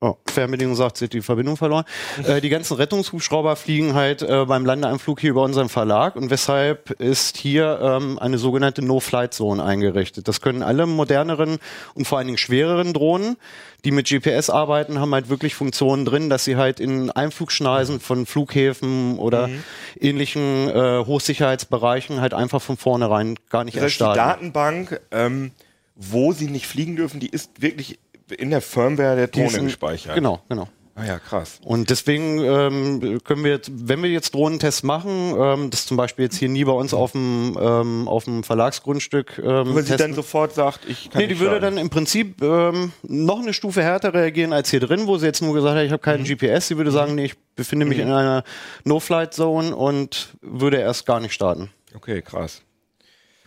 Oh, 0.03 0.15
Fernbedienung 0.25 0.73
sagt, 0.73 0.97
sie 0.97 1.05
hat 1.05 1.13
die 1.13 1.21
Verbindung 1.21 1.57
verloren. 1.57 1.85
Äh, 2.25 2.41
die 2.41 2.49
ganzen 2.49 2.73
Rettungshubschrauber 2.73 3.55
fliegen 3.55 3.93
halt 3.93 4.23
äh, 4.23 4.45
beim 4.45 4.65
Landeanflug 4.65 5.19
hier 5.19 5.29
über 5.29 5.43
unseren 5.43 5.69
Verlag 5.69 6.15
und 6.15 6.31
weshalb 6.31 6.89
ist 6.99 7.37
hier 7.37 7.79
ähm, 7.79 8.17
eine 8.17 8.39
sogenannte 8.39 8.81
No-Flight-Zone 8.81 9.63
eingerichtet. 9.63 10.27
Das 10.27 10.41
können 10.41 10.63
alle 10.63 10.87
moderneren 10.87 11.59
und 11.93 12.07
vor 12.07 12.17
allen 12.17 12.25
Dingen 12.25 12.39
schwereren 12.39 12.93
Drohnen, 12.93 13.37
die 13.85 13.91
mit 13.91 14.09
GPS 14.09 14.49
arbeiten, 14.49 14.97
haben 14.97 15.13
halt 15.13 15.29
wirklich 15.29 15.53
Funktionen 15.53 16.03
drin, 16.03 16.31
dass 16.31 16.45
sie 16.45 16.55
halt 16.55 16.79
in 16.79 17.11
Einflugschneisen 17.11 17.99
von 17.99 18.25
Flughäfen 18.25 19.19
oder 19.19 19.51
ähnlichen 19.99 20.67
äh, 20.67 21.05
Hochsicherheitsbereichen 21.05 22.21
halt 22.21 22.33
einfach 22.33 22.63
von 22.63 22.75
vornherein 22.75 23.35
gar 23.51 23.63
nicht 23.65 23.77
Das 23.77 23.83
heißt, 23.83 23.93
die 23.93 23.95
starten. 23.97 24.17
Datenbank, 24.17 24.99
ähm, 25.11 25.51
wo 25.95 26.31
sie 26.31 26.47
nicht 26.47 26.65
fliegen 26.65 26.95
dürfen, 26.95 27.19
die 27.19 27.29
ist 27.29 27.61
wirklich 27.61 27.99
in 28.33 28.49
der 28.49 28.61
Firmware 28.61 29.15
der 29.15 29.27
Drohne 29.27 29.49
sind- 29.49 29.65
gespeichert. 29.65 30.15
Genau, 30.15 30.41
genau. 30.49 30.67
Ah 30.93 31.05
ja, 31.05 31.19
krass. 31.19 31.59
Und 31.63 31.89
deswegen 31.89 32.39
ähm, 32.43 33.19
können 33.23 33.45
wir 33.45 33.51
jetzt, 33.51 33.71
wenn 33.73 34.03
wir 34.03 34.09
jetzt 34.09 34.35
Drohnentests 34.35 34.83
machen, 34.83 35.33
ähm, 35.39 35.69
das 35.69 35.85
zum 35.85 35.95
Beispiel 35.95 36.25
jetzt 36.25 36.35
hier 36.37 36.49
nie 36.49 36.65
bei 36.65 36.73
uns 36.73 36.93
auf 36.93 37.13
dem 37.13 37.57
ähm, 37.59 38.09
auf 38.09 38.25
dem 38.25 38.43
Verlagsgrundstück 38.43 39.41
ähm, 39.43 39.73
Weil 39.73 39.83
sie 39.83 39.95
dann 39.95 40.13
sofort 40.13 40.53
sagt, 40.53 40.81
ich 40.89 41.09
kann 41.09 41.21
Nee, 41.21 41.27
die 41.27 41.39
würde 41.39 41.61
dann 41.61 41.77
im 41.77 41.89
Prinzip 41.89 42.41
ähm, 42.41 42.91
noch 43.03 43.39
eine 43.41 43.53
Stufe 43.53 43.81
härter 43.81 44.13
reagieren 44.13 44.51
als 44.51 44.69
hier 44.69 44.81
drin, 44.81 45.07
wo 45.07 45.17
sie 45.17 45.27
jetzt 45.27 45.41
nur 45.41 45.53
gesagt 45.53 45.77
hat, 45.77 45.85
ich 45.85 45.93
habe 45.93 46.03
keinen 46.03 46.25
GPS. 46.25 46.67
Sie 46.67 46.75
würde 46.77 46.91
sagen, 46.91 47.15
nee, 47.15 47.23
ich 47.25 47.35
befinde 47.55 47.85
mich 47.85 47.97
in 47.99 48.11
einer 48.11 48.43
No-Flight-Zone 48.83 49.73
und 49.73 50.35
würde 50.41 50.77
erst 50.77 51.05
gar 51.05 51.21
nicht 51.21 51.33
starten. 51.33 51.69
Okay, 51.95 52.21
krass. 52.21 52.63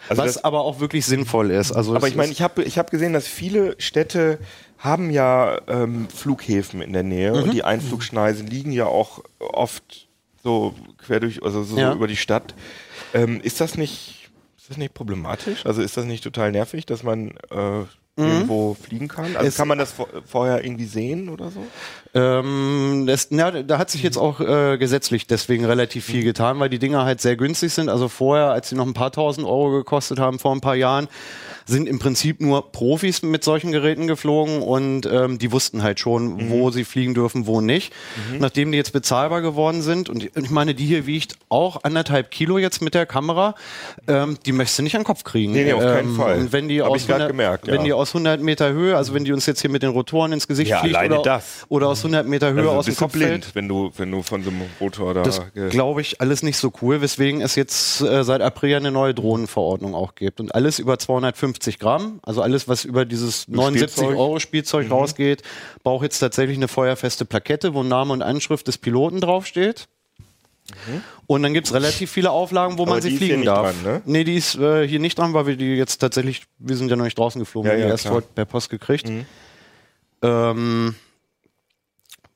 Also 0.09 0.23
Was 0.23 0.44
aber 0.44 0.61
auch 0.62 0.81
wirklich 0.81 1.07
sinnvoll 1.07 1.51
ist. 1.51 1.73
Also 1.73 1.94
aber 1.94 2.09
ich 2.09 2.16
meine, 2.16 2.33
ich 2.33 2.42
habe 2.42 2.62
ich 2.62 2.79
hab 2.79 2.90
gesehen, 2.90 3.12
dass 3.12 3.27
viele 3.27 3.75
Städte 3.79 4.38
haben 4.85 5.11
ja 5.11 5.61
ähm, 5.66 6.09
Flughäfen 6.14 6.81
in 6.83 6.92
der 6.92 7.03
Nähe 7.03 7.33
Mhm. 7.33 7.42
und 7.42 7.53
die 7.55 7.64
Einflugschneisen 7.64 8.47
liegen 8.47 8.70
ja 8.70 8.87
auch 8.87 9.25
oft 9.40 10.07
so 10.42 10.75
quer 10.99 11.20
durch, 11.20 11.42
also 11.42 11.62
so, 11.64 11.79
Ja. 11.79 11.90
so 11.90 11.97
über 11.97 12.07
die 12.07 12.16
Stadt. 12.16 12.55
Ähm, 13.14 13.40
ist 13.40 13.61
das 13.61 13.77
nicht, 13.79 14.31
ist 14.59 14.68
das 14.70 14.77
nicht 14.77 14.92
problematisch? 14.94 15.64
Also 15.64 15.81
ist 15.83 15.97
das 15.97 16.05
nicht 16.05 16.23
total 16.23 16.53
nervig, 16.53 16.85
dass 16.85 17.03
man 17.03 17.31
äh, 17.51 17.85
irgendwo 18.16 18.75
fliegen 18.75 19.09
kann? 19.09 19.25
Also 19.37 19.40
Mhm. 19.40 19.47
Es- 19.47 19.57
kann 19.57 19.68
man 19.68 19.79
das 19.79 19.90
vor, 19.92 20.07
vorher 20.27 20.64
irgendwie 20.64 20.85
sehen 20.85 21.29
oder 21.31 21.51
so? 21.51 21.64
Ähm, 22.12 23.05
das, 23.07 23.29
na, 23.31 23.51
da 23.62 23.79
hat 23.79 23.90
sich 23.90 24.03
jetzt 24.03 24.16
auch 24.18 24.40
äh, 24.40 24.77
gesetzlich 24.79 25.27
deswegen 25.27 25.64
relativ 25.64 26.05
viel 26.05 26.23
getan, 26.23 26.61
weil 26.61 26.68
die 26.68 26.79
Dinger 26.79 27.05
halt 27.05 27.20
sehr 27.20 27.37
günstig 27.37 27.73
sind. 27.73 27.88
Also 27.88 28.09
vorher, 28.09 28.51
als 28.51 28.68
sie 28.68 28.77
noch 28.77 28.87
ein 28.87 28.94
paar 28.94 29.11
tausend 29.12 29.47
Euro 29.47 29.70
gekostet 29.70 30.18
haben, 30.20 30.38
vor 30.38 30.55
ein 30.55 30.61
paar 30.61 30.77
Jahren, 30.77 31.09
sind 31.66 31.88
im 31.88 31.98
Prinzip 31.98 32.40
nur 32.40 32.72
Profis 32.72 33.22
mit 33.22 33.44
solchen 33.44 33.72
Geräten 33.72 34.07
geflogen 34.07 34.62
und 34.62 35.07
ähm, 35.07 35.38
die 35.38 35.50
wussten 35.53 35.83
halt 35.83 35.98
schon, 36.00 36.50
wo 36.50 36.70
sie 36.70 36.85
fliegen 36.85 37.14
dürfen, 37.14 37.46
wo 37.46 37.61
nicht. 37.61 37.92
Nachdem 38.38 38.72
die 38.72 38.79
jetzt 38.79 38.92
bezahlbar 38.92 39.40
geworden 39.40 39.83
sind 39.83 40.09
und 40.09 40.24
ich 40.24 40.50
meine, 40.50 40.74
die 40.74 40.85
hier 40.85 41.07
wiegt 41.07 41.37
auch 41.48 41.83
anderthalb 41.85 42.31
Kilo 42.31 42.59
jetzt 42.59 42.83
mit 42.83 42.94
der 42.94 43.07
Kamera, 43.07 43.55
ähm, 44.09 44.38
die 44.44 44.53
möchtest 44.53 44.79
du 44.79 44.83
nicht 44.83 44.94
an 44.94 45.00
den 45.03 45.07
Kopf 45.07 45.24
kriegen. 45.24 45.53
Nee, 45.53 45.64
nee, 45.64 45.72
auf 45.72 45.83
keinen 45.83 46.11
ähm, 46.11 46.16
Fall. 46.16 46.38
Und 46.38 46.53
wenn 46.53 46.68
die 46.68 46.83
Hab 46.83 46.90
aus 46.90 47.03
ich 47.03 47.07
grad 47.07 47.22
100 47.22 47.31
gemerkt, 47.31 47.66
wenn 47.66 47.77
ja. 47.77 47.83
die 47.85 47.92
aus 47.92 48.11
100 48.11 48.40
Meter 48.40 48.72
Höhe, 48.72 48.96
also 48.96 49.14
wenn 49.14 49.24
die 49.24 49.33
uns 49.33 49.46
jetzt 49.46 49.61
hier 49.61 49.70
mit 49.70 49.83
den 49.83 49.90
Rotoren 49.90 50.33
ins 50.33 50.46
Gesicht 50.46 50.70
Ja, 50.70 50.81
fliegt 50.81 50.96
oder, 50.96 51.22
das. 51.22 51.64
oder 51.68 51.88
aus 51.88 52.00
100 52.00 52.27
Meter 52.27 52.53
Höhe 52.53 52.62
Also 52.62 52.72
aus 52.72 52.85
dem 52.87 52.96
Kopf 52.96 53.12
blind, 53.12 53.44
fällt. 53.44 53.55
wenn 53.55 53.68
du, 53.68 53.90
wenn 53.96 54.11
du 54.11 54.22
von 54.22 54.42
so 54.42 54.50
einem 54.50 54.62
Rotor 54.81 55.14
da. 55.14 55.22
Das 55.22 55.40
glaube 55.70 56.00
ich 56.03 56.20
alles 56.20 56.42
nicht 56.42 56.59
so 56.59 56.72
cool, 56.83 57.00
weswegen 57.00 57.40
es 57.40 57.55
jetzt 57.55 58.00
äh, 58.03 58.22
seit 58.24 58.42
April 58.42 58.77
eine 58.77 58.90
neue 58.90 59.14
Drohnenverordnung 59.14 59.94
auch 59.94 60.14
gibt. 60.14 60.40
Und 60.40 60.55
alles 60.55 60.79
über 60.79 60.98
250 60.98 61.54
Gramm, 61.79 62.21
also 62.23 62.43
alles, 62.43 62.69
was 62.69 62.85
über 62.85 63.05
dieses 63.05 63.49
79 63.49 63.93
Spielzeug? 63.97 64.19
Euro 64.19 64.38
Spielzeug 64.40 64.90
rausgeht, 64.90 65.43
braucht 65.83 66.03
jetzt 66.05 66.19
tatsächlich 66.19 66.57
eine 66.57 66.69
feuerfeste 66.69 67.25
Plakette, 67.25 67.75
wo 67.75 67.83
Name 67.83 68.12
und 68.12 68.23
Anschrift 68.23 68.67
des 68.69 68.79
Piloten 68.79 69.21
draufsteht. 69.21 69.87
Und 71.27 71.43
dann 71.43 71.53
gibt's 71.53 71.75
relativ 71.75 72.11
viele 72.11 72.31
Auflagen, 72.31 72.79
wo 72.79 72.85
man 72.85 72.95
Aber 72.95 73.03
sie 73.03 73.11
die 73.11 73.14
ist 73.17 73.19
hier 73.21 73.27
fliegen 73.29 73.40
nicht 73.40 73.49
darf. 73.49 73.83
dran, 73.83 73.93
ne? 73.95 74.03
Nee, 74.07 74.25
die 74.25 74.37
ist 74.37 74.55
äh, 74.57 74.87
hier 74.88 74.99
nicht 74.99 75.19
dran, 75.19 75.35
weil 75.35 75.47
wir 75.47 75.57
die 75.57 75.75
jetzt 75.75 75.99
tatsächlich, 75.99 76.45
wir 76.59 76.77
sind 76.77 76.88
ja 76.90 76.97
noch 76.97 77.05
nicht 77.05 77.19
draußen 77.19 77.38
geflogen, 77.38 77.71
Ja, 77.71 77.77
wir 77.77 77.83
haben 77.83 77.87
die 77.87 77.88
ja, 77.88 77.93
erst 77.95 78.05
klar. 78.05 78.14
Mhm. 78.14 78.17
heute 78.17 78.29
per 78.35 78.45
Post 78.47 78.71
gekriegt. 78.71 79.11
Ähm, 80.23 80.95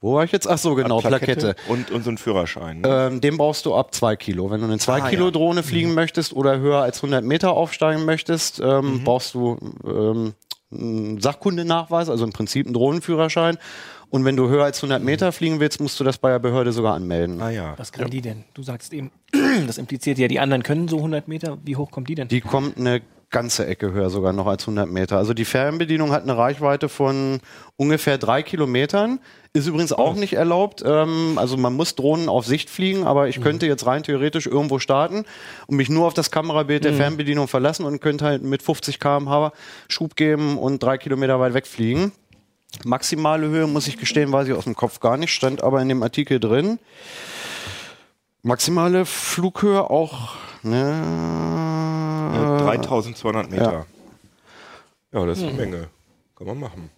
wo 0.01 0.15
war 0.15 0.25
ich 0.25 0.33
jetzt? 0.33 0.49
Ach 0.49 0.59
so, 0.59 0.75
genau, 0.75 1.01
Plakette. 1.01 1.57
Und, 1.69 1.91
und 1.91 2.05
so 2.05 2.11
ein 2.11 2.19
Führerschein. 2.19 2.83
Ne? 2.83 2.89
Ähm, 2.89 3.21
den 3.21 3.37
brauchst 3.37 3.67
du 3.67 3.75
ab 3.75 3.95
zwei 3.95 4.15
Kilo. 4.17 4.51
Wenn 4.51 4.61
du 4.61 4.67
eine 4.67 4.79
zwei 4.79 5.03
Ah, 5.03 5.09
Kilo 5.11 5.27
ja. 5.27 5.31
Drohne 5.33 5.63
fliegen 5.63 5.95
möchtest 5.95 6.33
oder 6.33 6.59
höher 6.61 6.83
als 6.83 6.99
100 6.99 7.25
Meter 7.25 7.53
aufsteigen 7.53 8.05
möchtest, 8.05 8.61
ähm, 8.61 9.03
brauchst 9.05 9.35
du 9.35 9.59
ähm, 9.85 10.35
einen 10.71 11.21
Sachkundenachweis, 11.21 12.09
also 12.11 12.25
im 12.25 12.33
Prinzip 12.33 12.67
einen 12.67 12.75
Drohnenführerschein. 12.75 13.59
Und 14.11 14.25
wenn 14.25 14.37
du 14.37 14.49
höher 14.49 14.65
als 14.65 14.79
100 14.79 15.03
Meter 15.03 15.33
fliegen 15.33 15.61
willst, 15.61 15.81
musst 15.81 15.99
du 16.01 16.05
das 16.05 16.17
bei 16.19 16.31
der 16.31 16.39
Behörde 16.39 16.73
sogar 16.73 16.95
anmelden. 16.95 17.43
ah 17.43 17.51
ja. 17.51 17.75
Was 17.77 17.93
kann 17.93 18.09
die 18.09 18.23
denn? 18.23 18.45
Du 18.55 18.63
sagst 18.63 18.93
eben, 18.93 19.11
das 19.67 19.77
impliziert 19.79 20.19
ja, 20.19 20.29
die 20.29 20.41
anderen 20.41 20.63
können 20.63 20.89
so 20.89 20.97
100 20.99 21.29
Meter. 21.29 21.59
Wie 21.65 21.77
hoch 21.77 21.91
kommt 21.91 22.09
die 22.09 22.15
denn? 22.15 22.29
Die 22.29 22.41
kommt 22.41 22.79
eine 22.79 23.03
ganze 23.31 23.67
Ecke 23.67 23.93
höher 23.93 24.09
sogar 24.09 24.33
noch 24.33 24.47
als 24.47 24.63
100 24.63 24.89
Meter. 24.89 25.19
Also 25.19 25.35
die 25.35 25.45
Fernbedienung 25.45 26.13
hat 26.13 26.23
eine 26.23 26.37
Reichweite 26.37 26.89
von 26.89 27.41
ungefähr 27.77 28.17
drei 28.17 28.43
Kilometern. 28.43 29.21
Ist 29.53 29.67
übrigens 29.67 29.93
auch 29.93 30.15
nicht 30.15 30.35
erlaubt. 30.35 30.83
Ähm, 30.85 31.37
also 31.37 31.57
man 31.57 31.75
muss 31.75 31.95
Drohnen 31.95 32.29
auf 32.29 32.47
Sicht 32.47 32.71
fliegen, 32.71 33.05
aber 33.05 33.29
ich 33.29 33.41
könnte 33.41 33.67
jetzt 33.67 33.87
rein 33.87 34.03
theoretisch 34.03 34.47
irgendwo 34.47 34.79
starten 34.79 35.25
und 35.67 35.77
mich 35.77 35.91
nur 35.91 36.07
auf 36.07 36.15
das 36.15 36.31
Kamerabild 36.31 36.85
der 36.85 36.95
Fernbedienung 36.95 37.49
verlassen 37.49 37.85
und 37.85 38.01
könnte 38.01 38.25
halt 38.25 38.43
mit 38.43 38.63
50 38.63 38.99
km/h 38.99 39.53
Schub 39.89 40.17
geben 40.17 40.57
und 40.59 40.83
drei 40.83 40.97
Kilometer 40.97 41.39
weit 41.41 41.55
wegfliegen. 41.55 42.13
Maximale 42.85 43.49
Höhe, 43.49 43.67
muss 43.67 43.89
ich 43.89 43.99
gestehen, 43.99 44.31
weiß 44.33 44.49
ich 44.49 44.55
aus 44.55 44.65
dem 44.65 44.77
Kopf 44.77 45.01
gar 45.01 45.17
nicht, 45.17 45.33
stand 45.33 45.63
aber 45.63 45.81
in 45.81 45.89
dem 45.89 46.03
Artikel 46.03 46.39
drin. 46.39 46.79
Maximale 48.43 49.05
Flughöhe 49.05 49.91
auch, 49.91 50.37
ne? 50.63 51.68
3200 52.77 53.51
Meter. 53.51 53.87
Ja, 55.13 55.25
das 55.27 55.39
ist 55.39 55.45
eine 55.45 55.53
Menge. 55.55 55.89
Kann 56.37 56.47
man 56.47 56.61
machen. 56.61 56.91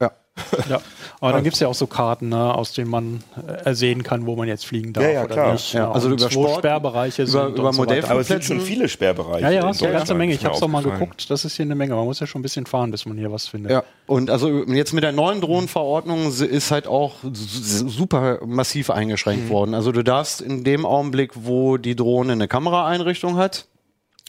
Ja. 0.00 0.10
Ja. 0.68 0.80
Aber 1.20 1.32
dann 1.32 1.42
gibt 1.44 1.54
es 1.54 1.60
ja 1.60 1.68
auch 1.68 1.74
so 1.74 1.86
Karten, 1.86 2.28
ne, 2.28 2.54
aus 2.54 2.72
denen 2.72 2.90
man 2.90 3.22
äh, 3.46 3.64
ersehen 3.64 4.02
kann, 4.02 4.26
wo 4.26 4.36
man 4.36 4.46
jetzt 4.48 4.66
fliegen 4.66 4.92
darf 4.92 5.04
Ja, 5.04 5.10
ja, 5.10 5.24
oder 5.24 5.34
klar. 5.34 5.52
nicht. 5.52 5.72
Ja, 5.72 5.90
also 5.90 6.10
über 6.10 6.24
wo 6.24 6.28
Sport, 6.28 6.58
Sperrbereiche 6.58 7.22
über- 7.22 7.30
sind 7.30 7.58
über 7.58 7.68
und 7.68 7.74
so 7.74 7.82
Aber 7.82 8.20
es 8.20 8.28
sind 8.28 8.44
schon 8.44 8.60
viele 8.60 8.88
Sperrbereiche. 8.88 9.42
Ja, 9.42 9.50
ja, 9.50 9.62
in 9.64 9.70
ist 9.70 9.82
eine 9.82 9.92
ganze 9.92 10.14
Menge. 10.14 10.34
Ich 10.34 10.44
habe 10.44 10.58
doch 10.58 10.68
mal 10.68 10.82
geguckt. 10.82 11.30
Das 11.30 11.44
ist 11.44 11.56
hier 11.56 11.64
eine 11.64 11.74
Menge. 11.74 11.94
Man 11.94 12.04
muss 12.04 12.20
ja 12.20 12.26
schon 12.26 12.40
ein 12.40 12.42
bisschen 12.42 12.66
fahren, 12.66 12.90
bis 12.90 13.06
man 13.06 13.16
hier 13.16 13.32
was 13.32 13.46
findet. 13.48 13.72
Ja, 13.72 13.84
und 14.06 14.28
also 14.30 14.64
jetzt 14.64 14.92
mit 14.92 15.02
der 15.04 15.12
neuen 15.12 15.40
Drohnenverordnung 15.40 16.26
ist 16.28 16.70
halt 16.70 16.86
auch 16.86 17.14
super 17.32 18.40
massiv 18.44 18.90
eingeschränkt 18.90 19.48
worden. 19.50 19.74
Also 19.74 19.92
du 19.92 20.02
darfst 20.02 20.40
in 20.40 20.64
dem 20.64 20.84
Augenblick, 20.84 21.32
wo 21.34 21.76
die 21.78 21.96
Drohne 21.96 22.32
eine 22.32 22.48
Kameraeinrichtung 22.48 23.36
hat, 23.36 23.66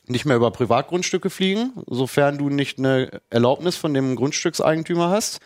nicht 0.08 0.26
mehr 0.26 0.36
über 0.36 0.52
Privatgrundstücke 0.52 1.30
fliegen, 1.30 1.72
sofern 1.88 2.38
du 2.38 2.50
nicht 2.50 2.78
eine 2.80 3.22
Erlaubnis 3.30 3.76
von 3.76 3.94
dem 3.94 4.16
Grundstückseigentümer 4.16 5.10
hast. 5.10 5.40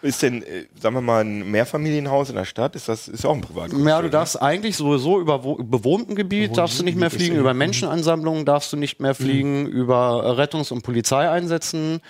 Ist 0.00 0.22
denn, 0.22 0.44
äh, 0.44 0.66
sagen 0.80 0.94
wir 0.94 1.00
mal, 1.00 1.24
ein 1.24 1.50
Mehrfamilienhaus 1.50 2.30
in 2.30 2.36
der 2.36 2.44
Stadt, 2.44 2.76
ist 2.76 2.88
das 2.88 3.08
ist 3.08 3.24
auch 3.26 3.34
ein 3.34 3.40
Privatgrundstück? 3.40 3.88
Ja, 3.88 4.00
du 4.00 4.08
darfst 4.08 4.40
eigentlich 4.40 4.76
sowieso 4.76 5.20
über 5.20 5.42
wo- 5.42 5.56
bewohnten 5.56 6.14
Gebiet 6.14 6.56
darfst 6.56 6.78
du 6.78 6.84
nicht 6.84 6.96
mehr 6.96 7.10
fliegen, 7.10 7.34
über 7.36 7.52
Menschenansammlungen 7.52 8.44
darfst 8.44 8.72
du 8.72 8.76
nicht 8.76 9.00
mehr 9.00 9.16
fliegen, 9.16 9.66
über 9.66 10.36
Rettungs- 10.38 10.70
und 10.72 10.82
Polizeieinsätzen 10.82 12.00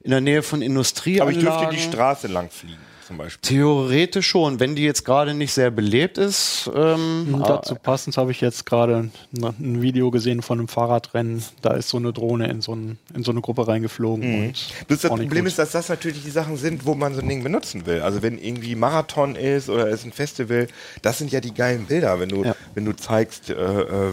in 0.00 0.10
der 0.10 0.22
Nähe 0.22 0.42
von 0.42 0.60
Aber 0.60 0.66
Industrieanlagen. 0.66 1.36
ich 1.38 1.44
dürfte 1.44 1.68
die 1.70 1.80
Straße 1.82 2.26
lang 2.28 2.48
fliegen, 2.50 2.78
zum 3.06 3.18
Beispiel. 3.18 3.40
Theoretisch 3.42 4.26
schon, 4.26 4.60
wenn 4.60 4.74
die 4.74 4.82
jetzt 4.84 5.04
gerade 5.04 5.34
nicht 5.34 5.52
sehr 5.52 5.70
belebt 5.70 6.18
ist. 6.18 6.70
Ähm, 6.74 7.34
Und 7.34 7.48
dazu 7.48 7.74
passend 7.74 8.16
habe 8.16 8.30
ich 8.30 8.40
jetzt 8.40 8.66
gerade 8.66 9.10
ein, 9.36 9.82
Video 9.82 10.10
gesehen 10.10 10.42
von 10.42 10.58
einem 10.58 10.68
Fahrradrennen. 10.68 11.42
Da 11.62 11.74
ist 11.74 11.88
so 11.88 11.98
eine 11.98 12.12
Drohne 12.12 12.48
in 12.48 12.60
so, 12.60 12.74
ein, 12.74 12.98
in 13.14 13.22
so 13.22 13.30
eine 13.30 13.40
Gruppe 13.40 13.66
reingeflogen. 13.68 14.46
Und 14.46 14.54
Bloß 14.86 15.00
das 15.00 15.08
Problem 15.10 15.28
gut. 15.30 15.46
ist, 15.48 15.58
dass 15.58 15.72
das 15.72 15.88
natürlich 15.88 16.22
die 16.22 16.30
Sachen 16.30 16.56
sind, 16.56 16.86
wo 16.86 16.94
man 16.94 17.14
so 17.14 17.20
ein 17.20 17.28
Ding 17.28 17.42
benutzen 17.42 17.86
will. 17.86 18.00
Also 18.00 18.22
wenn 18.22 18.38
irgendwie 18.38 18.74
Marathon 18.74 19.36
ist 19.36 19.68
oder 19.68 19.88
es 19.88 20.00
ist 20.00 20.06
ein 20.06 20.12
Festival, 20.12 20.68
das 21.02 21.18
sind 21.18 21.32
ja 21.32 21.40
die 21.40 21.52
geilen 21.54 21.86
Bilder, 21.86 22.18
wenn 22.20 22.28
du, 22.28 22.44
Ja. 22.44 22.56
wenn 22.74 22.84
du 22.84 22.92
zeigst, 22.96 23.50
äh, 23.50 23.54
äh, 23.54 24.12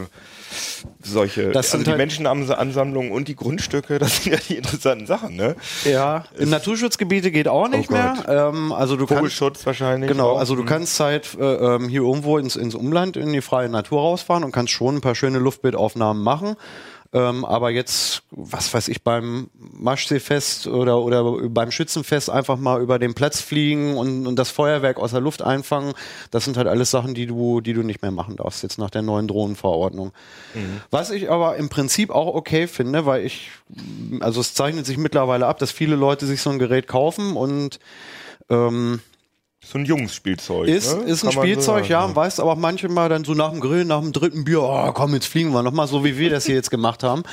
solche, 1.03 1.49
Das 1.51 1.67
also 1.67 1.77
sind 1.77 1.87
die 1.87 1.91
halt- 1.91 1.97
Menschenansammlungen 1.97 3.11
und 3.11 3.27
die 3.27 3.35
Grundstücke, 3.35 3.99
das 3.99 4.23
sind 4.23 4.33
ja 4.33 4.39
die 4.47 4.57
interessanten 4.57 5.05
Sachen, 5.07 5.35
ne? 5.35 5.55
ja, 5.85 6.25
in 6.37 6.49
Naturschutzgebiete 6.49 7.31
geht 7.31 7.47
auch 7.47 7.67
nicht 7.67 7.89
Oh 7.89 7.93
mehr. 7.93 8.13
Ähm, 8.27 8.71
also 8.71 8.95
du 8.95 9.05
kannst 9.05 9.17
Vogelschutz 9.19 9.65
wahrscheinlich. 9.65 10.09
Genau, 10.09 10.31
auch. 10.31 10.39
also 10.39 10.55
du 10.55 10.63
Mhm. 10.63 10.67
kannst 10.67 10.99
halt 10.99 11.37
äh, 11.39 11.43
ähm, 11.43 11.87
hier 11.89 12.01
irgendwo 12.01 12.37
ins, 12.37 12.55
ins 12.55 12.75
Umland, 12.75 13.17
in 13.17 13.33
die 13.33 13.41
freie 13.41 13.69
Natur 13.69 14.01
rausfahren 14.01 14.43
und 14.43 14.51
kannst 14.51 14.73
schon 14.73 14.95
ein 14.97 15.01
paar 15.01 15.15
schöne 15.15 15.39
Luftbildaufnahmen 15.39 16.21
machen. 16.23 16.55
Ähm, 17.13 17.43
aber 17.43 17.71
jetzt, 17.71 18.23
was 18.31 18.73
weiß 18.73 18.87
ich, 18.87 19.03
beim 19.03 19.49
Maschseefest 19.57 20.67
oder, 20.67 20.99
oder 21.01 21.49
beim 21.49 21.69
Schützenfest 21.69 22.29
einfach 22.29 22.57
mal 22.57 22.81
über 22.81 22.99
den 22.99 23.13
Platz 23.13 23.41
fliegen 23.41 23.97
und, 23.97 24.25
und 24.27 24.37
das 24.37 24.49
Feuerwerk 24.49 24.97
aus 24.97 25.11
der 25.11 25.19
Luft 25.19 25.41
einfangen, 25.41 25.93
das 26.31 26.45
sind 26.45 26.55
halt 26.55 26.67
alles 26.67 26.89
Sachen, 26.89 27.13
die 27.13 27.25
du, 27.25 27.59
die 27.59 27.73
du 27.73 27.83
nicht 27.83 28.01
mehr 28.01 28.11
machen 28.11 28.37
darfst, 28.37 28.63
jetzt 28.63 28.77
nach 28.77 28.89
der 28.89 29.01
neuen 29.01 29.27
Drohnenverordnung. 29.27 30.13
Was 30.89 31.11
ich 31.11 31.29
aber 31.29 31.57
im 31.57 31.67
Prinzip 31.67 32.11
auch 32.11 32.33
okay 32.33 32.67
finde, 32.67 33.05
weil 33.05 33.25
ich, 33.25 33.51
also 34.21 34.39
es 34.39 34.53
zeichnet 34.53 34.85
sich 34.85 34.97
mittlerweile 34.97 35.47
ab, 35.47 35.59
dass 35.59 35.71
viele 35.71 35.97
Leute 35.97 36.25
sich 36.25 36.41
so 36.41 36.49
ein 36.49 36.59
Gerät 36.59 36.87
kaufen 36.87 37.35
und 37.35 37.79
ähm, 38.49 39.01
so 39.63 39.77
ein 39.77 39.85
Jungsspielzeug. 39.85 40.67
ist, 40.67 40.97
ne? 40.97 41.03
ist 41.03 41.23
ein 41.23 41.29
Kann 41.29 41.35
man 41.35 41.45
so 41.45 41.53
Spielzeug, 41.53 41.87
ja, 41.87 42.03
und 42.03 42.15
weißt 42.15 42.39
aber 42.39 42.53
auch 42.53 42.57
manchmal 42.57 43.09
dann 43.09 43.23
so 43.23 43.33
nach 43.33 43.51
dem 43.51 43.59
Grill, 43.59 43.85
nach 43.85 44.01
dem 44.01 44.11
dritten 44.11 44.43
Bier, 44.43 44.61
oh, 44.63 44.91
komm, 44.91 45.13
jetzt 45.13 45.27
fliegen 45.27 45.51
wir 45.51 45.61
nochmal, 45.61 45.87
so 45.87 46.03
wie 46.03 46.17
wir 46.17 46.29
das 46.29 46.45
hier 46.45 46.55
jetzt 46.55 46.71
gemacht 46.71 47.03
haben. 47.03 47.23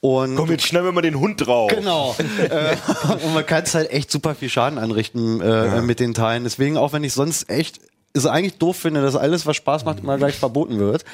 Und 0.00 0.36
Komm, 0.36 0.50
jetzt 0.50 0.66
schneiden 0.66 0.86
wir 0.86 0.92
mal 0.92 1.02
den 1.02 1.18
Hund 1.18 1.46
drauf. 1.46 1.70
Genau. 1.74 2.14
äh, 2.50 2.76
und 3.24 3.34
man 3.34 3.46
kann 3.46 3.64
es 3.64 3.74
halt 3.74 3.90
echt 3.90 4.10
super 4.10 4.34
viel 4.34 4.48
Schaden 4.48 4.78
anrichten 4.78 5.40
äh, 5.40 5.80
mit 5.80 5.98
den 5.98 6.14
Teilen. 6.14 6.44
Deswegen, 6.44 6.76
auch 6.76 6.92
wenn 6.92 7.02
ich 7.04 7.12
sonst 7.12 7.48
echt 7.50 7.80
es 8.12 8.26
eigentlich 8.26 8.58
doof 8.58 8.76
finde, 8.76 9.02
dass 9.02 9.16
alles, 9.16 9.46
was 9.46 9.56
Spaß 9.56 9.84
macht, 9.84 10.00
immer 10.00 10.18
gleich 10.18 10.36
verboten 10.36 10.78
wird. 10.78 11.04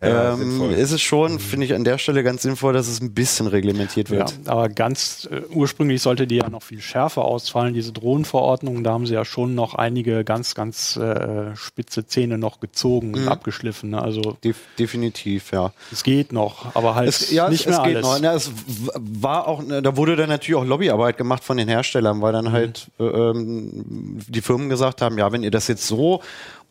Ja, 0.00 0.34
ähm, 0.34 0.70
ist 0.70 0.92
es 0.92 1.00
schon, 1.02 1.38
finde 1.38 1.66
ich 1.66 1.74
an 1.74 1.84
der 1.84 1.98
Stelle 1.98 2.22
ganz 2.24 2.42
sinnvoll, 2.42 2.72
dass 2.72 2.88
es 2.88 3.00
ein 3.00 3.12
bisschen 3.14 3.46
reglementiert 3.46 4.08
Ja, 4.08 4.18
wird. 4.18 4.34
aber 4.46 4.68
ganz 4.68 5.28
äh, 5.30 5.42
ursprünglich 5.54 6.02
sollte 6.02 6.26
die 6.26 6.36
ja 6.36 6.48
noch 6.48 6.62
viel 6.62 6.80
schärfer 6.80 7.24
ausfallen, 7.24 7.74
diese 7.74 7.92
Drohnenverordnung. 7.92 8.82
Da 8.84 8.92
haben 8.92 9.06
sie 9.06 9.14
ja 9.14 9.24
schon 9.24 9.54
noch 9.54 9.74
einige 9.74 10.24
ganz, 10.24 10.54
ganz 10.54 10.96
äh, 10.96 11.54
spitze 11.56 12.06
Zähne 12.06 12.38
noch 12.38 12.60
gezogen 12.60 13.08
Mhm. 13.08 13.14
und 13.14 13.28
abgeschliffen. 13.28 13.90
Ne? 13.90 14.02
Also 14.02 14.36
Def 14.44 14.56
definitiv, 14.78 15.52
ja. 15.52 15.72
es 15.92 16.02
geht 16.02 16.32
noch, 16.32 16.74
aber 16.74 16.94
halt 16.94 17.08
Es, 17.08 17.30
ja, 17.30 17.48
nicht 17.48 17.60
es, 17.60 17.66
mehr 17.66 17.78
es 17.78 17.84
geht 17.84 17.96
alles. 17.96 18.06
noch. 18.06 18.20
Ja, 18.20 18.34
es 18.34 18.50
war 18.96 19.46
auch, 19.48 19.62
ne, 19.62 19.82
da 19.82 19.96
wurde 19.96 20.16
dann 20.16 20.28
natürlich 20.28 20.56
auch 20.60 20.64
Lobbyarbeit 20.64 21.16
gemacht 21.16 21.42
von 21.44 21.56
den 21.56 21.68
Herstellern, 21.68 22.20
weil 22.22 22.32
dann 22.32 22.52
halt 22.52 22.88
äh, 22.98 23.04
ähm, 23.04 23.84
die 24.28 24.40
Firmen 24.42 24.68
gesagt 24.68 25.00
haben, 25.02 25.18
ja, 25.18 25.32
wenn 25.32 25.42
ihr 25.42 25.50
das 25.50 25.68
jetzt 25.68 25.86
so 25.86 26.20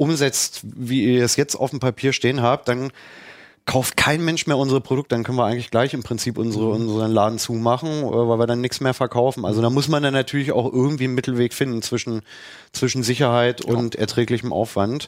umsetzt, 0.02 0.62
wie 0.64 1.04
ihr 1.14 1.24
es 1.24 1.36
jetzt 1.36 1.56
auf 1.56 1.70
dem 1.70 1.80
Papier 1.80 2.12
stehen 2.12 2.42
habt, 2.42 2.68
dann 2.68 2.92
kauft 3.68 3.96
kein 3.96 4.26
Mensch 4.26 4.48
mehr 4.48 4.58
unsere 4.58 4.82
Produkte, 4.82 5.14
dann 5.14 5.24
können 5.24 5.38
wir 5.38 5.46
eigentlich 5.46 5.70
gleich 5.70 5.94
im 5.94 6.02
Prinzip 6.02 6.40
unsere, 6.40 6.70
unseren 6.70 7.12
Laden 7.12 7.38
zumachen, 7.38 7.90
äh, 8.04 8.10
weil 8.12 8.40
wir 8.40 8.48
dann 8.48 8.60
nichts 8.62 8.82
mehr 8.82 8.96
verkaufen. 8.96 9.46
Also 9.46 9.62
da 9.62 9.70
muss 9.70 9.88
man 9.88 10.02
dann 10.02 10.14
natürlich 10.16 10.52
auch 10.52 10.66
irgendwie 10.74 11.04
einen 11.04 11.14
Mittelweg 11.14 11.54
finden 11.54 11.84
zwischen, 11.84 12.24
zwischen 12.74 13.04
Sicherheit 13.04 13.64
und 13.64 13.94
erträglichem 13.96 14.52
Aufwand. 14.52 15.08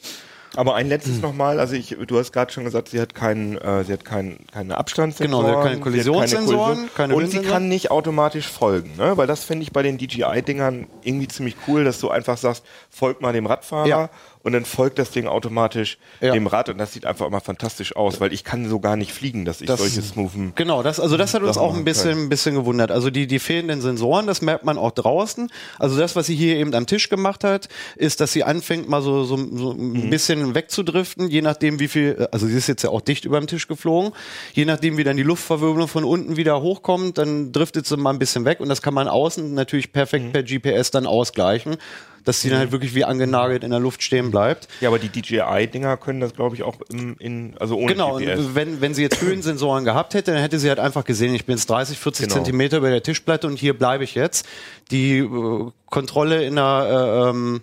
Aber 0.55 0.75
ein 0.75 0.87
letztes 0.87 1.15
Hm. 1.15 1.21
nochmal, 1.21 1.59
also 1.59 1.73
ich, 1.73 1.97
du 2.05 2.19
hast 2.19 2.31
gerade 2.31 2.53
schon 2.53 2.63
gesagt, 2.63 2.89
sie 2.89 3.01
hat 3.01 3.15
keinen, 3.15 3.57
äh, 3.57 3.83
sie 3.85 3.91
hat 3.93 4.05
keinen, 4.05 4.45
keine 4.53 4.77
Abstandssensoren, 4.77 5.41
Genau, 5.41 5.51
sie 5.51 5.57
hat 5.57 5.65
keine 5.67 5.81
Kollisionssensoren, 5.81 6.75
Kollision- 6.75 6.89
keine 6.95 7.15
und 7.15 7.31
sie 7.31 7.41
kann 7.41 7.67
nicht 7.69 7.89
automatisch 7.89 8.47
folgen, 8.47 8.91
ne? 8.97 9.17
Weil 9.17 9.25
das 9.25 9.43
finde 9.43 9.63
ich 9.63 9.71
bei 9.71 9.81
den 9.81 9.97
DJI-Dingern 9.97 10.85
irgendwie 11.01 11.27
ziemlich 11.27 11.55
cool, 11.67 11.83
dass 11.85 11.99
du 11.99 12.11
einfach 12.11 12.37
sagst, 12.37 12.63
folg 12.91 13.19
mal 13.19 13.33
dem 13.33 13.47
Radfahrer 13.47 13.87
Ja. 13.87 14.09
Und 14.43 14.51
dann 14.53 14.65
folgt 14.65 14.99
das 14.99 15.09
Ding 15.11 15.25
automatisch 15.27 15.97
Ja. 16.21 16.33
dem 16.33 16.47
Rad 16.47 16.69
und 16.69 16.77
das 16.77 16.93
sieht 16.93 17.05
einfach 17.05 17.25
immer 17.25 17.41
fantastisch 17.41 17.95
aus, 17.95 18.19
weil 18.19 18.31
ich 18.33 18.43
kann 18.43 18.67
so 18.69 18.79
gar 18.79 18.95
nicht 18.97 19.11
fliegen, 19.11 19.45
dass 19.45 19.61
ich 19.61 19.67
Das- 19.67 19.79
solche 19.79 20.01
smoothen. 20.01 20.53
Genau, 20.55 20.83
das, 20.83 20.99
also 20.99 21.17
das 21.17 21.33
hat 21.33 21.43
uns 21.43 21.57
auch 21.57 21.73
ein 21.75 21.83
bisschen, 21.85 22.17
ein 22.25 22.29
bisschen 22.29 22.55
gewundert. 22.55 22.91
Also 22.91 23.09
die, 23.09 23.25
die 23.25 23.39
fehlenden 23.39 23.81
Sensoren, 23.81 24.27
das 24.27 24.41
merkt 24.41 24.65
man 24.65 24.77
auch 24.77 24.91
draußen. 24.91 25.49
Also 25.79 25.97
das, 25.97 26.15
was 26.15 26.27
sie 26.27 26.35
hier 26.35 26.57
eben 26.57 26.73
am 26.75 26.85
Tisch 26.85 27.09
gemacht 27.09 27.43
hat, 27.43 27.69
ist, 27.95 28.19
dass 28.19 28.33
sie 28.33 28.43
anfängt, 28.43 28.87
mal 28.89 29.01
so, 29.01 29.23
so, 29.23 29.37
so 29.37 29.71
ein 29.71 30.09
bisschen 30.09 30.53
wegzudriften, 30.55 31.29
je 31.29 31.41
nachdem 31.41 31.79
wie 31.79 31.87
viel, 31.87 32.27
also 32.31 32.45
sie 32.47 32.57
ist 32.57 32.67
jetzt 32.67 32.83
ja 32.83 32.89
auch 32.89 33.01
dicht 33.01 33.25
über 33.25 33.39
dem 33.39 33.47
Tisch 33.47 33.67
geflogen, 33.67 34.11
je 34.53 34.65
nachdem 34.65 34.97
wie 34.97 35.03
dann 35.03 35.17
die 35.17 35.23
Luftverwirbelung 35.23 35.87
von 35.87 36.03
unten 36.03 36.35
wieder 36.37 36.61
hochkommt, 36.61 37.17
dann 37.17 37.51
driftet 37.51 37.87
sie 37.87 37.95
mal 37.97 38.09
ein 38.09 38.19
bisschen 38.19 38.45
weg 38.45 38.59
und 38.59 38.69
das 38.69 38.81
kann 38.81 38.93
man 38.93 39.07
außen 39.07 39.53
natürlich 39.53 39.93
perfekt 39.93 40.33
per 40.33 40.43
GPS 40.43 40.91
dann 40.91 41.05
ausgleichen, 41.07 41.77
dass 42.23 42.41
sie 42.41 42.49
dann 42.49 42.59
halt 42.59 42.71
wirklich 42.71 42.95
wie 42.95 43.03
angenagelt 43.03 43.63
in 43.63 43.71
der 43.71 43.79
Luft 43.79 44.01
stehen 44.03 44.31
bleibt. 44.31 44.67
Ja, 44.81 44.89
aber 44.89 44.99
die 44.99 45.09
DJI-Dinger 45.09 45.97
können 45.97 46.19
das, 46.19 46.33
glaube 46.33 46.55
ich, 46.55 46.63
auch 46.63 46.75
im, 46.89 47.15
in, 47.19 47.55
also 47.59 47.75
ohne 47.77 47.93
Genau, 47.93 48.17
GPS. 48.17 48.39
und 48.39 48.55
wenn, 48.55 48.81
wenn 48.81 48.93
sie 48.93 49.01
jetzt 49.01 49.21
Höhensensoren 49.21 49.83
gehabt 49.85 50.13
hätte, 50.13 50.31
dann 50.31 50.41
hätte 50.41 50.59
sie 50.59 50.69
halt 50.69 50.79
einfach 50.79 51.03
gesehen, 51.03 51.35
ich 51.35 51.45
bin 51.45 51.55
jetzt 51.57 51.69
30, 51.69 51.97
40 51.97 52.23
Genau. 52.27 52.35
Zentimeter 52.35 52.77
über 52.77 52.89
der 52.89 53.03
Tischplatte 53.03 53.47
und 53.47 53.57
hier 53.59 53.77
bleibe 53.77 54.03
ich 54.03 54.15
jetzt. 54.15 54.45
Die 54.91 55.17
äh, 55.19 55.71
Kontrolle 55.89 56.43
in 56.45 56.55
der 56.55 57.25
äh, 57.25 57.29
ähm, 57.29 57.61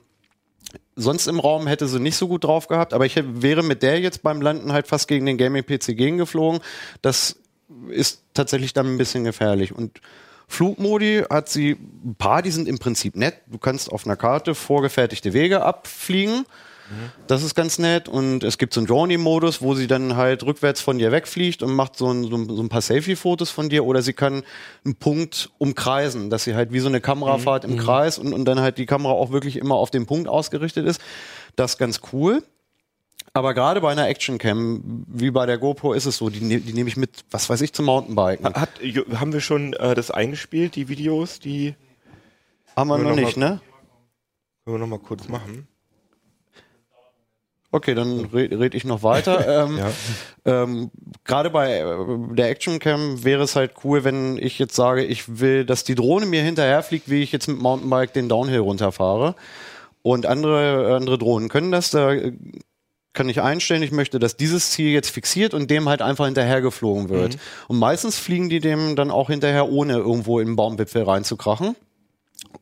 sonst 0.96 1.26
im 1.26 1.40
Raum 1.40 1.66
hätte 1.66 1.86
sie 1.88 1.98
nicht 1.98 2.16
so 2.16 2.28
gut 2.28 2.44
drauf 2.44 2.68
gehabt, 2.68 2.92
aber 2.92 3.06
ich 3.06 3.16
wäre 3.24 3.62
mit 3.62 3.82
der 3.82 4.00
jetzt 4.00 4.22
beim 4.22 4.40
Landen 4.42 4.72
halt 4.72 4.86
fast 4.86 5.08
gegen 5.08 5.24
den 5.26 5.38
Gaming-PC 5.38 5.86
gegengeflogen. 5.96 6.60
Das 7.02 7.36
ist 7.88 8.22
tatsächlich 8.34 8.72
dann 8.74 8.86
ein 8.86 8.98
bisschen 8.98 9.24
gefährlich. 9.24 9.72
Und 9.74 10.00
Flugmodi 10.50 11.22
hat 11.30 11.48
sie 11.48 11.76
ein 12.04 12.16
paar, 12.16 12.42
die 12.42 12.50
sind 12.50 12.66
im 12.66 12.78
Prinzip 12.78 13.14
nett. 13.14 13.36
Du 13.46 13.58
kannst 13.58 13.90
auf 13.90 14.04
einer 14.04 14.16
Karte 14.16 14.56
vorgefertigte 14.56 15.32
Wege 15.32 15.62
abfliegen. 15.62 16.44
Das 17.28 17.44
ist 17.44 17.54
ganz 17.54 17.78
nett. 17.78 18.08
Und 18.08 18.42
es 18.42 18.58
gibt 18.58 18.74
so 18.74 18.80
einen 18.80 18.88
Journey-Modus, 18.88 19.62
wo 19.62 19.74
sie 19.74 19.86
dann 19.86 20.16
halt 20.16 20.42
rückwärts 20.42 20.80
von 20.80 20.98
dir 20.98 21.12
wegfliegt 21.12 21.62
und 21.62 21.72
macht 21.72 21.96
so 21.96 22.12
ein, 22.12 22.24
so 22.24 22.36
ein, 22.36 22.68
paar 22.68 22.80
Selfie-Fotos 22.80 23.50
von 23.50 23.68
dir. 23.68 23.84
Oder 23.84 24.02
sie 24.02 24.12
kann 24.12 24.42
einen 24.84 24.96
Punkt 24.96 25.50
umkreisen, 25.58 26.30
dass 26.30 26.42
sie 26.42 26.56
halt 26.56 26.72
wie 26.72 26.80
so 26.80 26.88
eine 26.88 27.00
Kamerafahrt 27.00 27.64
im 27.64 27.76
Kreis 27.78 28.18
und, 28.18 28.32
und 28.32 28.44
dann 28.44 28.58
halt 28.58 28.76
die 28.76 28.86
Kamera 28.86 29.12
auch 29.12 29.30
wirklich 29.30 29.56
immer 29.56 29.76
auf 29.76 29.92
den 29.92 30.06
Punkt 30.06 30.28
ausgerichtet 30.28 30.84
ist. 30.84 31.00
Das 31.54 31.72
ist 31.72 31.78
ganz 31.78 32.00
cool. 32.12 32.42
Aber 33.32 33.54
gerade 33.54 33.80
bei 33.80 33.92
einer 33.92 34.08
Actioncam, 34.08 35.04
wie 35.06 35.30
bei 35.30 35.46
der 35.46 35.58
GoPro, 35.58 35.92
ist 35.92 36.06
es 36.06 36.16
so, 36.16 36.30
die, 36.30 36.40
ne- 36.40 36.60
die 36.60 36.72
nehme 36.72 36.88
ich 36.88 36.96
mit, 36.96 37.24
was 37.30 37.48
weiß 37.48 37.60
ich, 37.60 37.72
zum 37.72 37.84
Mountainbiken. 37.86 38.44
Hat, 38.54 38.70
haben 39.14 39.32
wir 39.32 39.40
schon 39.40 39.72
äh, 39.74 39.94
das 39.94 40.10
eingespielt, 40.10 40.74
die 40.74 40.88
Videos, 40.88 41.38
die 41.38 41.74
Haben 42.76 42.88
wir 42.88 42.96
wir 42.98 43.04
noch 43.04 43.10
noch 43.10 43.16
nicht, 43.16 43.36
mal- 43.36 43.50
ne? 43.50 43.60
können 44.64 44.74
wir 44.76 44.78
noch 44.80 44.86
mal 44.88 44.98
kurz 44.98 45.28
machen. 45.28 45.68
Okay, 47.72 47.94
dann 47.94 48.24
red, 48.32 48.52
red 48.52 48.74
ich 48.74 48.84
noch 48.84 49.04
weiter. 49.04 49.64
ähm, 49.64 49.78
Ja. 49.78 49.90
ähm, 50.44 50.90
Gerade 51.24 51.50
bei 51.50 51.78
äh, 51.78 52.34
der 52.34 52.50
Actioncam 52.50 53.22
wäre 53.22 53.44
es 53.44 53.54
halt 53.54 53.74
cool, 53.84 54.02
wenn 54.02 54.38
ich 54.38 54.58
jetzt 54.58 54.74
sage, 54.74 55.04
ich 55.04 55.38
will, 55.38 55.64
dass 55.64 55.84
die 55.84 55.94
Drohne 55.94 56.26
mir 56.26 56.42
hinterherfliegt, 56.42 57.08
wie 57.08 57.22
ich 57.22 57.30
jetzt 57.30 57.46
mit 57.46 57.58
Mountainbike 57.60 58.12
den 58.12 58.28
Downhill 58.28 58.58
runterfahre. 58.60 59.36
Und 60.02 60.26
andere, 60.26 60.96
andere 60.96 61.16
Drohnen 61.18 61.48
können 61.48 61.70
das. 61.70 61.90
Da 61.90 62.12
äh, 62.12 62.32
kann 63.12 63.28
ich 63.28 63.40
einstellen, 63.40 63.82
ich 63.82 63.90
möchte, 63.90 64.18
dass 64.18 64.36
dieses 64.36 64.70
Ziel 64.70 64.90
jetzt 64.90 65.10
fixiert 65.10 65.52
und 65.52 65.70
dem 65.70 65.88
halt 65.88 66.00
einfach 66.00 66.26
hinterhergeflogen 66.26 67.08
wird. 67.08 67.38
Und 67.68 67.78
meistens 67.78 68.16
fliegen 68.16 68.48
die 68.48 68.60
dem 68.60 68.94
dann 68.96 69.10
auch 69.10 69.30
hinterher, 69.30 69.68
ohne 69.68 69.94
irgendwo 69.94 70.38
in 70.38 70.48
den 70.48 70.56
Baumwipfel 70.56 71.02
reinzukrachen. 71.02 71.74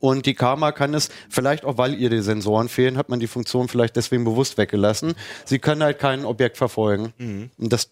Und 0.00 0.26
die 0.26 0.34
Karma 0.34 0.72
kann 0.72 0.94
es, 0.94 1.08
vielleicht 1.28 1.64
auch 1.64 1.76
weil 1.78 1.94
ihr 1.94 2.10
die 2.10 2.20
Sensoren 2.20 2.68
fehlen, 2.68 2.96
hat 2.96 3.08
man 3.08 3.20
die 3.20 3.26
Funktion 3.26 3.68
vielleicht 3.68 3.96
deswegen 3.96 4.24
bewusst 4.24 4.58
weggelassen. 4.58 5.14
Sie 5.44 5.58
können 5.58 5.82
halt 5.82 5.98
kein 5.98 6.24
Objekt 6.24 6.56
verfolgen. 6.56 7.12
Und 7.58 7.72
das, 7.72 7.90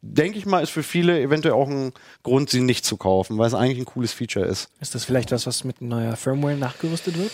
denke 0.00 0.38
ich 0.38 0.46
mal, 0.46 0.62
ist 0.62 0.70
für 0.70 0.82
viele 0.82 1.20
eventuell 1.20 1.54
auch 1.54 1.68
ein 1.68 1.92
Grund, 2.22 2.50
sie 2.50 2.60
nicht 2.60 2.84
zu 2.84 2.96
kaufen, 2.96 3.38
weil 3.38 3.46
es 3.46 3.54
eigentlich 3.54 3.78
ein 3.78 3.84
cooles 3.84 4.12
Feature 4.12 4.46
ist. 4.46 4.68
Ist 4.80 4.94
das 4.94 5.04
vielleicht 5.04 5.32
was, 5.32 5.46
was 5.46 5.64
mit 5.64 5.80
neuer 5.80 6.16
Firmware 6.16 6.56
nachgerüstet 6.56 7.18
wird? 7.18 7.32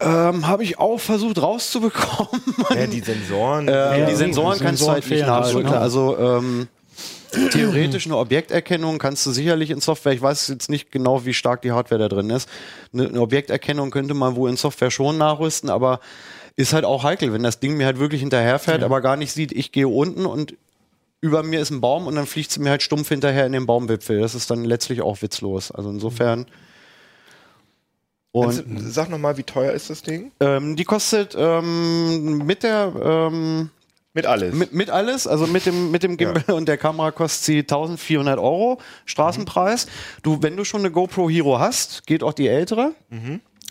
Ähm, 0.00 0.46
Habe 0.46 0.62
ich 0.62 0.78
auch 0.78 0.98
versucht 0.98 1.40
rauszubekommen. 1.42 2.40
Ja, 2.70 2.86
die 2.86 3.00
Sensoren. 3.00 3.66
Ähm, 3.68 3.74
Ja, 3.74 4.06
die 4.06 4.14
Sensoren 4.14 4.58
kannst 4.58 4.82
du 4.82 4.86
Sensoren 4.86 4.94
halt 4.94 5.10
nicht 5.10 5.26
nachrücken. 5.26 5.70
ne? 5.70 5.78
Also 5.78 6.18
ähm, 6.18 6.68
theoretisch 7.50 8.06
eine 8.06 8.16
Objekterkennung 8.16 8.98
kannst 8.98 9.26
du 9.26 9.32
sicherlich 9.32 9.70
in 9.70 9.80
Software, 9.80 10.12
ich 10.12 10.22
weiß 10.22 10.48
jetzt 10.48 10.70
nicht 10.70 10.90
genau, 10.92 11.24
wie 11.24 11.34
stark 11.34 11.62
die 11.62 11.72
Hardware 11.72 12.00
da 12.00 12.08
drin 12.08 12.30
ist. 12.30 12.48
Eine, 12.92 13.20
Objekterkennung 13.20 13.90
könnte 13.90 14.14
man 14.14 14.36
wohl 14.36 14.50
in 14.50 14.56
Software 14.56 14.90
schon 14.90 15.18
nachrüsten, 15.18 15.70
aber 15.70 16.00
ist 16.56 16.72
halt 16.72 16.84
auch 16.84 17.04
heikel, 17.04 17.32
wenn 17.32 17.42
das 17.42 17.60
Ding 17.60 17.76
mir 17.76 17.86
halt 17.86 17.98
wirklich 17.98 18.20
hinterherfährt, 18.20 18.82
aber 18.82 19.00
gar 19.00 19.16
nicht 19.16 19.32
sieht, 19.32 19.52
ich 19.52 19.72
gehe 19.72 19.88
unten 19.88 20.26
und 20.26 20.54
über 21.20 21.42
mir 21.42 21.60
ist 21.60 21.70
ein 21.70 21.80
Baum 21.80 22.06
und 22.06 22.14
dann 22.14 22.26
fliegt 22.26 22.52
sie 22.52 22.60
mir 22.60 22.70
halt 22.70 22.82
stumpf 22.82 23.08
hinterher 23.08 23.46
in 23.46 23.52
den 23.52 23.66
Baumwipfel. 23.66 24.20
Das 24.20 24.34
ist 24.34 24.50
dann 24.50 24.64
letztlich 24.64 25.02
auch 25.02 25.22
witzlos. 25.22 25.70
Also 25.70 25.90
insofern. 25.90 26.46
Und 28.46 28.64
du- 28.66 28.90
Sag 28.90 29.10
noch 29.10 29.18
mal, 29.18 29.36
wie 29.36 29.42
teuer 29.42 29.72
ist 29.72 29.90
das 29.90 30.02
Ding? 30.02 30.30
ähm, 30.40 30.76
die 30.76 30.84
kostet 30.84 31.34
ähm, 31.38 32.38
mit 32.46 32.62
der 32.62 32.92
ähm, 33.02 33.70
Mit 34.14 34.26
alles. 34.26 34.54
mit, 34.54 34.72
mit 34.72 34.90
alles, 34.90 35.26
also 35.26 35.46
mit 35.46 35.66
dem, 35.66 35.90
mit 35.90 36.02
dem 36.02 36.16
Gimbal 36.16 36.44
und 36.54 36.66
der 36.68 36.78
Kamera 36.78 37.10
kostet 37.10 37.44
sie 37.44 37.58
1400 37.60 38.38
Euro 38.38 38.78
Straßenpreis. 39.06 39.86
Du, 40.22 40.42
wenn 40.42 40.56
du 40.56 40.64
schon 40.64 40.80
eine 40.80 40.90
GoPro 40.90 41.28
Hero 41.28 41.58
hast, 41.58 42.06
geht 42.06 42.22
auch 42.22 42.32
die 42.32 42.48
ältere. 42.48 42.92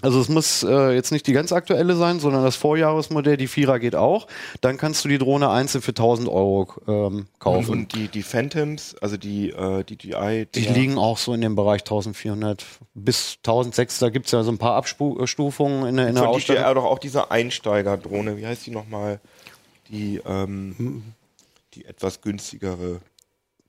Also 0.04 0.22
es 0.22 0.30
muss 0.30 0.62
äh, 0.62 0.92
jetzt 0.92 1.12
nicht 1.12 1.26
die 1.26 1.34
ganz 1.34 1.52
aktuelle 1.52 1.96
sein, 1.96 2.20
sondern 2.20 2.44
das 2.44 2.56
Vorjahresmodell, 2.56 3.36
die 3.36 3.48
Vierer 3.48 3.80
geht 3.80 3.96
auch. 3.96 4.28
Dann 4.62 4.78
kannst 4.78 5.04
du 5.04 5.10
die 5.10 5.18
Drohne 5.18 5.50
einzeln 5.50 5.82
für 5.82 5.92
1000 5.92 6.30
Euro 6.30 6.68
ähm, 6.88 7.16
und, 7.16 7.40
kaufen. 7.40 7.72
und 7.72 7.96
die, 7.96 8.08
die 8.08 8.22
Phantoms, 8.22 8.96
also 9.02 9.18
die 9.18 9.50
äh, 9.50 9.84
DJI. 9.84 10.46
die 10.54 10.62
Dinger. 10.62 10.74
liegen 10.76 10.98
auch 11.00 11.18
so 11.18 11.34
in 11.34 11.42
dem 11.42 11.56
Bereich 11.56 11.82
1400 11.82 12.64
bis 12.94 13.38
1600. 13.38 14.02
Da 14.04 14.10
gibt's 14.10 14.32
ja 14.32 14.44
so 14.44 14.52
ein 14.52 14.60
paar 14.60 14.76
Abstufungen 14.76 15.88
in 15.88 15.98
der, 15.98 16.10
in 16.10 16.16
der 16.16 16.26
Von. 16.26 16.40
DJI 16.40 16.74
doch 16.76 16.86
auch 16.86 17.00
diese 17.00 17.32
Einsteigerdrohne. 17.32 18.38
Wie 18.38 18.46
heißt 18.46 18.68
die 18.68 18.72
nochmal? 18.72 19.20
Die, 19.90 20.22
ähm, 20.28 21.14
die 21.74 21.86
etwas 21.86 22.22
günstigere. 22.22 23.00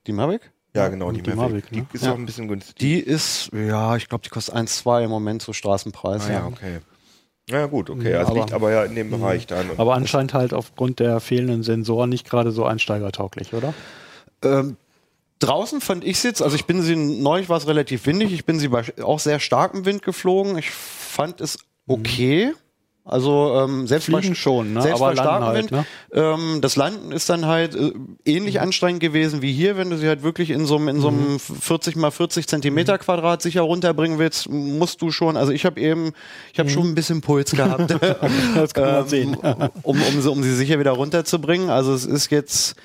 Die 0.05 0.11
Mavic? 0.11 0.51
Ja, 0.75 0.87
genau, 0.87 1.11
die, 1.11 1.21
die 1.23 1.31
Mavic. 1.31 1.71
Mavic, 1.71 1.71
ne? 1.71 1.87
Die 1.91 1.95
ist 1.97 2.05
Ja. 2.05 2.11
auch 2.13 2.17
ein 2.17 2.25
bisschen 2.25 2.47
günstig. 2.47 2.75
Die 2.75 2.99
ist, 2.99 3.49
ja, 3.53 3.95
ich 3.95 4.07
glaube, 4.07 4.23
die 4.23 4.29
kostet 4.29 4.55
1,2 4.55 5.03
im 5.05 5.09
Moment 5.09 5.41
so 5.41 5.51
Straßenpreis. 5.53 6.27
ah, 6.29 6.31
ja, 6.31 6.45
okay. 6.45 6.79
Ja, 7.49 7.65
gut, 7.65 7.89
okay. 7.89 8.13
Also 8.13 8.31
aber- 8.31 8.39
liegt 8.41 8.53
aber 8.53 8.71
ja 8.71 8.83
in 8.83 8.93
dem 8.93 9.09
Bereich 9.09 9.47
dann. 9.47 9.65
Aber 9.77 9.95
anscheinend 9.95 10.35
halt 10.35 10.53
aufgrund 10.53 10.99
der 10.99 11.19
fehlenden 11.19 11.63
Sensoren 11.63 12.09
nicht 12.11 12.29
gerade 12.29 12.51
so 12.51 12.65
einsteigertauglich, 12.65 13.53
oder? 13.55 13.73
Ähm, 14.43 14.77
draußen 15.39 15.81
fand 15.81 16.03
ich 16.03 16.17
es 16.17 16.23
jetzt, 16.23 16.41
also 16.43 16.55
ich 16.55 16.65
bin 16.65 16.83
sie, 16.83 16.95
neulich 16.95 17.49
war 17.49 17.57
es 17.57 17.65
relativ 17.67 18.05
windig, 18.05 18.31
ich 18.33 18.45
bin 18.45 18.59
sie 18.59 18.67
bei 18.67 18.83
auch 19.03 19.17
sehr 19.19 19.39
starkem 19.39 19.85
Wind 19.85 20.03
geflogen. 20.03 20.57
Ich 20.59 20.69
fand 20.69 21.41
es 21.41 21.57
okay. 21.87 22.53
Also 23.09 23.59
ähm, 23.63 23.87
selbst 23.87 24.05
Fliegen 24.05 24.29
bei, 24.29 24.35
schon, 24.35 24.73
ne? 24.73 24.81
selbst 24.83 25.01
Aber 25.01 25.11
bei 25.11 25.21
starkem 25.21 25.47
halt, 25.47 25.71
Wind. 25.71 25.85
Ähm, 26.13 26.59
das 26.61 26.75
Landen 26.75 27.11
ist 27.11 27.29
dann 27.29 27.47
halt 27.47 27.75
äh, 27.75 27.91
ähnlich 28.23 28.61
anstrengend 28.61 29.01
gewesen 29.01 29.41
wie 29.41 29.51
hier, 29.51 29.77
wenn 29.77 29.89
du 29.89 29.97
sie 29.97 30.07
halt 30.07 30.21
wirklich 30.21 30.51
in 30.51 30.65
so 30.65 30.75
einem 30.75 30.87
in 30.89 31.01
so 31.01 31.07
einem 31.07 31.39
40 31.39 31.95
mal 31.95 32.11
40 32.11 32.47
Zentimeter 32.47 32.97
Quadrat 32.99 33.41
sicher 33.41 33.61
runterbringen 33.61 34.19
willst, 34.19 34.47
musst 34.49 35.01
du 35.01 35.11
schon. 35.11 35.37
Also 35.37 35.51
ich 35.51 35.65
habe 35.65 35.81
eben, 35.81 36.13
ich 36.53 36.59
habe 36.59 36.69
schon 36.69 36.87
ein 36.87 36.95
bisschen 36.95 37.21
Puls 37.21 37.51
gehabt. 37.51 37.95
Das 38.55 38.73
kann 38.73 38.83
man 38.83 39.07
sehen. 39.07 39.35
um, 39.83 40.01
um, 40.01 40.21
sie, 40.21 40.29
um 40.29 40.43
sie 40.43 40.55
sicher 40.55 40.79
wieder 40.79 40.91
runterzubringen. 40.91 41.69
Also 41.69 41.93
es 41.93 42.05
ist 42.05 42.31
jetzt 42.31 42.75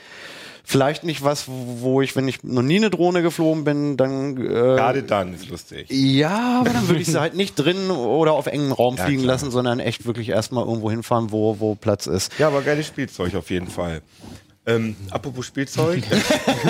vielleicht 0.67 1.05
nicht 1.05 1.23
was, 1.23 1.45
wo 1.47 2.01
ich, 2.01 2.17
wenn 2.17 2.27
ich 2.27 2.43
noch 2.43 2.63
nie 2.63 2.77
eine 2.77 2.91
Drohne 2.91 3.23
geflogen 3.23 3.65
bin, 3.65 3.97
dann 3.97 4.37
äh, 4.39 4.49
Gerade 4.49 5.03
dann 5.03 5.35
ist 5.35 5.49
lustig. 5.49 5.87
ja, 5.91 6.61
aber 6.61 6.71
dann 6.71 6.89
würde 6.89 7.01
ich 7.03 7.07
sie 7.09 7.21
halt 7.21 7.35
nicht 7.35 7.55
drin 7.57 7.91
oder 7.91 8.33
auf 8.33 8.47
engem 8.47 8.73
Raum 8.73 8.97
Ja, 8.97 9.05
fliegen 9.05 9.23
klar. 9.23 9.35
lassen, 9.35 9.51
sondern 9.51 9.79
echt 9.79 10.07
wirklich 10.07 10.31
erstmal 10.31 10.65
irgendwo 10.67 10.91
hinfahren, 10.91 11.31
wo, 11.33 11.61
wo 11.61 11.75
Platz 11.75 12.07
ist. 12.07 12.33
Ja, 12.39 12.49
aber 12.49 12.63
geiles 12.63 12.87
Spielzeug 12.87 13.35
auf 13.37 13.51
jeden 13.51 13.69
Fall. 13.69 14.01
Ähm, 14.67 14.97
apropos 15.11 15.45
Spielzeug, 15.45 16.03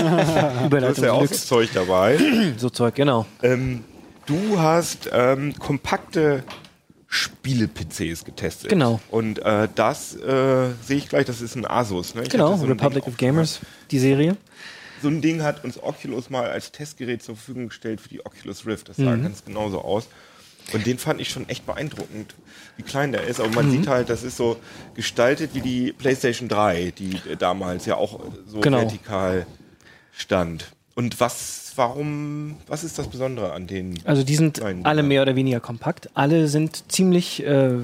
du 0.70 0.80
hast 0.83 0.98
ja 0.98 1.12
auch 1.12 1.26
so 1.26 1.35
Zeug 1.37 1.70
dabei. 1.72 2.18
So 2.57 2.68
Zeug, 2.70 2.96
genau. 2.96 3.24
Ähm, 3.42 3.85
du 4.26 4.59
hast 4.59 5.09
ähm, 5.12 5.54
kompakte 5.59 6.42
Spiele-PCs 7.14 8.24
getestet. 8.24 8.70
Genau. 8.70 9.00
Und 9.11 9.38
äh, 9.38 9.68
das 9.74 10.16
äh, 10.16 10.70
sehe 10.85 10.96
ich 10.96 11.09
gleich, 11.09 11.24
das 11.27 11.40
ist 11.40 11.55
ein 11.55 11.64
Asus. 11.66 12.14
Ne? 12.14 12.22
Ich 12.24 12.29
Genau, 12.31 12.57
so 12.57 12.66
Republic 12.66 13.07
of 13.07 13.16
Gamers, 13.16 13.61
die 13.90 13.98
Serie. 13.98 14.37
So 15.00 15.09
ein 15.09 15.20
Ding 15.20 15.42
hat 15.42 15.64
uns 15.64 15.81
Oculus 15.83 16.29
mal 16.31 16.50
als 16.50 16.72
Testgerät 16.72 17.22
zur 17.22 17.37
Verfügung 17.37 17.68
gestellt 17.68 18.00
für 18.00 18.09
die 18.09 18.24
Oculus 18.24 18.66
Rift. 18.66 18.88
Das 18.88 18.96
sah 18.96 19.14
ganz 19.16 19.44
genauso 19.44 19.81
aus. 19.83 20.09
Und 20.72 20.87
den 20.87 20.98
fand 20.98 21.20
ich 21.20 21.29
schon 21.29 21.46
echt 21.48 21.66
beeindruckend, 21.66 22.35
wie 22.79 22.83
klein 22.83 23.12
der 23.12 23.24
ist. 23.24 23.38
Aber 23.38 23.50
man 23.50 23.70
sieht 23.70 23.87
halt, 23.87 24.09
das 24.09 24.22
ist 24.22 24.37
so 24.38 24.57
gestaltet 24.94 25.50
wie 25.53 25.61
die 25.61 25.92
PlayStation 25.92 26.48
3, 26.48 26.92
die 26.98 27.16
äh, 27.31 27.37
damals 27.37 27.85
ja 27.87 27.96
auch 27.96 28.18
so 28.46 28.61
Genau. 28.61 28.79
vertikal 28.79 29.46
stand. 30.12 30.72
Und 30.94 31.20
was, 31.20 31.63
warum, 31.77 32.57
was 32.67 32.85
ist 32.85 32.99
das 32.99 33.09
Besondere 33.09 33.53
an 33.53 33.67
denen? 33.67 33.99
Also 34.05 34.23
die 34.23 34.37
sind 34.37 34.59
Nein, 34.61 34.85
alle 34.85 35.03
ja. 35.03 35.07
mehr 35.07 35.23
oder 35.23 35.37
weniger 35.37 35.61
kompakt. 35.61 36.11
Alle 36.15 36.49
sind 36.49 36.91
ziemlich 36.91 37.45
äh, 37.45 37.79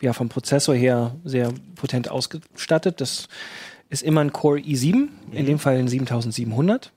ja, 0.00 0.12
vom 0.12 0.28
Prozessor 0.28 0.74
her 0.74 1.14
sehr 1.24 1.52
potent 1.76 2.10
ausgestattet. 2.10 3.00
Das 3.00 3.28
ist 3.88 4.02
immer 4.02 4.20
ein 4.20 4.32
Core 4.32 4.58
i7, 4.58 5.08
in 5.32 5.46
dem 5.46 5.58
Fall 5.58 5.76
ein 5.76 5.88
7700. 5.88 6.92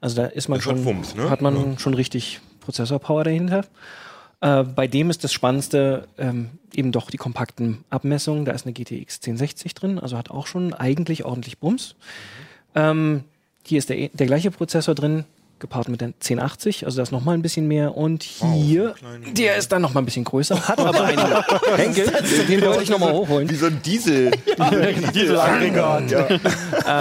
Also 0.00 0.16
da 0.16 0.26
ist 0.26 0.48
man 0.48 0.58
Das 0.58 0.64
schon 0.64 0.76
schon, 0.78 0.84
Wumms, 0.84 1.14
ne? 1.14 1.30
hat 1.30 1.42
man 1.42 1.78
schon 1.78 1.94
richtig 1.94 2.40
Prozessorpower 2.60 3.24
dahinter. 3.24 3.64
Äh, 4.40 4.64
bei 4.64 4.86
dem 4.86 5.10
ist 5.10 5.22
das 5.22 5.32
Spannendste 5.32 6.08
ähm, 6.18 6.50
eben 6.74 6.92
doch 6.92 7.10
die 7.10 7.18
kompakten 7.18 7.84
Abmessungen. 7.90 8.44
Da 8.44 8.52
ist 8.52 8.66
eine 8.66 8.72
GTX 8.72 9.16
1060 9.16 9.74
drin, 9.74 9.98
also 9.98 10.16
hat 10.16 10.30
auch 10.30 10.46
schon 10.46 10.72
eigentlich 10.72 11.24
ordentlich 11.24 11.58
Bums. 11.58 11.94
Ähm, 12.74 13.24
hier 13.66 13.78
ist 13.78 13.90
der, 13.90 14.08
der 14.08 14.26
gleiche 14.26 14.50
Prozessor 14.50 14.94
drin, 14.94 15.24
gepaart 15.60 15.88
mit 15.88 16.00
der 16.00 16.08
1080, 16.08 16.84
also 16.86 16.96
da 16.96 17.02
ist 17.02 17.12
noch 17.12 17.24
mal 17.24 17.32
ein 17.32 17.42
bisschen 17.42 17.68
mehr. 17.68 17.96
Und 17.96 18.22
hier, 18.22 18.94
klein. 18.98 19.34
der 19.34 19.56
ist 19.56 19.70
dann 19.70 19.82
noch 19.82 19.94
mal 19.94 20.00
ein 20.00 20.04
bisschen 20.04 20.24
größer, 20.24 20.68
hat 20.68 20.78
aber 20.80 21.04
einige 21.04 21.44
Henkel, 21.76 22.12
den 22.48 22.62
wollte 22.62 22.82
ich 22.82 22.90
noch 22.90 22.98
mal 22.98 23.12
hochholen. 23.12 23.48
Wie 23.48 23.54
so 23.54 23.66
ein 23.66 23.80
Diesel. 23.82 24.30
Dieselaggregat. 25.14 26.10
Ja. 26.10 26.28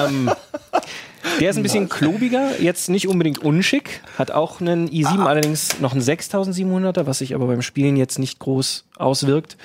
Ähm, 0.06 0.32
der 1.40 1.50
ist 1.50 1.58
ein 1.58 1.64
bisschen 1.64 1.90
klobiger, 1.90 2.60
jetzt 2.60 2.90
nicht 2.90 3.08
unbedingt 3.08 3.40
unschick, 3.40 4.02
hat 4.18 4.32
auch 4.32 4.62
einen 4.62 4.90
i7, 4.90 5.26
allerdings 5.26 5.80
noch 5.80 5.94
einen 5.94 6.02
6700er, 6.02 7.06
was 7.06 7.20
sich 7.20 7.36
aber 7.36 7.48
beim 7.48 7.62
Spielen 7.62 7.98
jetzt 7.98 8.20
nicht 8.20 8.40
groß 8.40 8.86
auswirkt. 8.98 9.58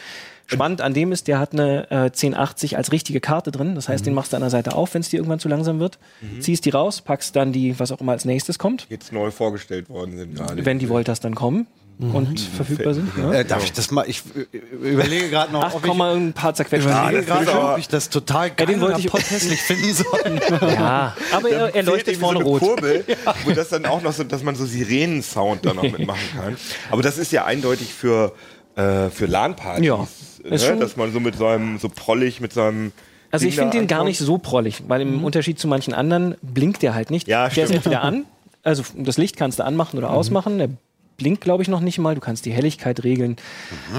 Spannend 0.46 0.80
an 0.80 0.92
dem 0.94 1.10
ist, 1.12 1.26
der 1.28 1.38
hat 1.38 1.52
eine 1.52 1.90
äh, 1.90 1.94
1080 2.06 2.76
als 2.76 2.92
richtige 2.92 3.20
Karte 3.20 3.50
drin. 3.50 3.74
Das 3.74 3.88
heißt, 3.88 4.04
den 4.04 4.14
machst 4.14 4.32
du 4.32 4.36
an 4.36 4.42
der 4.42 4.50
Seite 4.50 4.74
auf, 4.74 4.94
wenn 4.94 5.00
es 5.00 5.08
dir 5.08 5.16
irgendwann 5.16 5.38
zu 5.38 5.48
langsam 5.48 5.80
wird. 5.80 5.98
Ziehst 6.40 6.64
die 6.64 6.70
raus, 6.70 7.00
packst 7.00 7.34
dann 7.36 7.52
die, 7.52 7.78
was 7.78 7.92
auch 7.92 8.00
immer 8.00 8.12
als 8.12 8.24
nächstes 8.24 8.58
kommt, 8.58 8.86
Jetzt 8.90 9.12
neu 9.12 9.30
vorgestellt 9.30 9.88
worden 9.88 10.16
sind 10.18 10.34
gerade. 10.36 10.64
wenn 10.66 10.78
die 10.78 10.88
Voltas 10.88 11.20
dann 11.20 11.34
kommen 11.34 11.66
und 11.98 12.40
verfügbar 12.40 12.92
sind. 12.92 13.08
Ja. 13.16 13.32
Äh, 13.32 13.44
darf 13.44 13.62
ich 13.64 13.72
das 13.72 13.92
mal? 13.92 14.04
Ich 14.08 14.22
äh, 14.52 14.56
überlege 14.88 15.30
gerade 15.30 15.52
noch, 15.52 15.62
Ach, 15.62 15.74
ob 15.74 15.82
komm 15.82 15.92
ich, 15.92 15.96
mal 15.96 16.16
ein 16.16 16.32
paar 16.32 16.52
zerquetschte. 16.52 16.90
überlege 16.90 17.22
das 17.24 17.44
gerade 17.46 17.72
ob 17.72 17.78
ich 17.78 17.86
das 17.88 18.10
total 18.10 18.50
geil 18.50 18.66
den 18.66 18.80
wollte 18.80 18.98
ich- 19.00 19.06
potthässlich 19.06 19.62
finden 19.62 19.94
soll. 19.94 20.40
Ja, 20.72 21.16
aber 21.32 21.48
er, 21.50 21.66
er 21.66 21.72
Fehlt 21.72 21.86
leuchtet 21.86 22.16
vorne 22.16 22.40
so 22.40 22.44
eine 22.44 22.48
rot. 22.50 22.60
Kurbel, 22.60 23.04
wo 23.44 23.52
das 23.52 23.68
dann 23.68 23.86
auch 23.86 24.02
noch 24.02 24.12
so, 24.12 24.24
dass 24.24 24.42
man 24.42 24.56
so 24.56 24.66
Sirenensound 24.66 25.64
dann 25.66 25.78
auch 25.78 25.82
mitmachen 25.98 26.20
kann. 26.36 26.56
Aber 26.90 27.02
das 27.02 27.16
ist 27.16 27.30
ja 27.30 27.44
eindeutig 27.44 27.94
für, 27.94 28.34
äh, 28.74 29.08
für 29.10 29.26
LAN-Partys. 29.26 29.86
Ja, 29.86 30.06
ne? 30.44 30.76
Dass 30.78 30.96
man 30.96 31.12
so 31.12 31.20
mit 31.20 31.36
so 31.36 31.46
einem, 31.46 31.78
so 31.78 31.88
prollig, 31.88 32.40
mit 32.40 32.52
so 32.52 32.62
einem. 32.62 32.92
Also 33.30 33.46
ich 33.46 33.56
finde 33.56 33.76
den 33.76 33.86
gar 33.86 34.04
nicht 34.04 34.18
so 34.18 34.38
prollig, 34.38 34.84
weil 34.86 35.00
im 35.00 35.24
Unterschied 35.24 35.58
zu 35.58 35.66
manchen 35.66 35.92
anderen 35.92 36.36
blinkt 36.42 36.82
der 36.82 36.94
halt 36.94 37.10
nicht. 37.10 37.26
Ja, 37.26 37.48
der 37.48 37.64
ist 37.64 37.70
stimmt. 37.70 37.86
entweder 37.86 38.02
an, 38.02 38.24
also 38.62 38.82
das 38.96 39.18
Licht 39.18 39.36
kannst 39.36 39.58
du 39.58 39.64
anmachen 39.64 39.98
oder 39.98 40.10
ausmachen. 40.10 40.58
Der 40.58 40.68
blinkt, 41.16 41.42
glaube 41.42 41.62
ich, 41.62 41.68
noch 41.68 41.80
nicht 41.80 41.98
mal. 41.98 42.14
Du 42.14 42.20
kannst 42.20 42.44
die 42.44 42.52
Helligkeit 42.52 43.04
regeln. 43.04 43.36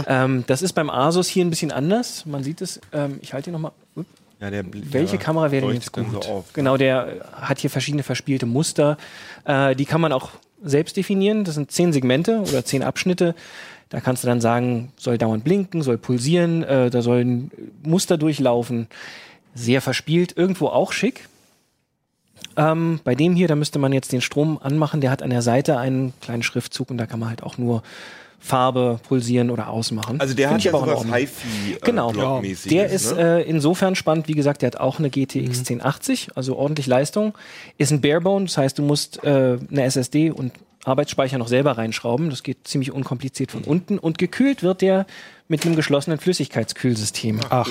Ähm, 0.07 0.43
das 0.47 0.61
ist 0.61 0.73
beim 0.73 0.89
Asus 0.89 1.27
hier 1.27 1.45
ein 1.45 1.49
bisschen 1.49 1.71
anders. 1.71 2.25
Man 2.25 2.43
sieht 2.43 2.61
es. 2.61 2.81
Ähm, 2.93 3.19
ich 3.21 3.33
halte 3.33 3.51
hier 3.51 3.53
nochmal. 3.53 3.71
Ja, 4.41 4.49
der 4.49 4.65
Welche 4.91 5.15
ja, 5.15 5.21
Kamera 5.21 5.51
wäre 5.51 5.65
denn 5.65 5.75
jetzt 5.75 5.93
gut? 5.93 6.05
So 6.11 6.19
auf. 6.19 6.53
Genau, 6.53 6.75
der 6.77 7.07
äh, 7.07 7.19
hat 7.41 7.59
hier 7.59 7.69
verschiedene 7.69 8.03
verspielte 8.03 8.45
Muster. 8.45 8.97
Äh, 9.45 9.75
die 9.75 9.85
kann 9.85 10.01
man 10.01 10.11
auch 10.11 10.31
selbst 10.63 10.97
definieren. 10.97 11.43
Das 11.45 11.55
sind 11.55 11.71
zehn 11.71 11.93
Segmente 11.93 12.41
oder 12.41 12.65
zehn 12.65 12.83
Abschnitte. 12.83 13.35
Da 13.95 14.01
kannst 14.01 14.25
du 14.25 14.27
dann 14.27 14.41
sagen, 14.41 14.91
soll 14.97 15.17
dauernd 15.17 15.45
blinken, 15.45 15.81
soll 15.81 15.97
pulsieren, 15.97 16.63
äh, 16.63 16.89
da 16.89 17.01
sollen 17.01 17.49
Muster 17.81 18.17
durchlaufen. 18.17 18.87
Sehr 19.53 19.79
verspielt, 19.79 20.35
irgendwo 20.35 20.67
auch 20.67 20.91
schick. 20.91 21.29
Ähm, 22.57 22.99
bei 23.05 23.15
dem 23.15 23.37
hier, 23.37 23.47
da 23.47 23.55
müsste 23.55 23.79
man 23.79 23.93
jetzt 23.93 24.11
den 24.11 24.19
Strom 24.19 24.59
anmachen. 24.61 24.99
Der 24.99 25.11
hat 25.11 25.23
an 25.23 25.29
der 25.29 25.41
Seite 25.41 25.77
einen 25.77 26.11
kleinen 26.19 26.43
Schriftzug 26.43 26.91
und 26.91 26.97
da 26.97 27.05
kann 27.05 27.21
man 27.21 27.29
halt 27.29 27.41
auch 27.41 27.57
nur 27.57 27.83
Farbe 28.37 28.99
pulsieren 29.07 29.49
oder 29.49 29.69
ausmachen. 29.69 30.19
Also 30.19 30.33
der 30.33 30.49
Find 30.49 30.65
hat 30.65 30.73
ja 30.73 30.77
in 30.77 30.85
sowas. 30.85 31.11
Hi-Fi 31.11 31.73
äh, 31.75 31.77
Genau, 31.81 32.41
der 32.65 32.89
ist 32.89 33.15
ne? 33.15 33.43
äh, 33.45 33.49
insofern 33.49 33.95
spannend, 33.95 34.27
wie 34.27 34.33
gesagt, 34.33 34.61
der 34.61 34.67
hat 34.67 34.77
auch 34.77 34.99
eine 34.99 35.09
GTX 35.09 35.59
1080, 35.59 36.31
also 36.35 36.57
ordentlich 36.57 36.87
Leistung. 36.87 37.33
Ist 37.77 37.91
ein 37.91 38.01
Barebone, 38.01 38.43
das 38.43 38.57
heißt, 38.57 38.77
du 38.77 38.83
musst 38.83 39.23
äh, 39.23 39.57
eine 39.71 39.83
SSD 39.85 40.31
und 40.31 40.51
Arbeitsspeicher 40.85 41.37
noch 41.37 41.47
selber 41.47 41.77
reinschrauben. 41.77 42.29
Das 42.29 42.43
geht 42.43 42.67
ziemlich 42.67 42.91
unkompliziert 42.91 43.51
von 43.51 43.63
unten. 43.63 43.97
Und 43.97 44.17
gekühlt 44.17 44.63
wird 44.63 44.81
der 44.81 45.05
mit 45.47 45.65
einem 45.65 45.75
geschlossenen 45.75 46.19
Flüssigkeitskühlsystem. 46.19 47.39
Ach. 47.49 47.69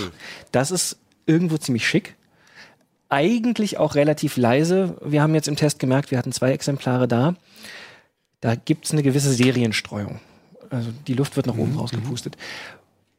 Das 0.53 0.71
ist 0.71 0.99
irgendwo 1.27 1.57
ziemlich 1.57 1.87
schick. 1.87 2.17
Eigentlich 3.09 3.79
auch 3.79 3.95
relativ 3.95 4.37
leise. 4.37 4.97
Wir 5.05 5.23
haben 5.23 5.35
jetzt 5.35 5.49
im 5.49 5.57
Test 5.57 5.79
gemerkt, 5.79 6.11
wir 6.11 6.19
hatten 6.19 6.33
zwei 6.33 6.53
Exemplare 6.53 7.07
da. 7.07 7.37
Da 8.41 8.57
gibt's 8.57 8.93
eine 8.93 9.03
gewisse 9.03 9.33
Serienstreuung. 9.33 10.21
Also 10.71 10.91
die 11.07 11.15
Luft 11.15 11.37
wird 11.37 11.47
nach 11.47 11.57
oben 11.57 11.79
rausgepustet. 11.79 12.37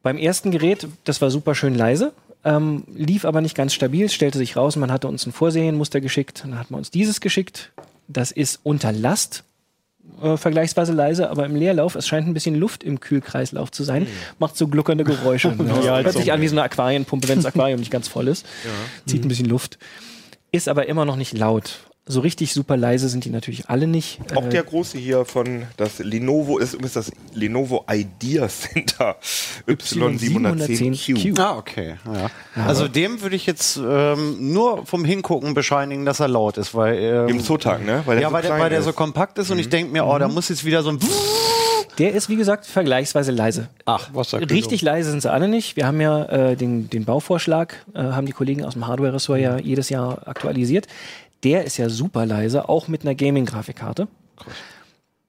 Beim 0.04 0.18
ersten 0.18 0.52
Gerät, 0.52 0.88
das 1.04 1.22
war 1.22 1.32
super 1.32 1.56
schön 1.56 1.74
leise, 1.74 2.14
ähm, 2.44 2.84
lief 2.94 3.26
aber 3.26 3.42
nicht 3.42 3.56
ganz 3.56 3.74
stabil, 3.74 4.10
stellte 4.10 4.38
sich 4.38 4.56
raus, 4.56 4.76
man 4.76 4.92
hatte 4.92 5.08
uns 5.08 5.26
ein 5.26 5.32
Vorserienmuster 5.32 6.00
geschickt, 6.00 6.42
dann 6.44 6.60
hat 6.60 6.70
man 6.70 6.80
uns 6.80 6.92
dieses 6.92 7.22
geschickt. 7.22 7.72
Das 8.08 8.32
ist 8.32 8.60
unter 8.62 8.92
Last 8.92 9.44
äh, 10.22 10.38
vergleichsweise 10.38 10.94
leise, 10.94 11.30
aber 11.30 11.46
im 11.46 11.56
Leerlauf, 11.56 11.96
es 11.96 12.08
scheint 12.08 12.28
ein 12.28 12.34
bisschen 12.34 12.56
Luft 12.56 12.84
im 12.84 13.00
Kühlkreislauf 13.00 13.72
zu 13.72 13.84
sein, 13.84 14.08
macht 14.40 14.58
so 14.58 14.68
gluckernde 14.68 15.04
Geräusche. 15.04 15.54
Ja, 15.84 16.00
hört 16.00 16.14
sich 16.18 16.32
an 16.32 16.42
wie 16.42 16.48
so 16.48 16.56
eine 16.56 16.64
Aquarienpumpe, 16.64 17.28
wenn 17.28 17.38
das 17.40 17.46
Aquarium 17.46 17.80
nicht 17.80 17.92
ganz 17.92 18.08
voll 18.08 18.28
ist. 18.28 18.46
Zieht 19.06 19.24
ein 19.24 19.28
bisschen 19.28 19.48
Luft. 19.48 19.78
Ist 20.52 20.70
aber 20.70 20.88
immer 20.88 21.06
noch 21.06 21.16
nicht 21.18 21.34
laut. 21.38 21.80
So 22.08 22.20
richtig 22.20 22.54
super 22.54 22.78
leise 22.78 23.10
sind 23.10 23.26
die 23.26 23.32
natürlich 23.32 23.68
alle 23.68 23.88
nicht. 23.88 24.20
Auch 24.36 24.46
Äh, 24.46 24.50
der 24.50 24.62
große 24.64 25.00
hier 25.00 25.26
von 25.26 25.64
das 25.76 25.98
Lenovo 25.98 26.60
ist 26.60 26.76
übrigens 26.76 26.94
das 26.94 27.12
Lenovo 27.34 27.84
Idea 27.92 28.48
Center 28.48 29.16
Y710Q. 29.68 31.40
Ah, 31.40 31.58
okay. 31.58 31.96
Ja. 32.06 32.30
Also 32.64 32.88
dem 32.88 33.22
würde 33.22 33.36
ich 33.36 33.48
jetzt 33.48 33.78
ähm, 33.78 34.54
nur 34.54 34.86
vom 34.86 35.04
Hingucken 35.04 35.56
bescheinigen, 35.56 36.06
dass 36.06 36.20
er 36.20 36.28
laut 36.28 36.58
ist, 36.58 36.76
weil 36.76 36.96
ähm, 36.98 37.28
Im 37.28 37.40
Zootag, 37.40 37.84
ne? 37.84 38.04
Weil 38.06 38.22
ja, 38.22 38.28
so 38.28 38.34
weil 38.34 38.42
der, 38.44 38.60
weil 38.60 38.70
der 38.70 38.84
so 38.84 38.94
kompakt 38.94 39.40
ist 39.40 39.50
und 39.50 39.58
ich 39.58 39.70
denke 39.70 39.92
mir, 39.92 40.06
oh, 40.06 40.18
da 40.20 40.28
muss 40.28 40.50
jetzt 40.50 40.64
wieder 40.64 40.84
so 40.84 40.90
ein 40.90 41.00
Der 41.98 42.14
ist, 42.14 42.30
wie 42.30 42.36
gesagt, 42.36 42.68
vergleichsweise 42.68 43.32
leise. 43.32 43.70
Ach, 43.86 44.14
Wasserkühlung. 44.14 44.56
Richtig 44.56 44.84
leise 44.84 45.10
sind 45.10 45.22
sie 45.22 45.32
alle 45.32 45.48
nicht. 45.48 45.76
Wir 45.76 45.88
haben 45.88 46.00
ja 46.02 46.26
äh, 46.26 46.56
den, 46.56 46.90
den 46.90 47.06
Bauvorschlag, 47.06 47.84
äh, 47.96 48.00
haben 48.00 48.28
die 48.28 48.34
Kollegen 48.34 48.64
aus 48.64 48.74
dem 48.74 48.86
Hardware-Ressort 48.86 49.40
ja 49.40 49.58
jedes 49.58 49.90
Jahr 49.90 50.28
aktualisiert. 50.28 50.88
Der 51.46 51.64
ist 51.64 51.78
ja 51.78 51.90
super 51.90 52.26
leise, 52.26 52.68
auch 52.68 52.88
mit 52.88 53.04
einer 53.04 53.16
Gaming-Grafikkarte. 53.16 54.08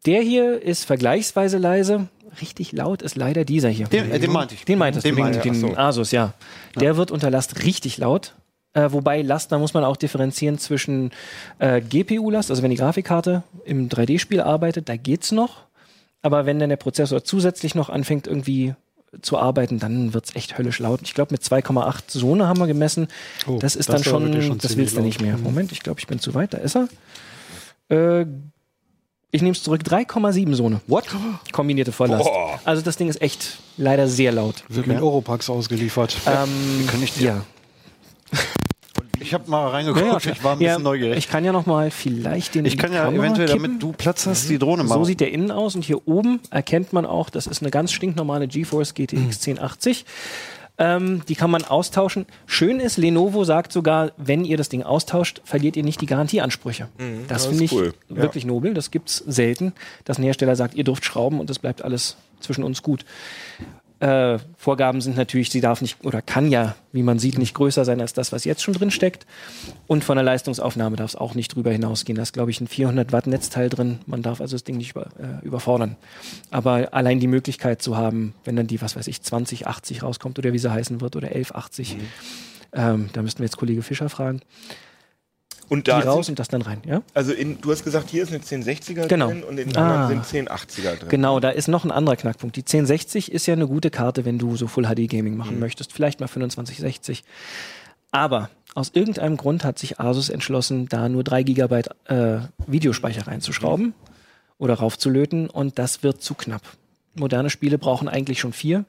Der 0.06 0.22
hier 0.22 0.62
ist 0.62 0.84
vergleichsweise 0.84 1.58
leise. 1.58 2.08
Richtig 2.40 2.72
laut 2.72 3.02
ist 3.02 3.16
leider 3.16 3.44
dieser 3.44 3.68
hier. 3.68 3.86
Den, 3.86 4.10
äh, 4.10 4.18
den 4.18 4.32
meinte 4.32 4.54
ich. 4.54 4.64
Den 4.64 4.78
meintest 4.78 5.04
Den 5.04 5.14
du, 5.14 5.16
den, 5.16 5.22
meinte 5.22 5.38
ich, 5.38 5.42
den 5.42 5.54
so. 5.54 5.76
Asus, 5.76 6.10
ja. 6.12 6.32
Der 6.74 6.96
wird 6.96 7.10
unter 7.10 7.30
Last 7.30 7.62
richtig 7.64 7.98
laut. 7.98 8.34
Äh, 8.72 8.92
wobei 8.92 9.22
Last, 9.22 9.52
da 9.52 9.58
muss 9.58 9.74
man 9.74 9.84
auch 9.84 9.96
differenzieren 9.96 10.58
zwischen 10.58 11.10
äh, 11.58 11.80
GPU-Last, 11.80 12.50
also 12.50 12.62
wenn 12.62 12.70
die 12.70 12.76
Grafikkarte 12.76 13.42
im 13.64 13.88
3D-Spiel 13.88 14.40
arbeitet, 14.40 14.88
da 14.88 14.96
geht's 14.96 15.32
noch. 15.32 15.64
Aber 16.22 16.46
wenn 16.46 16.58
dann 16.58 16.70
der 16.70 16.76
Prozessor 16.76 17.24
zusätzlich 17.24 17.74
noch 17.74 17.90
anfängt 17.90 18.26
irgendwie 18.26 18.74
zu 19.22 19.38
arbeiten, 19.38 19.78
dann 19.78 20.14
wird's 20.14 20.34
echt 20.34 20.58
höllisch 20.58 20.78
laut. 20.78 21.00
Ich 21.04 21.14
glaube, 21.14 21.32
mit 21.32 21.42
2,8 21.42 22.02
Sone 22.08 22.46
haben 22.46 22.58
wir 22.58 22.66
gemessen. 22.66 23.08
Oh, 23.46 23.58
das 23.58 23.76
ist 23.76 23.88
das 23.88 24.02
dann 24.02 24.04
schon, 24.04 24.42
schon 24.42 24.58
das 24.58 24.76
willst 24.76 24.96
du 24.96 25.00
nicht 25.00 25.20
mehr. 25.20 25.36
Moment, 25.38 25.72
ich 25.72 25.80
glaube, 25.80 26.00
ich 26.00 26.06
bin 26.06 26.18
zu 26.20 26.34
weit. 26.34 26.54
Da 26.54 26.58
ist 26.58 26.76
er. 26.76 26.88
Äh, 27.88 28.26
ich 29.32 29.42
nehme 29.42 29.52
es 29.52 29.62
zurück. 29.62 29.82
3,7 29.82 30.54
Sone. 30.54 30.80
What? 30.86 31.04
Kombinierte 31.52 31.92
Volllast. 31.92 32.24
Boah. 32.24 32.58
Also 32.64 32.82
das 32.82 32.96
Ding 32.96 33.08
ist 33.08 33.20
echt 33.20 33.58
leider 33.76 34.08
sehr 34.08 34.32
laut. 34.32 34.64
Wird 34.68 34.86
mit 34.86 35.00
Oropax 35.00 35.50
ausgeliefert. 35.50 36.16
Ähm, 36.26 36.86
Kann 36.86 37.02
ich 37.02 37.12
dir- 37.14 37.24
ja. 37.24 37.44
Ich 39.20 39.34
habe 39.34 39.50
mal 39.50 39.68
reingeguckt, 39.68 40.26
ich 40.26 40.44
war 40.44 40.52
ein 40.52 40.60
Ja, 40.60 40.70
bisschen 40.72 40.82
neugierig. 40.84 41.18
Ich 41.18 41.28
kann 41.28 41.44
ja 41.44 41.52
noch 41.52 41.66
mal 41.66 41.90
vielleicht 41.90 42.54
den. 42.54 42.64
Ich 42.64 42.76
kann 42.78 42.92
ja 42.92 43.04
Kamera 43.04 43.22
eventuell, 43.24 43.48
kippen. 43.48 43.62
damit 43.64 43.82
du 43.82 43.92
Platz 43.92 44.26
hast, 44.26 44.48
die 44.48 44.58
Drohne 44.58 44.86
So 44.86 44.98
mal. 44.98 45.04
sieht 45.04 45.20
der 45.20 45.30
innen 45.32 45.50
aus 45.50 45.74
und 45.74 45.82
hier 45.84 46.06
oben 46.06 46.40
erkennt 46.50 46.92
man 46.92 47.06
auch, 47.06 47.30
das 47.30 47.46
ist 47.46 47.62
eine 47.62 47.70
ganz 47.70 47.92
stinknormale 47.92 48.48
GeForce 48.48 48.94
GTX 48.94 49.46
1080. 49.46 50.04
Ähm, 50.78 51.22
die 51.26 51.34
kann 51.36 51.50
man 51.50 51.64
austauschen. 51.64 52.26
Schön 52.44 52.80
ist, 52.80 52.98
Lenovo 52.98 53.44
sagt 53.44 53.72
sogar, 53.72 54.12
wenn 54.18 54.44
ihr 54.44 54.58
das 54.58 54.68
Ding 54.68 54.82
austauscht, 54.82 55.40
verliert 55.44 55.74
ihr 55.76 55.82
nicht 55.82 56.02
die 56.02 56.06
Garantieansprüche. 56.06 56.88
das 56.98 57.06
Mhm, 57.06 57.24
das 57.28 57.46
finde 57.46 57.64
ist 57.64 57.72
ich 57.72 57.78
cool. 57.78 57.94
Ja. 58.10 58.16
wirklich 58.16 58.44
nobel. 58.44 58.74
Das 58.74 58.90
gibt's 58.90 59.16
selten, 59.26 59.72
dass 60.04 60.18
ein 60.18 60.22
Hersteller 60.24 60.54
sagt, 60.54 60.74
ihr 60.74 60.84
dürft 60.84 61.06
schrauben 61.06 61.40
und 61.40 61.48
das 61.48 61.58
bleibt 61.58 61.80
alles 61.82 62.16
zwischen 62.40 62.62
uns 62.62 62.82
gut. 62.82 63.06
Äh, 63.98 64.38
Vorgaben 64.58 65.00
sind 65.00 65.16
natürlich, 65.16 65.50
sie 65.50 65.62
darf 65.62 65.80
nicht 65.80 66.04
oder 66.04 66.20
kann 66.20 66.50
ja, 66.50 66.76
wie 66.92 67.02
man 67.02 67.18
sieht, 67.18 67.38
nicht 67.38 67.54
größer 67.54 67.84
sein 67.86 68.00
als 68.00 68.12
das, 68.12 68.30
was 68.30 68.44
jetzt 68.44 68.62
schon 68.62 68.74
drin 68.74 68.90
steckt. 68.90 69.26
Und 69.86 70.04
von 70.04 70.16
der 70.16 70.24
Leistungsaufnahme 70.24 70.96
darf 70.96 71.10
es 71.10 71.16
auch 71.16 71.34
nicht 71.34 71.54
drüber 71.54 71.72
hinausgehen. 71.72 72.16
Da 72.16 72.22
ist, 72.22 72.34
glaube 72.34 72.50
ich, 72.50 72.60
ein 72.60 72.66
400 72.66 73.12
Watt 73.12 73.26
Netzteil 73.26 73.70
drin. 73.70 74.00
Man 74.06 74.22
darf 74.22 74.40
also 74.42 74.54
das 74.54 74.64
Ding 74.64 74.76
nicht 74.76 74.90
über, 74.90 75.06
äh, 75.18 75.44
überfordern. 75.44 75.96
Aber 76.50 76.92
allein 76.92 77.20
die 77.20 77.26
Möglichkeit 77.26 77.80
zu 77.80 77.96
haben, 77.96 78.34
wenn 78.44 78.56
dann 78.56 78.66
die, 78.66 78.82
was 78.82 78.96
weiß 78.96 79.06
ich, 79.06 79.22
2080 79.22 80.02
rauskommt 80.02 80.38
oder 80.38 80.52
wie 80.52 80.58
sie 80.58 80.70
heißen 80.70 81.00
wird 81.00 81.16
oder 81.16 81.28
1180, 81.28 81.96
ähm, 82.74 83.08
da 83.14 83.22
müssten 83.22 83.40
wir 83.40 83.46
jetzt 83.46 83.56
Kollege 83.56 83.82
Fischer 83.82 84.10
fragen, 84.10 84.42
Und 85.68 85.86
die 85.86 85.90
da 85.90 85.98
raus 85.98 86.26
sind, 86.26 86.32
und 86.34 86.38
das 86.38 86.48
dann 86.48 86.62
rein. 86.62 86.80
Ja? 86.86 87.02
also 87.14 87.32
in, 87.32 87.60
du 87.60 87.70
hast 87.72 87.82
gesagt, 87.84 88.08
hier 88.10 88.22
ist 88.22 88.28
eine 88.32 88.38
1060er 88.38 89.06
Genau. 89.08 89.26
drin 89.28 89.42
und 89.42 89.58
in 89.58 89.68
den 89.68 89.76
Ah. 89.76 90.04
anderen 90.04 90.22
sind 90.24 90.48
1080er 90.48 90.96
drin. 90.96 91.08
Genau, 91.08 91.40
da 91.40 91.50
ist 91.50 91.66
noch 91.68 91.84
ein 91.84 91.90
anderer 91.90 92.16
Knackpunkt. 92.16 92.54
Die 92.56 92.62
1060 92.64 93.32
ist 93.32 93.46
ja 93.46 93.54
eine 93.54 93.66
gute 93.66 93.90
Karte, 93.90 94.24
wenn 94.24 94.38
du 94.38 94.56
so 94.56 94.68
Full 94.68 94.84
HD 94.84 95.08
Gaming 95.08 95.36
machen 95.36 95.58
möchtest. 95.58 95.92
Vielleicht 95.92 96.20
mal 96.20 96.28
2560. 96.28 97.24
Aber 98.12 98.50
aus 98.74 98.90
irgendeinem 98.94 99.36
Grund 99.36 99.64
hat 99.64 99.78
sich 99.78 99.98
Asus 100.00 100.28
entschlossen, 100.28 100.86
da 100.88 101.08
nur 101.08 101.24
3 101.24 101.42
GB 101.42 101.82
äh, 102.06 102.38
Videospeicher 102.66 103.26
reinzuschrauben 103.26 103.94
oder 104.58 104.74
raufzulöten 104.74 105.50
und 105.50 105.78
das 105.78 106.02
wird 106.02 106.22
zu 106.22 106.34
knapp. 106.34 106.62
Moderne 107.14 107.50
Spiele 107.50 107.78
brauchen 107.78 108.08
eigentlich 108.08 108.38
schon 108.40 108.52
vier. 108.52 108.84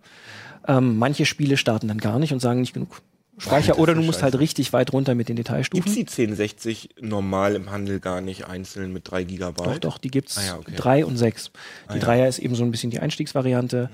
Ähm, 0.67 0.97
manche 0.97 1.25
Spiele 1.25 1.57
starten 1.57 1.87
dann 1.87 1.97
gar 1.97 2.19
nicht 2.19 2.33
und 2.33 2.39
sagen 2.41 2.59
nicht 2.61 2.73
genug 2.73 3.01
Speicher 3.37 3.73
das 3.73 3.77
oder 3.77 3.93
du 3.93 4.01
musst 4.01 4.19
scheiße. 4.19 4.23
halt 4.31 4.39
richtig 4.39 4.73
weit 4.73 4.93
runter 4.93 5.13
mit 5.15 5.29
den 5.29 5.35
Detailstufen. 5.35 5.93
Gibt's 5.93 6.15
die 6.15 6.21
1060 6.23 6.89
normal 7.01 7.55
im 7.55 7.69
Handel 7.71 7.99
gar 7.99 8.19
nicht 8.21 8.47
einzeln 8.47 8.91
mit 8.93 9.09
3 9.11 9.23
GB? 9.25 9.63
Doch, 9.63 9.77
doch, 9.79 9.97
die 9.99 10.09
gibt's 10.09 10.37
Ah 10.37 10.45
ja, 10.45 10.57
okay. 10.57 10.73
drei 10.75 11.05
und 11.05 11.17
sechs. 11.17 11.51
Die 11.85 11.89
Ah 11.91 11.95
ja. 11.95 11.99
Dreier 12.01 12.27
ist 12.27 12.39
eben 12.39 12.55
so 12.55 12.63
ein 12.63 12.71
bisschen 12.71 12.89
die 12.89 12.99
Einstiegsvariante. 12.99 13.89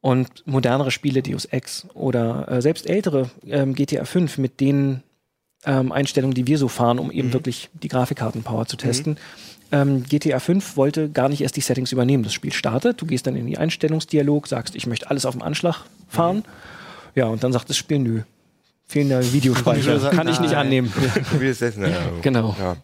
Und 0.00 0.46
modernere 0.46 0.90
Spiele, 0.90 1.22
Deus 1.22 1.46
Ex 1.46 1.86
oder 1.94 2.46
äh, 2.50 2.60
selbst 2.60 2.86
ältere 2.88 3.30
ähm, 3.46 3.74
GTA 3.74 4.04
5 4.04 4.36
mit 4.36 4.60
den 4.60 5.02
ähm, 5.64 5.92
Einstellungen, 5.92 6.34
die 6.34 6.46
wir 6.46 6.58
so 6.58 6.68
fahren, 6.68 6.98
um 6.98 7.06
Mhm. 7.06 7.12
eben 7.12 7.32
wirklich 7.32 7.70
die 7.82 7.88
Grafikkartenpower 7.88 8.66
zu 8.66 8.76
testen, 8.76 9.16
Ähm, 9.72 10.04
GTA 10.04 10.40
5 10.40 10.76
wollte 10.76 11.08
gar 11.08 11.30
nicht 11.30 11.40
erst 11.40 11.56
die 11.56 11.62
Settings 11.62 11.90
übernehmen. 11.90 12.22
Das 12.22 12.34
Spiel 12.34 12.52
startet, 12.52 13.00
du 13.00 13.06
gehst 13.06 13.26
dann 13.26 13.34
in 13.34 13.46
die 13.46 13.56
Einstellungsdialog, 13.56 14.46
sagst, 14.46 14.74
ich 14.76 14.86
möchte 14.86 15.08
alles 15.10 15.24
auf 15.24 15.34
dem 15.34 15.42
Anschlag 15.42 15.80
fahren. 16.06 16.44
Ja, 17.14 17.26
und 17.26 17.42
dann 17.44 17.52
sagt 17.52 17.68
das 17.70 17.76
Spiel, 17.76 17.98
nö. 17.98 18.22
Fehlender 18.86 19.32
Videospeicher. 19.32 19.98
Kann 20.10 20.28
ich 20.28 20.40
nicht 20.40 20.54
annehmen. 20.54 20.92
Genau. 22.22 22.54
Ja, 22.58 22.76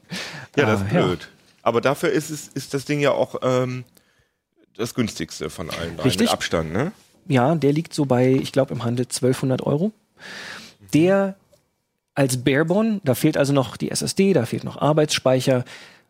ja 0.57 0.67
das 0.67 0.81
Ah, 0.81 0.85
ist 0.87 0.93
ja. 0.93 1.07
blöd. 1.07 1.29
Aber 1.63 1.81
dafür 1.81 2.11
ist, 2.11 2.31
es, 2.31 2.49
ist 2.49 2.73
das 2.73 2.85
Ding 2.87 3.01
ja 3.01 3.11
auch 3.13 3.37
ähm, 3.43 3.85
das 4.77 4.95
günstigste 4.95 5.51
von 5.51 5.69
allen 5.71 5.99
Richtig. 6.01 6.23
mit 6.23 6.31
Abstand, 6.31 6.73
ne? 6.73 6.93
Ja, 7.29 7.55
der 7.55 7.73
liegt 7.73 7.93
so 7.93 8.07
bei, 8.07 8.33
ich 8.33 8.51
glaube, 8.53 8.73
im 8.73 8.83
Handel 8.83 9.05
1200 9.05 9.63
Euro. 9.63 9.93
Der 10.95 11.37
als 12.15 12.43
Barebone, 12.43 13.01
da 13.05 13.15
fehlt 13.15 13.37
also 13.37 13.53
noch 13.53 13.77
die 13.77 13.91
SSD, 13.91 14.33
da 14.33 14.47
fehlt 14.47 14.65
noch 14.65 14.79
Arbeitsspeicher 14.81 15.65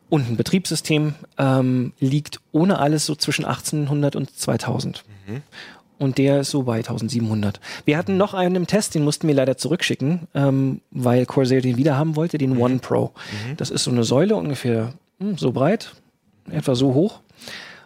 und 0.09 0.29
ein 0.29 0.37
Betriebssystem, 0.37 1.14
ähm, 1.37 1.93
liegt 2.01 2.41
ohne 2.53 2.79
alles 2.79 3.07
so 3.07 3.14
zwischen 3.14 3.45
1800 3.45 4.16
und 4.16 4.37
2000. 4.37 5.05
Und 6.01 6.16
der 6.16 6.40
ist 6.40 6.51
so 6.51 6.62
bei 6.62 6.78
1700. 6.78 7.61
Wir 7.84 7.98
hatten 7.98 8.16
noch 8.16 8.32
einen 8.32 8.57
im 8.57 8.66
Test, 8.66 8.94
den 8.94 9.05
mussten 9.05 9.28
wir 9.28 9.34
leider 9.34 9.59
zurückschicken, 9.59 10.28
ähm, 10.34 10.80
weil 10.90 11.26
Corsair 11.26 11.61
den 11.61 11.76
wieder 11.76 11.98
haben 11.98 12.16
wollte, 12.16 12.38
den 12.38 12.57
One 12.57 12.78
Pro. 12.78 13.12
Das 13.59 13.68
ist 13.68 13.84
so 13.84 13.90
eine 13.90 14.03
Säule 14.03 14.34
ungefähr 14.34 14.94
hm, 15.18 15.36
so 15.36 15.53
breit, 15.53 15.92
etwa 16.51 16.74
so 16.74 16.94
hoch. 16.94 17.20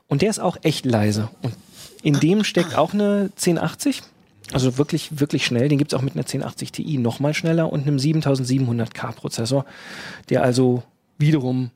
Und 0.07 0.23
der 0.23 0.31
ist 0.31 0.39
auch 0.39 0.57
echt 0.63 0.87
leise. 0.87 1.29
Und 1.43 1.55
in 2.05 2.21
dem 2.21 2.45
steckt 2.45 2.77
auch 2.77 2.95
eine 2.95 3.31
1080. 3.37 4.03
Also 4.53 4.79
wirklich, 4.79 5.19
wirklich 5.19 5.45
schnell. 5.45 5.69
Den 5.69 5.79
gibt's 5.79 5.95
auch 5.95 6.03
mit 6.03 6.15
einer 6.15 6.23
1080 6.23 6.71
Ti 6.71 6.99
nochmal 6.99 7.35
schneller 7.35 7.73
und 7.73 7.85
einem 7.85 7.97
7700K 7.97 9.11
Prozessor, 9.11 9.65
der 10.29 10.45
also 10.45 10.85
wiederum 11.19 11.71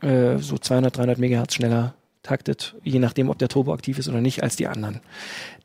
äh, 0.00 0.38
so 0.38 0.56
200, 0.56 0.96
300 0.96 1.18
Megahertz 1.18 1.54
schneller 1.54 1.92
taktet, 2.28 2.74
je 2.84 2.98
nachdem, 2.98 3.30
ob 3.30 3.38
der 3.38 3.48
Turbo 3.48 3.72
aktiv 3.72 3.98
ist 3.98 4.08
oder 4.08 4.20
nicht, 4.20 4.42
als 4.42 4.56
die 4.56 4.66
anderen. 4.66 5.00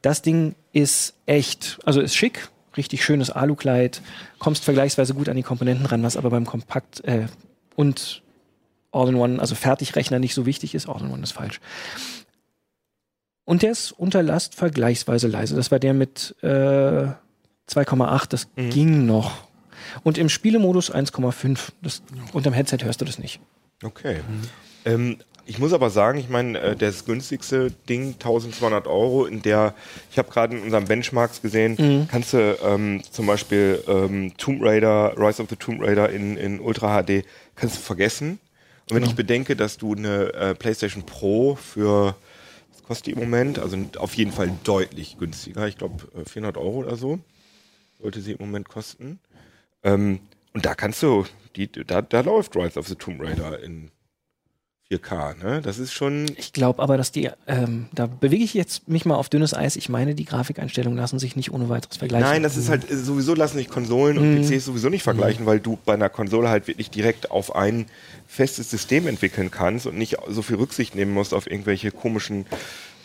Das 0.01 0.21
Ding 0.21 0.55
ist 0.71 1.13
echt, 1.25 1.79
also 1.85 1.99
ist 2.01 2.15
schick, 2.15 2.49
richtig 2.77 3.03
schönes 3.03 3.29
Alu-Kleid, 3.29 4.01
kommst 4.39 4.63
vergleichsweise 4.63 5.13
gut 5.13 5.29
an 5.29 5.35
die 5.35 5.43
Komponenten 5.43 5.85
ran, 5.85 6.03
was 6.03 6.17
aber 6.17 6.29
beim 6.29 6.45
Kompakt 6.45 7.03
äh, 7.05 7.27
und 7.75 8.21
All-in-One, 8.91 9.39
also 9.39 9.55
Fertigrechner 9.55 10.19
nicht 10.19 10.33
so 10.35 10.45
wichtig 10.45 10.73
ist. 10.75 10.87
All-in-One 10.87 11.23
ist 11.23 11.31
falsch. 11.33 11.59
Und 13.45 13.61
der 13.61 13.71
ist 13.71 13.91
unter 13.91 14.23
Last 14.23 14.55
vergleichsweise 14.55 15.27
leise. 15.27 15.55
Das 15.55 15.69
war 15.71 15.79
der 15.79 15.93
mit 15.93 16.35
äh, 16.41 16.47
2,8, 16.47 18.27
das 18.29 18.47
Mhm. 18.55 18.69
ging 18.69 19.05
noch. 19.05 19.47
Und 20.03 20.17
im 20.17 20.29
Spielemodus 20.29 20.93
1,5. 20.93 21.69
Das, 21.81 22.03
unterm 22.31 22.53
Headset 22.53 22.77
hörst 22.83 23.01
du 23.01 23.05
das 23.05 23.19
nicht. 23.19 23.39
Okay. 23.83 24.21
Ähm, 24.85 25.17
ich 25.45 25.59
muss 25.59 25.73
aber 25.73 25.89
sagen, 25.89 26.19
ich 26.19 26.29
meine, 26.29 26.59
äh, 26.59 26.75
das 26.75 27.05
günstigste 27.05 27.71
Ding, 27.89 28.13
1200 28.13 28.87
Euro, 28.87 29.25
in 29.25 29.41
der, 29.41 29.73
ich 30.11 30.17
habe 30.17 30.31
gerade 30.31 30.55
in 30.55 30.63
unserem 30.63 30.85
Benchmarks 30.85 31.41
gesehen, 31.41 32.07
kannst 32.09 32.33
du 32.33 32.57
ähm, 32.63 33.01
zum 33.09 33.25
Beispiel 33.25 33.83
ähm, 33.87 34.33
Tomb 34.37 34.61
Raider, 34.63 35.13
Rise 35.17 35.41
of 35.41 35.49
the 35.49 35.55
Tomb 35.55 35.81
Raider 35.81 36.09
in, 36.09 36.37
in 36.37 36.59
Ultra 36.59 37.03
HD, 37.03 37.25
kannst 37.55 37.77
du 37.77 37.81
vergessen. 37.81 38.39
Und 38.89 38.97
wenn 38.97 39.03
ich 39.03 39.15
bedenke, 39.15 39.55
dass 39.55 39.77
du 39.77 39.95
eine 39.95 40.33
äh, 40.33 40.55
PlayStation 40.55 41.03
Pro 41.05 41.55
für, 41.55 42.15
was 42.71 42.83
kostet 42.83 43.07
die 43.07 43.11
im 43.11 43.19
Moment? 43.19 43.59
Also 43.59 43.77
auf 43.97 44.13
jeden 44.15 44.31
Fall 44.31 44.51
deutlich 44.63 45.17
günstiger. 45.17 45.67
Ich 45.67 45.77
glaube 45.77 46.03
400 46.25 46.57
Euro 46.57 46.79
oder 46.79 46.95
so 46.97 47.19
sollte 48.03 48.21
sie 48.21 48.33
im 48.33 48.39
Moment 48.39 48.69
kosten. 48.69 49.19
Ähm, 49.83 50.19
und 50.53 50.65
da 50.65 50.75
kannst 50.75 51.01
du, 51.01 51.25
die, 51.55 51.71
da, 51.71 52.01
da 52.01 52.21
läuft 52.21 52.55
Rise 52.55 52.77
of 52.77 52.87
the 52.87 52.95
Tomb 52.95 53.21
Raider 53.21 53.63
in 53.63 53.89
4K, 54.97 55.43
ne? 55.43 55.61
Das 55.61 55.79
ist 55.79 55.93
schon. 55.93 56.25
Ich 56.37 56.53
glaube 56.53 56.81
aber, 56.81 56.97
dass 56.97 57.11
die, 57.11 57.29
ähm, 57.47 57.87
da 57.93 58.07
bewege 58.07 58.43
ich 58.43 58.53
jetzt 58.53 58.87
mich 58.87 59.05
mal 59.05 59.15
auf 59.15 59.29
dünnes 59.29 59.53
Eis. 59.53 59.75
Ich 59.75 59.89
meine, 59.89 60.15
die 60.15 60.25
Grafikeinstellungen 60.25 60.97
lassen 60.97 61.19
sich 61.19 61.35
nicht 61.35 61.51
ohne 61.51 61.69
weiteres 61.69 61.97
vergleichen. 61.97 62.27
Nein, 62.27 62.43
das 62.43 62.57
ist 62.57 62.69
halt 62.69 62.89
äh, 62.89 62.95
sowieso 62.95 63.33
lassen 63.35 63.57
sich 63.57 63.69
Konsolen 63.69 64.17
und 64.17 64.41
PCs 64.41 64.65
sowieso 64.65 64.89
nicht 64.89 65.03
vergleichen, 65.03 65.45
weil 65.45 65.59
du 65.59 65.77
bei 65.85 65.93
einer 65.93 66.09
Konsole 66.09 66.49
halt 66.49 66.67
wirklich 66.67 66.89
direkt 66.89 67.31
auf 67.31 67.55
ein 67.55 67.85
festes 68.27 68.69
System 68.69 69.07
entwickeln 69.07 69.51
kannst 69.51 69.85
und 69.85 69.97
nicht 69.97 70.17
so 70.27 70.41
viel 70.41 70.55
Rücksicht 70.55 70.95
nehmen 70.95 71.13
musst 71.13 71.33
auf 71.33 71.49
irgendwelche 71.49 71.91
komischen 71.91 72.45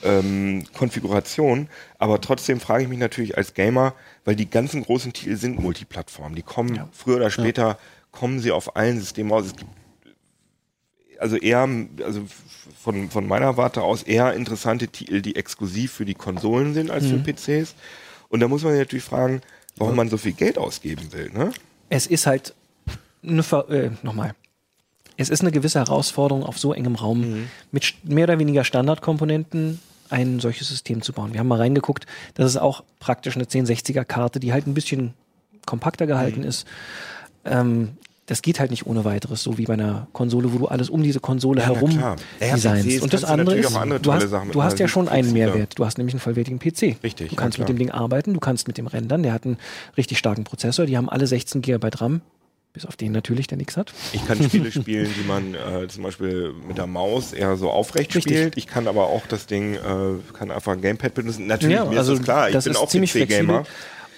ähm, 0.03 0.64
Konfigurationen. 0.74 1.68
Aber 1.99 2.20
trotzdem 2.20 2.61
frage 2.61 2.84
ich 2.84 2.89
mich 2.89 2.99
natürlich 2.99 3.36
als 3.36 3.55
Gamer, 3.55 3.95
weil 4.24 4.36
die 4.36 4.49
ganzen 4.49 4.82
großen 4.82 5.12
Titel 5.12 5.36
sind 5.36 5.61
Multiplattform. 5.61 6.34
Die 6.34 6.43
kommen 6.43 6.80
früher 6.93 7.16
oder 7.16 7.30
später 7.30 7.78
kommen 8.12 8.41
sie 8.41 8.53
auf 8.53 8.76
allen 8.76 8.99
Systemen 8.99 9.32
raus. 9.32 9.47
Es 9.47 9.57
gibt 9.57 9.70
also 11.19 11.37
eher, 11.37 11.69
also 12.05 12.23
von, 12.81 13.11
von 13.11 13.27
meiner 13.27 13.57
Warte 13.57 13.83
aus 13.83 14.03
eher 14.03 14.35
interessante 14.35 14.89
Titel, 14.89 15.21
die 15.23 15.37
exklusiv 15.37 15.93
für 15.93 16.05
die 16.05 16.14
Konsolen 16.14 16.75
sind 16.75 16.91
als 16.91 17.07
für 17.07 17.19
PCs. 17.19 17.75
Und 18.29 18.41
da 18.41 18.49
muss 18.49 18.62
man 18.62 18.73
sich 18.73 18.81
natürlich 18.81 19.05
fragen, 19.05 19.41
warum 19.77 19.97
man 19.97 20.09
so 20.09 20.16
viel 20.16 20.33
Geld 20.33 20.59
ausgeben 20.59 21.12
will, 21.12 21.31
ne? 21.33 21.53
es 21.91 22.07
ist 22.07 22.27
halt 22.27 22.55
eine 23.23 23.43
Ver 23.43 23.69
äh, 23.71 23.91
nochmal. 24.03 24.35
Es 25.16 25.31
ist 25.31 25.41
eine 25.41 25.51
gewisse 25.51 25.79
Herausforderung, 25.81 26.45
auf 26.45 26.59
so 26.59 26.73
engem 26.73 26.95
Raum 26.95 27.21
Mhm. 27.21 27.49
mit 27.73 27.95
mehr 28.05 28.25
oder 28.25 28.39
weniger 28.39 28.62
Standardkomponenten 28.64 29.81
ein 30.11 30.41
solches 30.41 30.69
System 30.69 31.03
zu 31.03 31.12
bauen. 31.12 31.33
Wir 31.33 31.41
haben 31.41 31.49
mal 31.49 31.59
reingeguckt, 31.59 32.07
das 32.35 32.47
ist 32.51 32.57
auch 32.57 32.85
praktisch 33.01 33.35
eine 33.37 33.45
1060er 33.45 34.05
Karte, 34.05 34.39
die 34.41 34.53
halt 34.53 34.66
ein 34.66 34.75
bisschen 34.75 35.14
kompakter 35.66 36.07
gehalten 36.07 36.41
Mhm. 36.41 36.47
ist. 36.47 36.66
Ähm, 37.45 37.97
das 38.29 38.43
geht 38.43 38.61
halt 38.61 38.70
nicht 38.70 38.87
ohne 38.87 39.05
weiteres, 39.07 39.43
so 39.43 39.57
wie 39.57 39.64
bei 39.64 39.72
einer 39.72 40.07
Konsole, 40.12 40.53
wo 40.53 40.59
du 40.59 40.66
alles 40.66 40.91
um 40.91 41.03
diese 41.03 41.18
Konsole 41.18 41.62
Ja, 41.62 41.68
herum. 41.68 41.91
Ja, 41.91 42.14
ja, 42.41 42.55
designst. 42.55 43.01
Und 43.03 43.14
das 43.14 43.24
andere 43.24 43.57
ist, 43.57 43.74
andere 43.74 44.01
du 44.01 44.12
hast, 44.12 44.31
mit 44.31 44.55
du 44.55 44.62
hast 44.62 44.79
ja 44.79 44.87
schon 44.87 45.09
einen 45.09 45.33
Mehrwert. 45.33 45.79
Du 45.79 45.87
hast 45.87 45.97
nämlich 45.97 46.12
einen 46.14 46.20
vollwertigen 46.20 46.59
PC. 46.59 47.03
Richtig, 47.03 47.31
Du 47.31 47.35
ja, 47.35 47.41
kannst 47.41 47.59
mit 47.59 47.66
klar. 47.66 47.74
dem 47.74 47.79
Ding 47.79 47.91
arbeiten, 47.91 48.35
du 48.35 48.41
kannst 48.41 48.68
mit 48.68 48.76
dem 48.76 48.87
rendern. 48.87 49.22
Der 49.22 49.33
hat 49.33 49.45
einen 49.47 49.57
richtig 49.97 50.18
starken 50.18 50.45
Prozessor. 50.45 50.85
Die 50.85 50.97
haben 50.99 51.09
alle 51.09 51.26
16 51.26 51.62
GB 51.62 51.89
RAM. 51.97 52.20
Bis 52.74 52.85
auf 52.85 52.97
den 52.97 53.12
natürlich, 53.12 53.47
der 53.47 53.57
nichts 53.57 53.79
hat. 53.79 53.95
Ich 54.12 54.24
kann 54.26 54.43
Spiele 54.43 54.70
spielen, 54.72 55.09
die 55.18 55.26
man 55.26 55.55
äh, 55.55 55.89
zum 55.89 56.03
Beispiel 56.03 56.53
mit 56.68 56.76
der 56.76 56.87
Maus 56.87 57.33
eher 57.33 57.57
so 57.57 57.70
aufrecht 57.70 58.14
Richtig. 58.14 58.37
spielt. 58.37 58.57
Ich 58.59 58.66
kann 58.66 58.87
aber 58.89 59.07
auch 59.07 59.26
das 59.26 59.47
Ding, 59.47 59.72
äh, 59.72 59.79
kann 60.35 60.51
einfach 60.51 60.72
ein 60.72 60.83
Gamepad 60.83 61.14
benutzen. 61.14 61.47
Natürlich, 61.47 61.83
mir 61.83 61.99
ist 61.99 62.11
das 62.11 62.22
klar, 62.22 62.51
ich 62.51 62.55
also 62.55 62.68
bin 62.68 62.76
auch 62.76 62.91
PC-Gamer. 62.91 63.64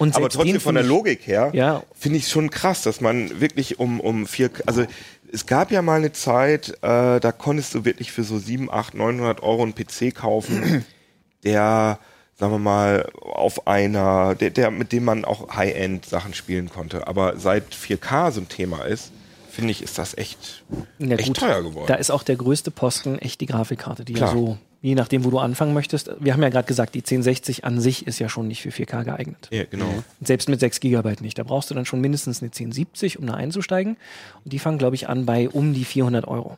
Und 0.01 0.17
Aber 0.17 0.31
trotzdem 0.31 0.61
von 0.61 0.75
der 0.75 0.85
Logik 0.85 1.27
her 1.27 1.51
Ja. 1.53 1.83
finde 1.95 2.19
ich 2.19 2.29
schon 2.29 2.49
krass, 2.51 2.83
dass 2.83 3.03
man 3.03 3.39
wirklich 3.41 3.79
um, 3.79 4.01
um 4.01 4.27
vier, 4.27 4.51
also 4.65 4.87
es 5.31 5.45
gab 5.45 5.71
ja 5.71 5.83
mal 5.83 5.99
eine 5.99 6.13
Zeit, 6.13 6.71
äh, 6.83 7.21
da 7.21 7.33
konntest 7.33 7.75
du 7.75 7.85
wirklich 7.85 8.11
für 8.11 8.25
so 8.25 8.39
7, 8.39 8.71
8, 8.73 8.95
900 8.95 9.43
Euro 9.43 9.63
einen 9.63 9.75
PC 9.75 10.15
kaufen, 10.15 10.87
der, 11.45 11.99
sagen 12.39 12.53
wir 12.53 12.59
mal, 12.59 13.11
auf 13.21 13.67
einer, 13.67 14.35
der, 14.35 14.49
der 14.51 14.71
mit 14.71 14.93
dem 14.93 15.05
man 15.05 15.27
auch 15.27 15.55
High-End-Sachen 15.55 16.33
spielen 16.33 16.71
konnte. 16.71 17.07
Aber 17.07 17.39
seit 17.39 17.65
4K 17.75 18.31
so 18.33 18.41
ein 18.41 18.49
Thema 18.49 18.85
ist, 18.87 19.13
finde 19.51 19.73
ich, 19.73 19.83
ist 19.83 19.99
das 19.99 20.17
echt, 20.17 20.65
Ja, 20.99 21.17
echt 21.17 21.27
gut, 21.29 21.37
teuer 21.41 21.63
geworden. 21.63 21.87
Da 21.89 21.97
ist 21.97 22.11
auch 22.11 22.23
der 22.23 22.37
größte 22.37 22.71
Posten 22.71 23.19
echt 23.19 23.43
die 23.43 23.47
Grafikkarte, 23.47 24.05
die 24.07 24.15
Klar. 24.15 24.31
ja 24.31 24.35
so, 24.35 24.59
je 24.83 24.95
nachdem, 24.95 25.25
wo 25.25 25.31
du 25.31 25.39
anfangen 25.39 25.75
möchtest. 25.75 26.11
Wir 26.21 26.33
haben 26.33 26.43
ja 26.43 26.49
gerade 26.49 26.67
gesagt, 26.67 26.95
die 26.95 27.01
1060 27.01 27.65
an 27.65 27.81
sich 27.81 28.07
ist 28.07 28.19
ja 28.19 28.29
schon 28.29 28.49
nicht 28.49 28.63
für 28.63 28.71
4K 28.71 29.05
geeignet. 29.05 29.49
ja, 29.51 29.65
genau. 29.65 29.87
Selbst 30.23 30.49
mit 30.49 30.59
6 30.61 30.81
GB 30.81 31.17
nicht. 31.21 31.39
Da 31.39 31.43
brauchst 31.43 31.71
du 31.71 31.75
dann 31.75 31.85
schon 31.87 32.01
mindestens 32.01 32.41
eine 32.43 32.47
1070, 32.49 33.19
um 33.19 33.27
da 33.27 33.35
einzusteigen. 33.35 33.97
Und 34.45 34.53
die 34.53 34.59
fangen, 34.59 34.79
glaube 34.79 34.95
ich, 34.97 35.09
an 35.09 35.27
bei 35.27 35.49
um 35.49 35.75
die 35.75 35.85
400 35.85 36.27
Euro. 36.27 36.57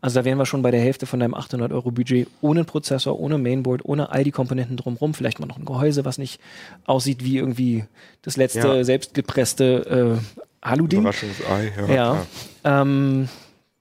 Also 0.00 0.20
da 0.20 0.24
wären 0.24 0.38
wir 0.38 0.46
schon 0.46 0.62
bei 0.62 0.70
der 0.70 0.80
Hälfte 0.80 1.04
von 1.04 1.20
deinem 1.20 1.34
800 1.34 1.70
Euro 1.70 1.90
Budget 1.90 2.28
ohne 2.40 2.64
Prozessor, 2.64 3.20
ohne 3.20 3.36
Mainboard, 3.36 3.84
ohne 3.84 4.10
all 4.10 4.24
die 4.24 4.30
Komponenten 4.30 4.78
drumherum. 4.78 5.12
Vielleicht 5.12 5.38
mal 5.38 5.44
noch 5.44 5.58
ein 5.58 5.66
Gehäuse, 5.66 6.06
was 6.06 6.16
nicht 6.16 6.40
aussieht 6.86 7.22
wie 7.24 7.36
irgendwie 7.36 7.84
das 8.22 8.38
letzte 8.38 8.60
Ja. 8.60 8.84
selbstgepresste 8.84 10.18
äh, 10.18 10.40
Alu-Ding. 10.62 11.00
Überraschungsei, 11.00 11.72
ja. 11.76 11.82
Ja. 11.82 12.26
klar. 12.62 12.80
Ähm, 12.82 13.28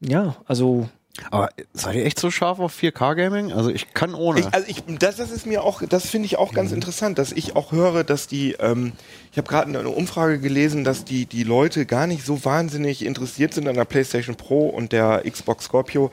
ja, 0.01 0.35
also 0.47 0.89
Aber 1.29 1.49
seid 1.73 1.95
ihr 1.95 2.05
echt 2.05 2.19
so 2.19 2.31
scharf 2.31 2.59
auf 2.59 2.75
4K-Gaming? 2.75 3.51
Also 3.51 3.69
ich 3.69 3.93
kann 3.93 4.15
ohne. 4.15 4.39
Ich, 4.39 4.53
also 4.53 4.67
ich, 4.67 4.83
das, 4.99 5.17
das 5.17 5.29
ist 5.29 5.45
mir 5.45 5.63
auch, 5.63 5.83
das 5.83 6.09
finde 6.09 6.25
ich 6.25 6.37
auch 6.37 6.53
ganz 6.53 6.71
interessant, 6.71 7.19
dass 7.19 7.31
ich 7.31 7.55
auch 7.55 7.71
höre, 7.71 8.03
dass 8.03 8.27
die, 8.27 8.53
ähm, 8.53 8.93
ich 9.31 9.37
habe 9.37 9.47
gerade 9.47 9.67
eine 9.67 9.89
Umfrage 9.89 10.39
gelesen, 10.39 10.83
dass 10.83 11.05
die, 11.05 11.27
die 11.27 11.43
Leute 11.43 11.85
gar 11.85 12.07
nicht 12.07 12.25
so 12.25 12.43
wahnsinnig 12.45 13.05
interessiert 13.05 13.53
sind 13.53 13.67
an 13.67 13.75
der 13.75 13.85
PlayStation 13.85 14.35
Pro 14.35 14.69
und 14.69 14.91
der 14.91 15.23
Xbox 15.29 15.65
Scorpio, 15.65 16.11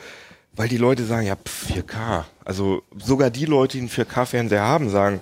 weil 0.55 0.69
die 0.69 0.77
Leute 0.77 1.07
sagen, 1.07 1.27
ja, 1.27 1.37
pf, 1.37 1.71
4K. 1.71 2.25
Also 2.45 2.83
sogar 2.99 3.31
die 3.31 3.47
Leute, 3.47 3.79
die 3.79 3.81
einen 3.81 3.89
4K-Fernseher 3.89 4.63
haben, 4.63 4.91
sagen, 4.91 5.21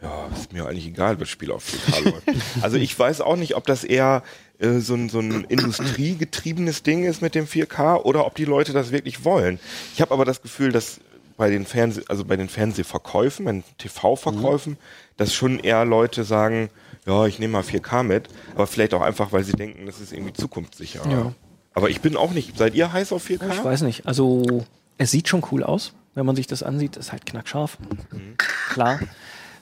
ja, 0.00 0.28
ist 0.34 0.52
mir 0.54 0.66
eigentlich 0.66 0.86
egal, 0.86 1.20
was 1.20 1.28
Spiel 1.28 1.52
auf 1.52 1.64
4K 1.64 2.04
läuft. 2.10 2.28
Also 2.62 2.78
ich 2.78 2.98
weiß 2.98 3.20
auch 3.20 3.36
nicht, 3.36 3.56
ob 3.56 3.66
das 3.66 3.84
eher 3.84 4.22
äh, 4.58 4.78
so 4.80 4.94
ein, 4.94 5.08
so 5.08 5.20
ein 5.20 5.44
industriegetriebenes 5.44 6.82
Ding 6.82 7.04
ist 7.04 7.22
mit 7.22 7.34
dem 7.34 7.46
4K 7.46 8.02
oder 8.02 8.26
ob 8.26 8.34
die 8.34 8.44
Leute 8.44 8.72
das 8.72 8.92
wirklich 8.92 9.24
wollen. 9.24 9.58
Ich 9.94 10.00
habe 10.00 10.12
aber 10.12 10.24
das 10.24 10.42
Gefühl, 10.42 10.72
dass 10.72 11.00
bei 11.36 11.50
den 11.50 11.64
Fernseh, 11.64 12.02
also 12.08 12.24
bei 12.24 12.36
den 12.36 12.48
Fernsehverkäufen, 12.48 13.44
bei 13.44 13.52
den 13.52 13.64
TV-Verkäufen, 13.78 14.76
dass 15.16 15.32
schon 15.32 15.60
eher 15.60 15.84
Leute 15.84 16.24
sagen, 16.24 16.68
ja, 17.06 17.26
ich 17.26 17.38
nehme 17.38 17.52
mal 17.52 17.62
4K 17.62 18.02
mit, 18.02 18.28
aber 18.54 18.66
vielleicht 18.66 18.92
auch 18.92 19.00
einfach, 19.00 19.32
weil 19.32 19.44
sie 19.44 19.52
denken, 19.52 19.86
das 19.86 20.00
ist 20.00 20.12
irgendwie 20.12 20.32
zukunftssicher. 20.32 21.08
Ja. 21.08 21.32
Aber 21.72 21.90
ich 21.90 22.00
bin 22.00 22.16
auch 22.16 22.32
nicht. 22.32 22.58
Seid 22.58 22.74
ihr 22.74 22.92
heiß 22.92 23.12
auf 23.12 23.24
4K? 23.24 23.52
Ich 23.52 23.64
weiß 23.64 23.82
nicht. 23.82 24.06
Also, 24.06 24.64
es 24.98 25.12
sieht 25.12 25.28
schon 25.28 25.44
cool 25.52 25.62
aus, 25.62 25.92
wenn 26.14 26.26
man 26.26 26.34
sich 26.34 26.48
das 26.48 26.64
ansieht. 26.64 26.96
Ist 26.96 27.12
halt 27.12 27.24
knackscharf. 27.24 27.78
Klar. 28.70 28.98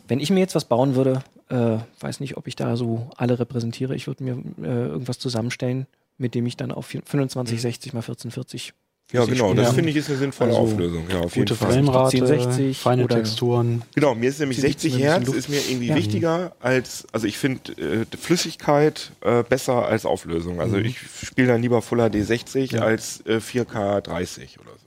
Wenn 0.08 0.18
ich 0.18 0.30
mir 0.30 0.40
jetzt 0.40 0.54
was 0.54 0.64
bauen 0.64 0.94
würde, 0.94 1.22
äh, 1.48 1.78
weiß 2.00 2.20
nicht, 2.20 2.36
ob 2.36 2.46
ich 2.48 2.56
da 2.56 2.76
so 2.76 3.10
alle 3.16 3.38
repräsentiere. 3.38 3.94
Ich 3.94 4.06
würde 4.06 4.24
mir 4.24 4.42
äh, 4.62 4.86
irgendwas 4.88 5.18
zusammenstellen, 5.18 5.86
mit 6.18 6.34
dem 6.34 6.46
ich 6.46 6.56
dann 6.56 6.72
auf 6.72 6.88
2560 6.88 7.92
mal 7.92 8.00
1440 8.00 8.72
Ja, 9.12 9.24
genau. 9.24 9.50
spielen 9.50 9.56
Das 9.56 9.74
finde 9.74 9.90
ich 9.90 9.96
ist 9.96 10.08
eine 10.08 10.18
sinnvolle 10.18 10.50
Also, 10.50 10.62
Auflösung. 10.62 11.04
Ja, 11.08 11.18
auf 11.20 11.34
Gute 11.34 11.38
jeden 11.38 11.56
Fall. 11.56 11.72
Framerate, 11.72 12.16
1060 12.16 12.78
feine 12.78 13.04
oder- 13.04 13.16
Texturen. 13.16 13.82
Genau, 13.94 14.14
mir 14.16 14.28
ist 14.30 14.40
nämlich 14.40 14.56
Sie 14.56 14.62
60 14.62 14.92
sitzen 14.94 15.06
ein 15.08 15.20
bisschen 15.20 15.34
Hertz 15.34 15.46
ist 15.46 15.48
mir 15.48 15.60
irgendwie 15.70 15.86
Ja. 15.88 15.94
wichtiger 15.94 16.52
als, 16.60 17.06
also 17.12 17.26
ich 17.26 17.38
finde 17.38 17.72
äh, 17.80 18.06
Flüssigkeit 18.18 19.12
äh, 19.20 19.42
besser 19.44 19.86
als 19.86 20.04
Auflösung. 20.06 20.60
Also 20.60 20.78
ich 20.78 20.98
spiele 21.22 21.48
dann 21.48 21.62
lieber 21.62 21.82
Full 21.82 21.98
HD 22.10 22.24
60 22.24 22.80
als 22.82 23.20
äh, 23.26 23.36
4K 23.40 24.00
30 24.00 24.58
oder 24.58 24.70
so. 24.70 24.86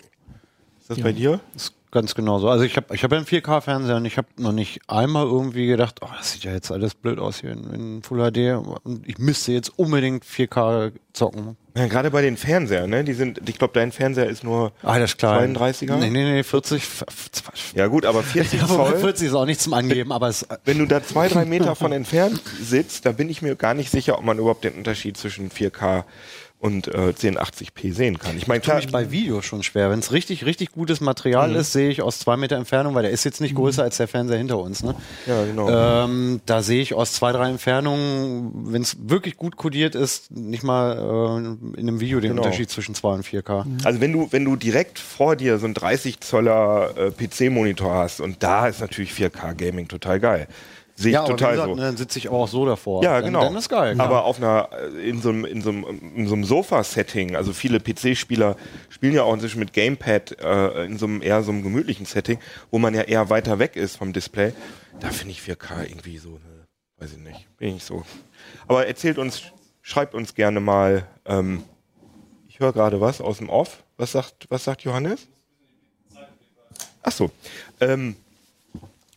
Ist 0.81 0.89
das 0.89 0.97
Ja. 0.97 1.03
bei 1.05 1.13
dir? 1.13 1.39
ist 1.55 1.73
ganz 1.91 2.13
genau 2.15 2.39
so. 2.39 2.49
Also 2.49 2.63
ich 2.63 2.75
habe 2.77 2.93
ich 2.95 3.03
hab 3.03 3.11
ja 3.11 3.17
einen 3.17 3.25
4K-Fernseher 3.27 3.95
und 3.97 4.05
ich 4.05 4.17
habe 4.17 4.27
noch 4.37 4.51
nicht 4.51 4.79
einmal 4.87 5.25
irgendwie 5.25 5.65
gedacht, 5.67 5.99
oh, 6.01 6.07
das 6.17 6.31
sieht 6.33 6.43
ja 6.43 6.51
jetzt 6.53 6.71
alles 6.71 6.93
blöd 6.95 7.19
aus 7.19 7.41
hier 7.41 7.51
in, 7.51 7.73
in 7.73 8.03
Full 8.03 8.19
HD 8.31 8.55
und 8.83 9.07
ich 9.07 9.17
müsste 9.17 9.51
jetzt 9.51 9.71
unbedingt 9.77 10.23
4K 10.23 10.91
zocken. 11.13 11.57
Ja, 11.75 11.87
gerade 11.87 12.11
bei 12.11 12.21
den 12.21 12.35
Fernsehern, 12.37 12.89
ne? 12.89 13.03
Die 13.03 13.13
sind, 13.13 13.47
ich 13.47 13.57
glaube, 13.57 13.73
dein 13.73 13.91
Fernseher 13.91 14.27
ist 14.27 14.43
nur 14.43 14.71
Ah, 14.83 14.99
das 14.99 15.11
ist 15.11 15.17
klar. 15.17 15.39
32er? 15.41 15.95
Nee, 15.97 16.09
nee, 16.09 16.33
nee, 16.33 16.43
40. 16.43 16.81
f- 16.81 17.05
f- 17.07 17.73
Ja 17.75 17.87
gut, 17.87 18.05
aber 18.05 18.21
40 18.23 18.59
Ja, 18.61 18.67
Zoll. 18.67 18.97
40 18.97 19.27
ist 19.29 19.33
auch 19.33 19.45
nicht 19.45 19.61
zum 19.61 19.73
Angeben, 19.73 20.11
aber 20.11 20.27
es 20.27 20.45
Wenn 20.65 20.77
du 20.79 20.85
da 20.85 21.03
zwei, 21.03 21.27
drei 21.27 21.45
Meter 21.45 21.75
von 21.75 21.91
entfernt 21.91 22.41
sitzt, 22.61 23.05
da 23.05 23.11
bin 23.11 23.29
ich 23.29 23.41
mir 23.41 23.55
gar 23.55 23.73
nicht 23.73 23.91
sicher, 23.91 24.17
ob 24.17 24.25
man 24.25 24.37
überhaupt 24.39 24.63
den 24.63 24.73
Unterschied 24.73 25.15
zwischen 25.17 25.49
4K 25.51 26.03
und 26.59 26.89
äh, 26.89 27.13
1080p 27.17 27.93
sehen 27.93 28.19
kann. 28.19 28.35
Ich 28.37 28.47
meine, 28.47 28.59
klar, 28.59 28.75
mich 28.77 28.91
bei 28.91 29.11
Video 29.11 29.41
schon 29.41 29.63
schwer. 29.63 29.89
Wenn 29.89 29.99
es 29.99 30.11
richtig, 30.11 30.45
richtig 30.45 30.71
gutes 30.73 30.99
Material 30.99 31.49
Mhm. 31.51 31.55
ist, 31.55 31.71
sehe 31.71 31.89
ich 31.89 32.01
aus 32.01 32.19
zwei 32.19 32.35
Meter 32.35 32.57
Entfernung, 32.57 32.95
weil 32.95 33.03
der 33.03 33.11
ist 33.11 33.23
jetzt 33.23 33.39
nicht 33.39 33.55
größer 33.55 33.81
als 33.83 33.95
der 33.97 34.09
Fernseher 34.09 34.37
hinter 34.37 34.59
uns. 34.59 34.83
Ne? 34.83 34.93
ja, 35.25 35.45
genau. 35.45 35.69
Ähm, 35.69 36.41
da 36.45 36.61
sehe 36.61 36.81
ich 36.81 36.93
aus 36.93 37.13
zwei, 37.13 37.31
drei 37.31 37.49
Entfernungen, 37.49 38.73
wenn 38.73 38.81
es 38.81 38.97
wirklich 39.09 39.37
gut 39.37 39.55
kodiert 39.55 39.95
ist, 39.95 40.31
nicht 40.31 40.63
mal 40.63 40.97
äh, 40.97 41.79
in 41.79 41.87
einem 41.87 41.99
Video 42.01 42.19
den 42.19 42.31
Genau. 42.31 42.43
Unterschied 42.43 42.69
zwischen 42.69 42.93
2 42.93 43.09
und 43.13 43.25
4K. 43.25 43.65
Also 43.85 44.01
wenn 44.01 44.11
du, 44.11 44.27
wenn 44.31 44.43
du 44.45 44.55
direkt 44.57 44.99
vor 44.99 45.35
dir 45.37 45.57
so 45.59 45.65
einen 45.65 45.73
30 45.75 46.19
Zoller 46.19 46.93
äh, 46.97 47.11
PC-Monitor 47.11 47.93
hast 47.93 48.19
und 48.21 48.43
da 48.43 48.67
ist 48.67 48.81
natürlich 48.81 49.11
4K 49.11 49.53
Gaming 49.55 49.87
total 49.87 50.19
geil. 50.19 50.47
Sehe 50.99 51.11
ich 51.11 51.13
Ja, 51.13 51.23
total 51.23 51.51
gesagt, 51.51 51.69
so. 51.69 51.75
ne, 51.75 51.81
dann 51.83 51.95
sitze 51.95 52.19
ich 52.19 52.27
aber 52.27 52.37
auch 52.39 52.47
so 52.49 52.65
davor. 52.65 53.01
Ja, 53.03 53.15
dann, 53.21 53.25
genau. 53.31 53.41
Dann 53.45 53.55
ist 53.55 53.69
geil. 53.69 53.95
Aber 54.01 54.25
auf 54.25 54.37
einer, 54.37 54.67
in 55.01 55.21
so 55.21 55.29
einem, 55.29 55.45
in 55.45 55.61
so 55.61 55.69
einem, 55.69 55.85
in 56.13 56.27
so 56.27 56.33
einem 56.35 56.43
Sofa-Setting, 56.43 57.37
also 57.37 57.53
viele 57.53 57.79
PC-Spieler 57.79 58.57
spielen 58.89 59.13
ja 59.13 59.23
auch 59.23 59.33
inzwischen 59.33 59.59
mit 59.59 59.71
Gamepad 59.71 60.37
äh, 60.41 60.83
in 60.83 60.97
so 60.97 61.05
einem 61.05 61.21
eher 61.21 61.41
so 61.43 61.51
einem 61.51 61.63
gemütlichen 61.63 62.05
Setting, 62.05 62.37
wo 62.69 62.79
man 62.79 62.93
ja 62.93 63.03
eher 63.03 63.29
weiter 63.29 63.59
weg 63.59 63.77
ist 63.77 63.95
vom 63.95 64.11
Display. 64.11 64.51
Da 64.99 65.09
finde 65.11 65.31
ich 65.31 65.39
4K 65.39 65.83
irgendwie 65.85 66.17
so, 66.17 66.31
ne, 66.31 66.67
weiß 66.97 67.13
ich 67.13 67.19
nicht, 67.19 67.47
bin 67.55 67.69
ich 67.69 67.73
nicht 67.75 67.85
so. 67.85 68.03
Aber 68.67 68.85
erzählt 68.85 69.19
uns, 69.19 69.41
schreibt 69.81 70.13
uns 70.13 70.35
gerne 70.35 70.59
mal, 70.59 71.07
ähm, 71.25 71.63
ich 72.49 72.59
höre 72.59 72.73
gerade 72.73 72.99
was 72.99 73.21
aus 73.21 73.37
dem 73.37 73.47
Off. 73.47 73.83
Was 73.95 74.11
sagt, 74.11 74.47
was 74.49 74.65
sagt 74.65 74.81
Johannes? 74.83 75.29
Ach 77.03 77.11
so. 77.13 77.31
Ähm, 77.79 78.17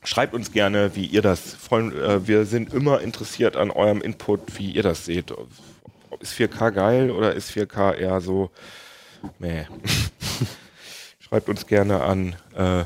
schreibt 0.04 0.34
uns 0.34 0.52
gerne, 0.52 0.94
wie 0.94 1.06
ihr 1.06 1.22
das. 1.22 1.54
Äh, 1.70 2.26
wir 2.26 2.44
sind 2.44 2.72
immer 2.72 3.00
interessiert 3.00 3.56
an 3.56 3.70
eurem 3.70 4.00
Input, 4.00 4.58
wie 4.58 4.70
ihr 4.72 4.82
das 4.82 5.04
seht. 5.04 5.32
Ist 6.20 6.34
4K 6.34 6.70
geil 6.70 7.10
oder 7.10 7.34
ist 7.34 7.50
4K 7.50 7.94
eher 7.94 8.20
so, 8.20 8.50
meh. 9.38 9.64
schreibt 11.18 11.48
uns 11.48 11.66
gerne 11.66 12.02
an 12.02 12.36
äh, 12.54 12.84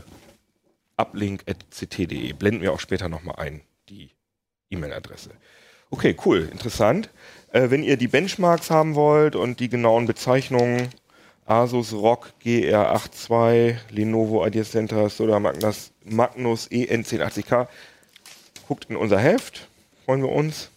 uplink.ct.de. 0.97 2.33
Blenden 2.33 2.62
wir 2.62 2.73
auch 2.73 2.81
später 2.81 3.09
nochmal 3.09 3.37
ein, 3.37 3.62
die 3.89 4.11
E-Mail-Adresse. 4.71 5.31
Okay, 5.91 6.17
cool, 6.25 6.49
interessant. 6.51 7.11
Äh, 7.53 7.71
wenn 7.71 7.83
ihr 7.83 7.97
die 7.97 8.09
Benchmarks 8.09 8.71
haben 8.71 8.95
wollt 8.95 9.37
und 9.37 9.61
die 9.61 9.69
genauen 9.69 10.07
Bezeichnungen, 10.07 10.89
Asus 11.47 11.93
ROG 11.93 12.33
GR82, 12.45 13.77
Lenovo 13.91 14.45
Ideas 14.47 14.73
Center, 14.73 15.09
Soda 15.09 15.39
Magnus, 15.39 15.93
Magnus 16.05 16.71
E 16.71 16.87
EN1080K, 16.87 17.69
guckt 18.67 18.87
in 18.89 18.97
unser 18.97 19.19
Heft, 19.19 19.69
freuen 20.05 20.23
wir 20.23 20.31
uns. 20.31 20.71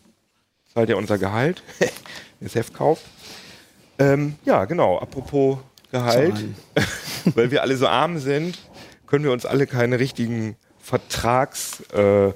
Zahlt 0.74 0.90
ihr 0.90 0.98
unser 0.98 1.18
Gehalt, 1.18 1.64
wenn 1.80 1.88
ihr 2.42 2.48
das 2.48 2.56
Heft 2.56 2.74
kauft. 2.74 3.04
Ähm, 3.98 4.36
ja, 4.46 4.66
genau, 4.66 5.00
apropos 5.00 5.58
Gehalt, 5.92 6.36
weil 7.26 7.50
wir 7.50 7.64
alle 7.64 7.76
so 7.76 7.88
arm 7.88 8.20
sind, 8.20 8.60
können 9.08 9.24
wir 9.24 9.32
uns 9.32 9.46
alle 9.46 9.66
keine 9.66 10.00
richtigen 10.00 10.56
Vertrags 10.80 11.82
äh, 11.92 12.32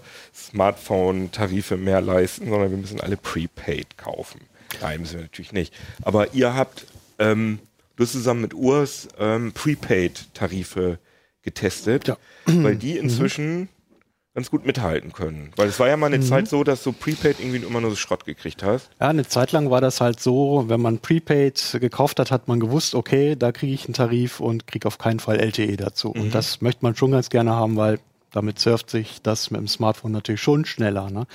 mehr 1.77 2.01
leisten, 2.01 2.49
sondern 2.49 2.71
wir 2.71 2.77
müssen 2.77 2.99
alle 2.99 3.17
Prepaid 3.17 3.97
kaufen. 3.97 4.41
Nein, 4.81 5.01
müssen 5.01 5.15
wir 5.15 5.21
natürlich 5.21 5.53
nicht. 5.53 5.73
Aber 6.01 6.33
ihr 6.33 6.55
habt, 6.55 6.87
ähm, 7.19 7.59
du 7.95 8.03
hast 8.03 8.11
zusammen 8.13 8.41
mit 8.41 8.53
Urs 8.53 9.07
ähm, 9.19 9.51
Prepaid-Tarife 9.53 10.99
getestet, 11.41 12.07
Ja. 12.07 12.17
weil 12.45 12.75
die 12.75 12.97
inzwischen 12.97 13.69
ganz 14.33 14.49
gut 14.49 14.65
mithalten 14.65 15.13
können. 15.13 15.51
Weil 15.57 15.67
es 15.67 15.79
war 15.79 15.87
ja 15.87 15.95
mal 15.95 16.07
eine 16.07 16.19
Zeit 16.21 16.47
so, 16.47 16.63
dass 16.63 16.81
du 16.83 16.91
Prepaid 16.91 17.39
irgendwie 17.39 17.59
immer 17.63 17.81
nur 17.81 17.91
so 17.91 17.95
Schrott 17.95 18.25
gekriegt 18.25 18.63
hast. 18.63 18.89
Ja, 18.99 19.09
eine 19.09 19.27
Zeit 19.27 19.51
lang 19.51 19.69
war 19.69 19.79
das 19.79 20.01
halt 20.01 20.19
so, 20.19 20.65
wenn 20.69 20.81
man 20.81 20.97
Prepaid 20.97 21.77
gekauft 21.79 22.19
hat, 22.19 22.31
hat 22.31 22.47
man 22.47 22.59
gewusst, 22.59 22.95
okay, 22.95 23.35
da 23.35 23.51
kriege 23.51 23.73
ich 23.73 23.85
einen 23.85 23.93
Tarif 23.93 24.39
und 24.39 24.65
kriege 24.65 24.87
auf 24.87 24.97
keinen 24.97 25.19
Fall 25.19 25.39
LTE 25.39 25.77
dazu. 25.77 26.09
Und 26.09 26.33
das 26.33 26.61
möchte 26.61 26.83
man 26.83 26.95
schon 26.95 27.11
ganz 27.11 27.29
gerne 27.29 27.51
haben, 27.51 27.75
weil 27.75 27.99
damit 28.31 28.57
surft 28.57 28.89
sich 28.89 29.21
das 29.21 29.51
mit 29.51 29.59
dem 29.61 29.67
Smartphone 29.67 30.11
natürlich 30.11 30.41
schon 30.41 30.65
schneller. 30.65 31.11
Ne? 31.11 31.27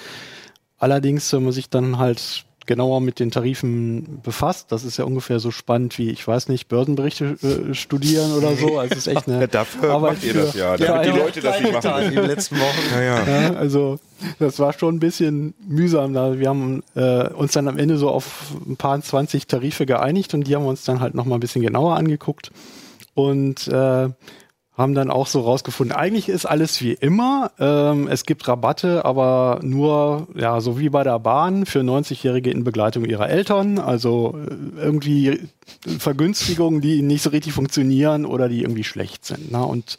Allerdings, 0.78 1.32
wenn 1.32 1.44
man 1.44 1.52
sich 1.52 1.70
dann 1.70 1.98
halt 1.98 2.44
genauer 2.68 3.00
mit 3.00 3.18
den 3.18 3.32
Tarifen 3.32 4.20
befasst, 4.22 4.70
das 4.70 4.84
ist 4.84 4.96
ja 4.98 5.04
ungefähr 5.04 5.40
so 5.40 5.50
spannend 5.50 5.98
wie, 5.98 6.10
ich 6.10 6.26
weiß 6.28 6.48
nicht, 6.48 6.68
Börsenberichte 6.68 7.36
äh, 7.42 7.74
studieren 7.74 8.30
oder 8.34 8.54
so. 8.54 8.78
Also 8.78 8.92
es 8.92 8.98
ist 8.98 9.06
echt 9.08 9.26
eine 9.28 9.40
Ja, 9.40 9.46
dafür 9.48 9.90
Arbeit 9.90 10.12
macht 10.12 10.24
ihr 10.24 10.34
für- 10.34 10.38
das 10.42 10.54
ja, 10.54 10.76
damit 10.76 11.06
die 11.06 11.10
eine 11.10 11.18
Leute 11.20 11.40
das 11.40 11.60
nicht 11.60 11.72
machen 11.72 12.02
in 12.04 12.14
den 12.14 12.26
letzten 12.26 12.56
Wochen. 12.60 12.78
Ja, 12.94 13.02
ja. 13.02 13.24
ja, 13.42 13.54
also 13.54 13.98
das 14.38 14.58
war 14.60 14.72
schon 14.72 14.94
ein 14.96 15.00
bisschen 15.00 15.54
mühsam. 15.66 16.12
Da. 16.14 16.38
Wir 16.38 16.48
haben 16.48 16.84
äh, 16.94 17.28
uns 17.30 17.52
dann 17.52 17.66
am 17.66 17.78
Ende 17.78 17.96
so 17.98 18.08
auf 18.10 18.52
ein 18.68 18.76
paar 18.76 19.00
20 19.00 19.48
Tarife 19.48 19.84
geeinigt 19.86 20.32
und 20.34 20.44
die 20.46 20.54
haben 20.54 20.62
wir 20.62 20.70
uns 20.70 20.84
dann 20.84 21.00
halt 21.00 21.14
noch 21.14 21.24
mal 21.24 21.34
ein 21.36 21.40
bisschen 21.40 21.62
genauer 21.62 21.96
angeguckt 21.96 22.50
und 23.14 23.66
äh, 23.68 24.08
haben 24.78 24.94
dann 24.94 25.10
auch 25.10 25.26
so 25.26 25.40
rausgefunden, 25.40 25.94
eigentlich 25.94 26.28
ist 26.28 26.46
alles 26.46 26.80
wie 26.80 26.92
immer. 26.92 27.50
Ähm, 27.58 28.06
es 28.06 28.24
gibt 28.24 28.46
Rabatte, 28.46 29.04
aber 29.04 29.58
nur, 29.62 30.28
ja, 30.36 30.60
so 30.60 30.78
wie 30.78 30.88
bei 30.88 31.02
der 31.02 31.18
Bahn 31.18 31.66
für 31.66 31.80
90-Jährige 31.80 32.50
in 32.52 32.62
Begleitung 32.62 33.04
ihrer 33.04 33.28
Eltern. 33.28 33.80
Also 33.80 34.38
äh, 34.48 34.80
irgendwie 34.80 35.40
Vergünstigungen, 35.98 36.80
die 36.80 37.02
nicht 37.02 37.22
so 37.22 37.30
richtig 37.30 37.52
funktionieren 37.54 38.24
oder 38.24 38.48
die 38.48 38.62
irgendwie 38.62 38.84
schlecht 38.84 39.24
sind. 39.24 39.50
Ne? 39.50 39.64
Und 39.64 39.98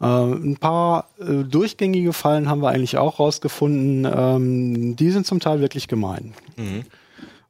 äh, 0.00 0.06
ein 0.06 0.56
paar 0.56 1.08
äh, 1.20 1.44
durchgängige 1.44 2.14
Fallen 2.14 2.48
haben 2.48 2.62
wir 2.62 2.70
eigentlich 2.70 2.96
auch 2.96 3.18
rausgefunden. 3.18 4.10
Ähm, 4.10 4.96
die 4.96 5.10
sind 5.10 5.26
zum 5.26 5.38
Teil 5.38 5.60
wirklich 5.60 5.86
gemein. 5.86 6.32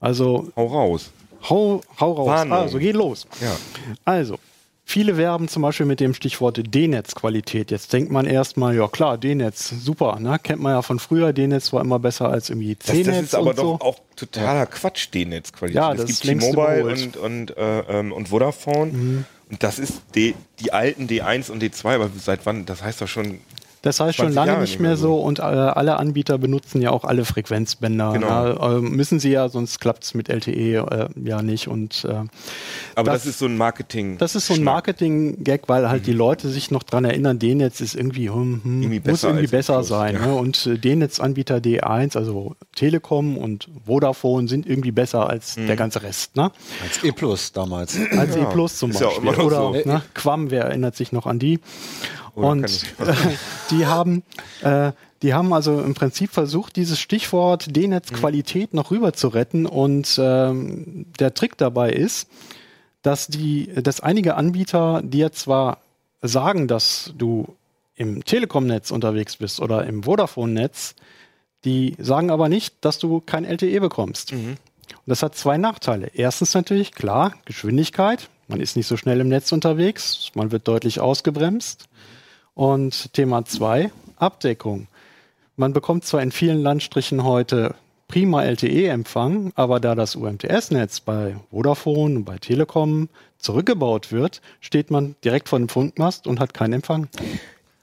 Also 0.00 0.48
Hau 0.56 0.66
raus. 0.66 1.12
hau, 1.48 1.82
hau 2.00 2.12
raus. 2.12 2.26
Warnung. 2.26 2.58
Also 2.58 2.78
geht 2.78 2.96
los. 2.96 3.28
Ja. 3.40 3.52
Also, 4.04 4.38
viele 4.88 5.18
werben 5.18 5.48
zum 5.48 5.62
Beispiel 5.62 5.84
mit 5.84 6.00
dem 6.00 6.14
Stichwort 6.14 6.60
D-Netz-Qualität. 6.74 7.70
Jetzt 7.70 7.92
denkt 7.92 8.10
man 8.10 8.24
erstmal, 8.24 8.74
ja 8.74 8.88
klar, 8.88 9.18
D-Netz, 9.18 9.68
super, 9.68 10.18
ne? 10.18 10.38
Kennt 10.42 10.62
man 10.62 10.72
ja 10.72 10.82
von 10.82 10.98
früher, 10.98 11.34
D-Netz 11.34 11.72
war 11.74 11.82
immer 11.82 11.98
besser 11.98 12.30
als 12.30 12.48
irgendwie 12.48 12.74
Das, 12.74 12.86
C-Netz 12.86 13.06
das 13.06 13.22
ist 13.24 13.34
aber 13.34 13.50
und 13.50 13.56
so. 13.56 13.62
doch 13.62 13.80
auch 13.82 14.00
totaler 14.16 14.64
Quatsch, 14.64 15.08
die 15.12 15.26
Netzqualität. 15.26 15.76
Ja, 15.76 15.92
es 15.92 15.98
das 15.98 16.06
gibt 16.06 16.18
ist 16.20 16.24
längst 16.24 16.50
T-Mobile. 16.50 16.84
Mhm. 16.84 16.90
und, 16.90 17.16
und, 17.18 17.56
äh, 17.58 17.80
ähm, 17.80 18.12
und 18.12 18.30
Vodafone. 18.30 19.24
Und 19.50 19.62
das 19.62 19.78
ist 19.78 20.00
die, 20.14 20.34
die 20.60 20.72
alten 20.72 21.06
D1 21.06 21.50
und 21.50 21.62
D2, 21.62 21.94
aber 21.94 22.10
seit 22.18 22.46
wann? 22.46 22.64
Das 22.64 22.82
heißt 22.82 23.02
doch 23.02 23.08
schon. 23.08 23.40
Das 23.88 24.00
heißt 24.00 24.16
schon 24.16 24.26
20 24.26 24.34
lange 24.36 24.48
Jahre 24.52 24.60
nicht 24.60 24.80
mehr 24.80 24.96
so 24.98 25.16
und 25.20 25.38
äh, 25.38 25.42
alle 25.42 25.96
Anbieter 25.96 26.36
benutzen 26.36 26.82
ja 26.82 26.90
auch 26.90 27.04
alle 27.04 27.24
Frequenzbänder. 27.24 28.12
Genau. 28.12 28.26
Ja, 28.28 28.76
äh, 28.76 28.80
müssen 28.80 29.18
sie 29.18 29.30
ja, 29.30 29.48
sonst 29.48 29.80
klappt 29.80 30.04
es 30.04 30.12
mit 30.14 30.28
LTE 30.28 30.50
äh, 30.76 31.08
ja 31.24 31.40
nicht. 31.42 31.68
Und 31.68 32.04
äh, 32.04 32.08
Aber 32.94 33.12
Das- 33.12 33.22
das, 33.22 33.26
ist 33.26 33.38
so 33.38 33.46
ein 33.46 33.56
Marketing. 33.56 34.18
das 34.18 34.34
ist 34.34 34.46
so 34.46 34.54
ein. 34.54 34.62
Marketing-Gag, 34.62 35.62
weil 35.68 35.88
halt 35.88 36.06
die 36.06 36.12
Leute 36.12 36.48
sich 36.48 36.70
noch 36.70 36.82
dran 36.82 37.04
erinnern, 37.04 37.38
D-Netz 37.38 37.80
ist 37.80 37.94
irgendwie, 37.94 38.28
hm, 38.28 38.60
hm, 38.62 38.82
Irgendwie 38.82 38.98
muss 38.98 39.04
besser 39.04 39.28
irgendwie 39.28 39.46
besser 39.46 39.74
Plus, 39.76 39.88
sein. 39.88 40.14
ja. 40.14 40.26
Ne? 40.26 40.34
Und 40.34 40.66
äh, 40.66 40.76
D-Netz-Anbieter 40.78 41.56
D1, 41.56 42.16
also 42.16 42.54
Telekom 42.76 43.38
und 43.38 43.68
Vodafone 43.86 44.48
sind 44.48 44.66
irgendwie 44.66 44.92
besser 44.92 45.28
als 45.30 45.56
Mhm. 45.56 45.66
der 45.66 45.76
ganze 45.76 46.02
Rest. 46.02 46.36
Ne? 46.36 46.50
Als 46.82 47.02
E 47.02 47.12
Plus 47.12 47.52
damals. 47.52 47.96
Als 48.16 48.36
E 48.36 48.44
Plus 48.52 48.76
zum 48.76 48.90
ist 48.90 49.00
ja 49.00 49.06
Beispiel. 49.06 49.28
auch 49.30 49.32
immer 49.32 49.38
noch 49.38 49.44
Oder 49.72 49.82
so. 49.82 49.88
ne, 49.88 50.02
Quam, 50.14 50.50
wer 50.50 50.64
erinnert 50.64 50.94
sich 50.96 51.12
noch 51.12 51.26
an 51.26 51.38
die? 51.38 51.60
Oder 52.38 52.48
und 52.48 52.82
die 53.70 53.86
haben 53.86 54.22
äh, 54.62 54.92
Die 55.22 55.34
haben 55.34 55.52
also 55.52 55.80
im 55.80 55.94
Prinzip 55.94 56.30
versucht, 56.30 56.76
dieses 56.76 57.00
Stichwort 57.00 57.74
D-Netz-Qualität 57.74 58.72
noch 58.72 58.90
rüber 58.90 59.12
zu 59.12 59.28
retten. 59.28 59.66
Und 59.66 60.18
ähm, 60.22 61.06
der 61.18 61.34
Trick 61.34 61.56
dabei 61.58 61.90
ist, 61.90 62.28
dass 63.02 63.26
die, 63.26 63.72
dass 63.74 64.00
einige 64.00 64.36
Anbieter 64.36 65.02
dir 65.02 65.32
zwar 65.32 65.78
sagen, 66.22 66.68
dass 66.68 67.12
du 67.16 67.56
im 67.96 68.24
Telekom-Netz 68.24 68.92
unterwegs 68.92 69.36
bist 69.36 69.60
oder 69.60 69.86
im 69.86 70.04
Vodafone-Netz, 70.04 70.94
die 71.64 71.96
sagen 71.98 72.30
aber 72.30 72.48
nicht, 72.48 72.76
dass 72.82 72.98
du 72.98 73.20
kein 73.20 73.44
LTE 73.44 73.80
bekommst. 73.80 74.32
Und 74.94 75.06
das 75.06 75.22
hat 75.24 75.34
zwei 75.34 75.58
Nachteile. 75.58 76.12
Erstens 76.14 76.54
natürlich, 76.54 76.92
klar, 76.92 77.34
Geschwindigkeit. 77.44 78.28
Man 78.46 78.60
ist 78.60 78.76
nicht 78.76 78.86
so 78.86 78.96
schnell 78.96 79.20
im 79.20 79.28
Netz 79.28 79.50
unterwegs, 79.50 80.30
man 80.34 80.52
wird 80.52 80.68
deutlich 80.68 81.00
ausgebremst. 81.00 81.88
Und 82.58 83.12
Thema 83.12 83.44
zwei, 83.44 83.92
Abdeckung. 84.16 84.88
Man 85.54 85.72
bekommt 85.72 86.04
zwar 86.04 86.22
in 86.22 86.32
vielen 86.32 86.60
Landstrichen 86.60 87.22
heute 87.22 87.76
prima 88.08 88.42
LTE-Empfang, 88.42 89.52
aber 89.54 89.78
da 89.78 89.94
das 89.94 90.16
UMTS-Netz 90.16 90.98
bei 90.98 91.36
Vodafone 91.52 92.16
und 92.16 92.24
bei 92.24 92.38
Telekom 92.38 93.10
zurückgebaut 93.38 94.10
wird, 94.10 94.40
steht 94.60 94.90
man 94.90 95.14
direkt 95.22 95.48
vor 95.48 95.60
dem 95.60 95.68
Funkmast 95.68 96.26
und 96.26 96.40
hat 96.40 96.52
keinen 96.52 96.72
Empfang. 96.72 97.06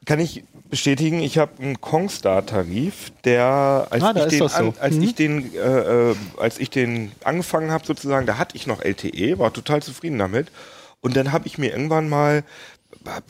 Kann 0.04 0.20
ich 0.20 0.44
bestätigen, 0.70 1.22
ich 1.22 1.38
habe 1.38 1.54
einen 1.64 1.80
Kongstar-Tarif, 1.80 3.14
der, 3.24 3.88
als, 3.92 4.04
Ah, 4.04 4.14
ich, 4.14 4.26
den, 4.26 4.50
so. 4.50 4.74
als 4.78 4.96
Mhm. 4.98 5.04
ich 5.04 5.16
den, 5.16 5.56
äh, 5.56 6.10
äh, 6.12 6.16
als 6.38 6.60
ich 6.60 6.70
den 6.70 7.14
angefangen 7.24 7.72
habe 7.72 7.86
sozusagen, 7.86 8.26
da 8.26 8.38
hatte 8.38 8.58
ich 8.58 8.68
noch 8.68 8.82
LTE, 8.84 9.40
war 9.40 9.54
total 9.54 9.82
zufrieden 9.82 10.20
damit. 10.20 10.52
Und 11.00 11.16
dann 11.16 11.32
habe 11.32 11.46
ich 11.48 11.60
mir 11.60 11.72
irgendwann 11.72 12.10
mal 12.10 12.44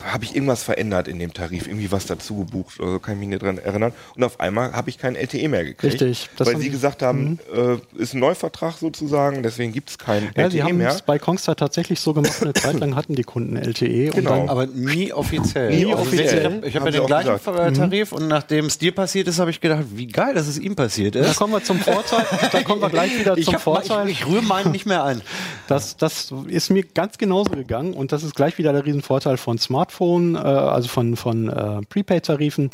habe 0.04 0.24
ich 0.24 0.34
irgendwas 0.34 0.62
verändert 0.62 1.08
in 1.08 1.18
dem 1.18 1.32
Tarif, 1.34 1.66
irgendwie 1.66 1.92
was 1.92 2.06
dazu 2.06 2.36
gebucht 2.36 2.80
oder 2.80 2.92
so, 2.92 2.98
kann 2.98 3.14
ich 3.14 3.20
mich 3.20 3.28
nicht 3.28 3.42
dran 3.42 3.58
erinnern. 3.58 3.92
Und 4.16 4.24
auf 4.24 4.40
einmal 4.40 4.72
habe 4.72 4.88
ich 4.90 4.98
kein 4.98 5.16
LTE 5.16 5.48
mehr 5.48 5.64
gekriegt. 5.64 5.94
Richtig, 5.94 6.30
das 6.36 6.46
Weil 6.48 6.56
sie 6.56 6.62
sie- 6.64 6.70
gesagt 6.70 7.02
haben, 7.02 7.38
äh, 7.54 7.76
ist 8.00 8.14
ein 8.14 8.20
Neuvertrag 8.20 8.76
sozusagen, 8.78 9.42
deswegen 9.42 9.72
gibt 9.72 9.90
es 9.90 9.98
kein 9.98 10.24
Ja, 10.36 10.48
sie 10.50 10.58
LTE 10.58 10.62
haben 10.64 10.76
mehr. 10.78 10.88
es 10.90 11.02
bei 11.02 11.18
Kongstar 11.18 11.56
tatsächlich 11.56 12.00
so 12.00 12.14
gemacht, 12.14 12.42
eine 12.42 12.54
Zeit 12.54 12.78
lang 12.80 12.94
hatten 12.96 13.14
die 13.14 13.22
Kunden 13.24 13.56
LTE 13.56 14.06
und 14.10 14.14
Genau. 14.16 14.30
dann 14.30 14.48
Aber 14.48 14.66
nie 14.66 15.12
offiziell. 15.12 15.70
Nie 15.76 15.86
Also 15.92 15.98
offiziell. 16.02 16.38
Ich 16.38 16.44
habe 16.44 16.66
ich 16.68 16.76
hab 16.76 16.84
ja 16.86 16.92
sie 16.92 16.98
den 16.98 17.06
gleichen 17.06 17.32
gesagt. 17.36 17.44
Ver- 17.44 17.72
Tarif 17.72 18.12
und 18.12 18.28
nachdem 18.28 18.66
es 18.66 18.78
dir 18.78 18.92
passiert 18.92 19.28
ist, 19.28 19.38
habe 19.38 19.50
ich 19.50 19.60
gedacht, 19.60 19.84
wie 19.94 20.06
geil, 20.06 20.34
dass 20.34 20.46
es 20.46 20.58
ihm 20.58 20.74
passiert 20.76 21.14
da 21.14 21.20
ist. 21.20 21.36
kommen 21.36 21.52
wir 21.52 21.62
zum 21.62 21.78
Vorteil, 21.80 22.24
da 22.52 22.62
kommen 22.62 22.80
wir 22.80 22.88
gleich 22.90 23.18
wieder 23.18 23.36
Ich, 23.36 23.44
zum 23.44 23.54
hab, 23.54 23.60
Vorteil. 23.62 24.08
ich, 24.08 24.20
ich 24.22 24.26
rühre 24.26 24.42
meinen 24.42 24.72
nicht 24.72 24.86
mehr 24.86 25.04
ein. 25.04 25.20
Das, 25.68 25.96
das 25.96 26.32
ist 26.48 26.70
mir 26.70 26.84
ganz 26.84 27.18
genauso 27.18 27.50
gegangen 27.50 27.92
und 27.92 28.12
das 28.12 28.22
ist 28.22 28.34
gleich 28.34 28.56
wieder 28.58 28.72
der 28.72 28.84
Riesenvorteil 28.86 29.36
von 29.36 29.55
Smartphone, 29.58 30.34
äh, 30.34 30.38
also 30.38 30.88
von, 30.88 31.16
von 31.16 31.48
äh, 31.48 31.80
Prepaid-Tarifen. 31.88 32.70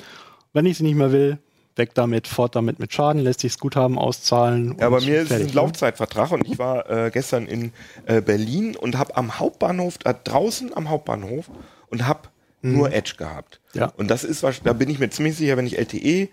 Wenn 0.53 0.67
ich 0.67 0.79
sie 0.79 0.85
nicht 0.85 0.97
mehr 0.97 1.13
will, 1.13 1.39
weg 1.77 1.95
damit, 1.95 2.29
fort 2.29 2.55
damit 2.57 2.79
mit 2.79 2.93
Schaden, 2.93 3.23
lässt 3.23 3.41
sich 3.41 3.59
Guthaben 3.59 3.99
auszahlen. 3.99 4.77
Ja, 4.79 4.91
bei 4.91 5.01
mir 5.01 5.23
ist 5.23 5.31
es 5.31 5.41
ein 5.41 5.47
ne? 5.47 5.53
Laufzeitvertrag 5.53 6.33
und 6.33 6.47
ich 6.47 6.59
war 6.59 6.91
äh, 6.91 7.11
gestern 7.11 7.47
in 7.47 7.73
äh, 8.07 8.21
Berlin 8.21 8.77
und 8.77 8.99
habe 8.99 9.17
am 9.17 9.39
Hauptbahnhof, 9.39 9.99
äh, 10.05 10.15
draußen 10.25 10.77
am 10.77 10.91
Hauptbahnhof 10.91 11.51
und 11.89 12.07
habe 12.07 12.29
nur 12.63 12.93
Edge 12.93 13.15
gehabt. 13.19 13.61
Mhm. 13.75 13.81
Ja. 13.81 13.87
Mhm. 13.89 13.93
Und 13.97 14.11
das 14.11 14.25
ist, 14.25 14.45
da 14.65 14.73
bin 14.73 14.89
ich 14.89 14.99
mir 14.99 15.11
ziemlich 15.11 15.37
sicher, 15.37 15.57
wenn 15.57 15.67
ich 15.67 15.79
LTE 15.79 16.29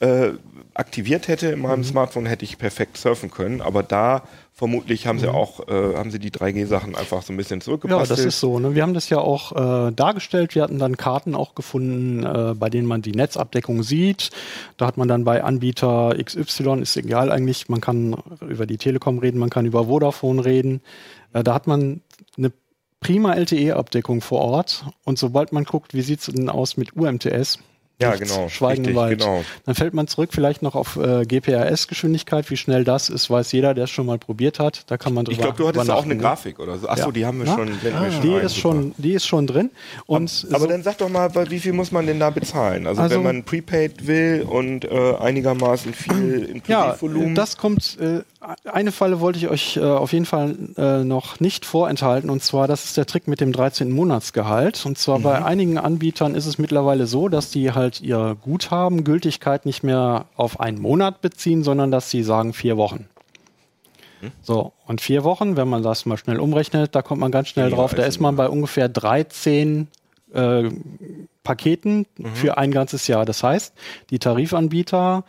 äh, 0.00 0.30
aktiviert 0.74 1.28
hätte 1.28 1.48
in 1.48 1.60
meinem 1.60 1.84
Smartphone, 1.84 2.26
hätte 2.26 2.44
ich 2.44 2.58
perfekt 2.58 2.96
surfen 2.96 3.30
können. 3.30 3.60
Aber 3.60 3.82
da 3.82 4.22
vermutlich 4.52 5.06
haben 5.06 5.20
sie 5.20 5.28
auch, 5.28 5.68
äh, 5.68 5.94
haben 5.96 6.10
sie 6.10 6.18
die 6.18 6.32
3G-Sachen 6.32 6.96
einfach 6.96 7.22
so 7.22 7.32
ein 7.32 7.36
bisschen 7.36 7.56
Mhm. 7.58 7.60
Ja, 7.60 7.64
zurückgepasst. 7.64 8.10
das 8.10 8.20
ist 8.24 8.40
so. 8.40 8.58
Ne? 8.58 8.74
Wir 8.74 8.82
haben 8.82 8.94
das 8.94 9.08
ja 9.08 9.18
auch 9.18 9.52
äh, 9.88 9.92
dargestellt. 9.92 10.54
Wir 10.56 10.62
hatten 10.62 10.78
dann 10.80 10.96
Karten 10.96 11.34
auch 11.36 11.54
gefunden, 11.54 12.24
äh, 12.24 12.54
bei 12.56 12.68
denen 12.70 12.86
man 12.88 13.02
die 13.02 13.12
Netzabdeckung 13.12 13.82
sieht. 13.84 14.30
Da 14.76 14.86
hat 14.86 14.96
man 14.96 15.06
dann 15.06 15.24
bei 15.24 15.44
Anbieter 15.44 16.14
XY, 16.22 16.80
ist 16.80 16.96
egal 16.96 17.30
eigentlich, 17.30 17.68
man 17.68 17.80
kann 17.80 18.16
über 18.48 18.66
die 18.66 18.78
Telekom 18.78 19.18
reden, 19.18 19.38
man 19.38 19.50
kann 19.50 19.64
über 19.66 19.84
Vodafone 19.86 20.44
reden. 20.44 20.80
Äh, 21.32 21.44
da 21.44 21.54
hat 21.54 21.66
man 21.68 22.00
eine 22.36 22.52
prima 23.00 23.34
LTE-Abdeckung 23.34 24.20
vor 24.20 24.40
Ort. 24.40 24.84
Und 25.04 25.18
sobald 25.18 25.52
man 25.52 25.64
guckt, 25.64 25.94
wie 25.94 26.02
sieht 26.02 26.20
es 26.20 26.26
denn 26.26 26.48
aus 26.48 26.76
mit 26.76 26.96
UMTS? 26.96 27.58
Ja, 28.00 28.12
nichts, 28.14 28.32
genau. 28.32 28.48
Schweigen 28.48 28.84
im 28.84 28.96
Richtig, 28.96 28.96
Wald. 28.96 29.18
genau. 29.18 29.44
Dann 29.66 29.74
fällt 29.74 29.92
man 29.92 30.06
zurück 30.06 30.30
vielleicht 30.32 30.62
noch 30.62 30.76
auf 30.76 30.96
äh, 30.96 31.24
GPRS-Geschwindigkeit. 31.24 32.48
Wie 32.48 32.56
schnell 32.56 32.84
das 32.84 33.08
ist, 33.08 33.28
weiß 33.28 33.50
jeder, 33.50 33.74
der 33.74 33.84
es 33.84 33.90
schon 33.90 34.06
mal 34.06 34.18
probiert 34.18 34.60
hat. 34.60 34.84
Da 34.88 34.96
kann 34.96 35.14
man 35.14 35.24
drüber 35.24 35.32
Ich 35.36 35.40
glaube, 35.42 35.56
du 35.58 35.66
hattest 35.66 35.88
da 35.88 35.94
auch 35.94 36.04
eine 36.04 36.14
ne? 36.14 36.20
Grafik 36.20 36.60
oder 36.60 36.78
so. 36.78 36.88
Achso, 36.88 37.06
Ja. 37.06 37.10
die 37.10 37.26
haben 37.26 37.38
wir 37.40 37.46
Ja? 37.46 37.56
schon. 37.56 37.66
blenden 37.66 37.82
wir 38.04 38.12
schon 38.12 38.22
Die 38.22 38.34
ein, 38.36 38.40
ist 38.46 38.54
super. 38.54 38.60
schon, 38.60 38.94
die 38.98 39.12
ist 39.14 39.26
schon 39.26 39.46
drin. 39.48 39.70
Und 40.06 40.46
Aber 40.50 40.60
so, 40.60 40.66
dann 40.68 40.84
sag 40.84 40.98
doch 40.98 41.08
mal, 41.08 41.28
wie 41.50 41.58
viel 41.58 41.72
muss 41.72 41.90
man 41.90 42.06
denn 42.06 42.20
da 42.20 42.30
bezahlen? 42.30 42.86
Also, 42.86 43.02
Also- 43.02 43.16
wenn 43.16 43.24
man 43.24 43.42
Prepaid 43.42 44.06
will 44.06 44.46
und 44.48 44.84
äh, 44.84 45.14
einigermaßen 45.16 45.92
viel 45.92 46.42
ja, 46.68 46.84
Inklusivvolumen. 46.84 47.34
das 47.34 47.56
kommt. 47.56 47.98
Äh, 48.00 48.20
eine 48.64 48.92
Falle 48.92 49.20
wollte 49.20 49.38
ich 49.38 49.48
euch 49.48 49.76
äh, 49.76 49.80
auf 49.82 50.12
jeden 50.12 50.24
Fall 50.24 50.56
äh, 50.76 51.02
noch 51.04 51.40
nicht 51.40 51.64
vorenthalten. 51.64 52.30
Und 52.30 52.42
zwar, 52.42 52.68
das 52.68 52.84
ist 52.84 52.96
der 52.96 53.06
Trick 53.06 53.26
mit 53.26 53.40
dem 53.40 53.52
13. 53.52 53.90
Monatsgehalt. 53.90 54.86
Und 54.86 54.96
zwar 54.96 55.18
Mhm. 55.18 55.22
bei 55.24 55.44
einigen 55.44 55.78
Anbietern 55.78 56.34
ist 56.34 56.46
es 56.46 56.56
mittlerweile 56.58 57.06
so, 57.06 57.28
dass 57.28 57.50
die 57.50 57.72
halt 57.72 58.00
ihr 58.00 58.36
Guthaben 58.40 59.02
Gültigkeit 59.04 59.66
nicht 59.66 59.82
mehr 59.82 60.26
auf 60.36 60.60
einen 60.60 60.80
Monat 60.80 61.20
beziehen, 61.20 61.64
sondern 61.64 61.90
dass 61.90 62.10
sie 62.10 62.22
sagen 62.22 62.52
vier 62.52 62.76
Wochen. 62.76 63.08
Hm? 64.20 64.30
So, 64.42 64.72
und 64.86 65.00
vier 65.00 65.24
Wochen, 65.24 65.56
wenn 65.56 65.68
man 65.68 65.82
das 65.82 66.06
mal 66.06 66.16
schnell 66.16 66.38
umrechnet, 66.40 66.94
da 66.94 67.02
kommt 67.02 67.20
man 67.20 67.30
ganz 67.32 67.48
schnell 67.48 67.66
Weniger 67.66 67.82
drauf. 67.82 67.94
Da 67.94 68.04
ist 68.04 68.20
man 68.20 68.36
bei 68.36 68.48
ungefähr 68.48 68.88
13 68.88 69.88
äh, 70.34 70.70
Paketen 71.42 72.06
Mhm. 72.18 72.34
für 72.34 72.58
ein 72.58 72.70
ganzes 72.70 73.06
Jahr. 73.08 73.24
Das 73.24 73.42
heißt, 73.42 73.74
die 74.10 74.18
Tarifanbieter 74.18 75.24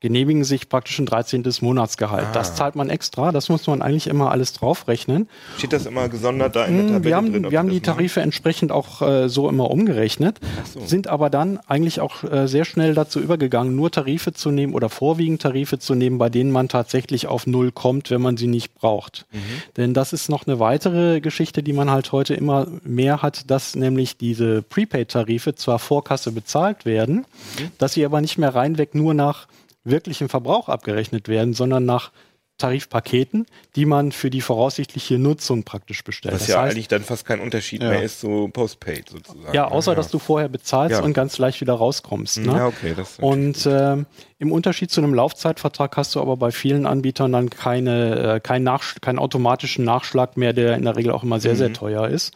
genehmigen 0.00 0.44
sich 0.44 0.68
praktisch 0.68 0.98
ein 0.98 1.06
13. 1.06 1.44
Monatsgehalt. 1.60 2.26
Ah. 2.30 2.32
Das 2.32 2.54
zahlt 2.54 2.74
man 2.76 2.88
extra. 2.90 3.32
Das 3.32 3.48
muss 3.48 3.66
man 3.66 3.82
eigentlich 3.82 4.06
immer 4.06 4.30
alles 4.30 4.52
draufrechnen. 4.54 5.28
Steht 5.58 5.72
das 5.72 5.86
immer 5.86 6.08
gesondert 6.08 6.56
da 6.56 6.64
in 6.64 6.76
der 6.76 6.84
Mm, 6.84 6.88
Tabelle 6.88 7.04
Wir 7.04 7.16
haben, 7.16 7.32
drin? 7.32 7.50
wir 7.50 7.58
haben 7.58 7.68
die? 7.68 7.80
Tarife 7.80 8.20
entsprechend 8.20 8.72
auch 8.72 9.02
äh, 9.02 9.28
so 9.28 9.48
immer 9.48 9.70
umgerechnet, 9.70 10.40
so. 10.72 10.80
sind 10.86 11.06
aber 11.08 11.28
dann 11.30 11.58
eigentlich 11.66 12.00
auch 12.00 12.24
äh, 12.24 12.46
sehr 12.48 12.64
schnell 12.64 12.94
dazu 12.94 13.20
übergegangen, 13.20 13.76
nur 13.76 13.90
Tarife 13.90 14.32
zu 14.32 14.50
nehmen 14.50 14.74
oder 14.74 14.88
vorwiegend 14.88 15.42
Tarife 15.42 15.78
zu 15.78 15.94
nehmen, 15.94 16.18
bei 16.18 16.28
denen 16.30 16.50
man 16.50 16.68
tatsächlich 16.68 17.26
auf 17.26 17.46
Null 17.46 17.70
kommt, 17.72 18.10
wenn 18.10 18.22
man 18.22 18.36
sie 18.36 18.46
nicht 18.46 18.74
braucht. 18.74 19.26
Mhm. 19.32 19.38
Denn 19.76 19.94
das 19.94 20.12
ist 20.12 20.28
noch 20.28 20.46
eine 20.46 20.58
weitere 20.60 21.20
Geschichte, 21.20 21.62
die 21.62 21.72
man 21.72 21.90
halt 21.90 22.12
heute 22.12 22.34
immer 22.34 22.66
mehr 22.84 23.22
hat, 23.22 23.50
dass 23.50 23.74
nämlich 23.76 24.16
diese 24.16 24.62
Prepaid-Tarife 24.62 25.54
zwar 25.54 25.78
vor 25.78 26.04
Kasse 26.04 26.32
bezahlt 26.32 26.84
werden, 26.86 27.26
Mhm. 27.58 27.70
dass 27.78 27.94
sie 27.94 28.04
aber 28.04 28.20
nicht 28.20 28.38
mehr 28.38 28.54
reinweg 28.54 28.94
nur 28.94 29.14
nach 29.14 29.46
wirklichem 29.84 30.28
Verbrauch 30.28 30.68
abgerechnet 30.68 31.28
werden, 31.28 31.54
sondern 31.54 31.84
nach 31.84 32.10
Tarifpaketen, 32.58 33.46
die 33.74 33.86
man 33.86 34.12
für 34.12 34.28
die 34.28 34.42
voraussichtliche 34.42 35.18
Nutzung 35.18 35.64
praktisch 35.64 36.04
bestellt. 36.04 36.34
Was 36.34 36.42
Das 36.42 36.48
ja 36.48 36.60
heißt, 36.60 36.72
eigentlich 36.74 36.88
dann 36.88 37.02
fast 37.02 37.24
kein 37.24 37.40
Unterschied 37.40 37.82
Ja. 37.82 37.88
mehr 37.88 38.02
ist, 38.02 38.20
so 38.20 38.48
Postpaid 38.48 39.08
sozusagen. 39.08 39.54
ja, 39.54 39.66
außer 39.68 39.94
dass 39.94 40.10
du 40.10 40.18
vorher 40.18 40.50
bezahlst 40.50 40.98
Ja. 40.98 41.02
und 41.02 41.14
ganz 41.14 41.38
leicht 41.38 41.62
wieder 41.62 41.72
rauskommst. 41.72 42.38
Ne? 42.40 42.52
Ja, 42.52 42.66
okay. 42.66 42.92
Das 42.94 43.18
Und 43.18 43.66
ähm, 43.66 44.04
im 44.38 44.52
Unterschied 44.52 44.90
zu 44.90 45.00
einem 45.00 45.14
Laufzeitvertrag 45.14 45.96
hast 45.96 46.14
du 46.14 46.20
aber 46.20 46.36
bei 46.36 46.50
vielen 46.50 46.84
Anbietern 46.84 47.32
dann 47.32 47.48
keine, 47.48 48.34
äh, 48.36 48.40
keinen, 48.40 48.68
keinen 49.00 49.18
automatischen 49.18 49.86
Nachschlag 49.86 50.36
mehr, 50.36 50.52
der 50.52 50.76
in 50.76 50.82
der 50.84 50.96
Regel 50.96 51.12
auch 51.12 51.22
immer 51.22 51.40
sehr, 51.40 51.54
Mhm. 51.54 51.56
sehr 51.58 51.72
teuer 51.72 52.08
ist. 52.08 52.34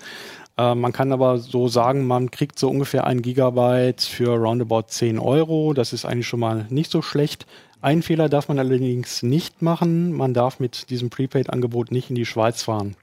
Äh, 0.56 0.74
man 0.74 0.92
kann 0.92 1.12
aber 1.12 1.38
so 1.38 1.68
sagen, 1.68 2.06
man 2.06 2.30
kriegt 2.30 2.58
so 2.58 2.68
ungefähr 2.70 3.06
ein 3.06 3.22
Gigabyte 3.22 4.02
für 4.02 4.30
roundabout 4.36 4.84
10 4.88 5.18
Euro. 5.18 5.72
Das 5.74 5.92
ist 5.92 6.04
eigentlich 6.04 6.28
schon 6.28 6.40
mal 6.40 6.66
nicht 6.70 6.90
so 6.90 7.02
schlecht. 7.02 7.46
Einen 7.80 8.02
Fehler 8.02 8.28
darf 8.28 8.48
man 8.48 8.58
allerdings 8.58 9.22
nicht 9.22 9.60
machen. 9.62 10.12
Man 10.12 10.32
darf 10.32 10.58
mit 10.60 10.88
diesem 10.90 11.10
Prepaid-Angebot 11.10 11.90
nicht 11.92 12.08
in 12.08 12.16
die 12.16 12.24
Schweiz 12.26 12.62
fahren. 12.62 12.96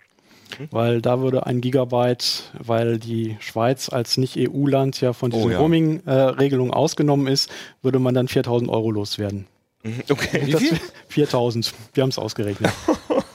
Weil 0.70 1.02
da 1.02 1.22
würde 1.22 1.46
ein 1.46 1.62
Gigabyte, 1.62 2.52
weil 2.60 2.98
die 3.00 3.38
Schweiz 3.40 3.88
als 3.88 4.18
Nicht-EU-Land 4.18 5.00
ja 5.00 5.14
von 5.14 5.32
Oh, 5.32 5.36
diesen 5.36 5.52
ja. 5.52 5.60
Roaming-Regelungen 5.60 6.74
ausgenommen 6.74 7.28
ist, 7.28 7.50
würde 7.82 8.00
man 8.00 8.14
dann 8.14 8.28
4000 8.28 8.70
Euro 8.70 8.92
loswerden. 8.92 9.48
Mhm, 9.84 10.02
Okay. 10.10 10.52
Das- 10.52 10.62
4000. 11.08 11.74
Wir 11.94 12.04
haben 12.04 12.10
es 12.10 12.18
ausgerechnet. 12.20 12.70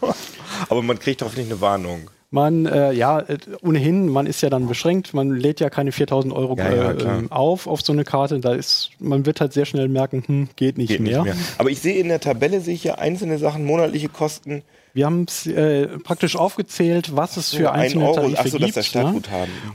Aber 0.68 0.82
man 0.82 0.98
kriegt 0.98 1.22
hoffentlich 1.22 1.46
eine 1.46 1.60
Warnung. 1.60 2.10
Man, 2.30 2.66
äh, 2.66 2.92
ja, 2.92 3.20
äh, 3.20 3.38
ohnehin, 3.62 4.08
man 4.08 4.26
ist 4.26 4.40
ja 4.40 4.50
dann 4.50 4.66
beschränkt. 4.66 5.14
Man 5.14 5.30
lädt 5.30 5.60
ja 5.60 5.70
keine 5.70 5.92
4000 5.92 6.34
Euro 6.34 6.56
Ja, 6.56 6.74
ja, 6.74 6.90
äh, 6.92 7.22
auf 7.30 7.66
auf 7.66 7.82
so 7.82 7.92
eine 7.92 8.04
Karte. 8.04 8.40
Da 8.40 8.52
ist, 8.52 8.90
man 8.98 9.26
wird 9.26 9.40
halt 9.40 9.52
sehr 9.52 9.64
schnell 9.64 9.88
merken, 9.88 10.24
hm, 10.26 10.48
geht 10.56 10.76
nicht 10.76 10.88
Geht 10.88 11.00
mehr. 11.00 11.22
nicht 11.22 11.34
mehr. 11.34 11.44
Aber 11.58 11.70
ich 11.70 11.80
sehe 11.80 11.96
in 11.96 12.08
der 12.08 12.20
Tabelle 12.20 12.60
sehe 12.60 12.74
ich 12.74 12.82
hier 12.82 12.98
einzelne 12.98 13.38
Sachen, 13.38 13.64
monatliche 13.64 14.08
Kosten. 14.08 14.62
Wir 14.92 15.04
haben 15.04 15.26
es 15.28 15.46
äh, 15.46 15.88
praktisch 15.98 16.36
aufgezählt, 16.36 17.14
was 17.14 17.36
es 17.36 17.52
für 17.52 17.70
ein 17.70 17.82
einzelne 17.82 18.06
Euro. 18.06 18.30
Tarife 18.30 18.64
ist 18.64 18.92
gibt. 18.92 18.94
ne? 18.94 19.22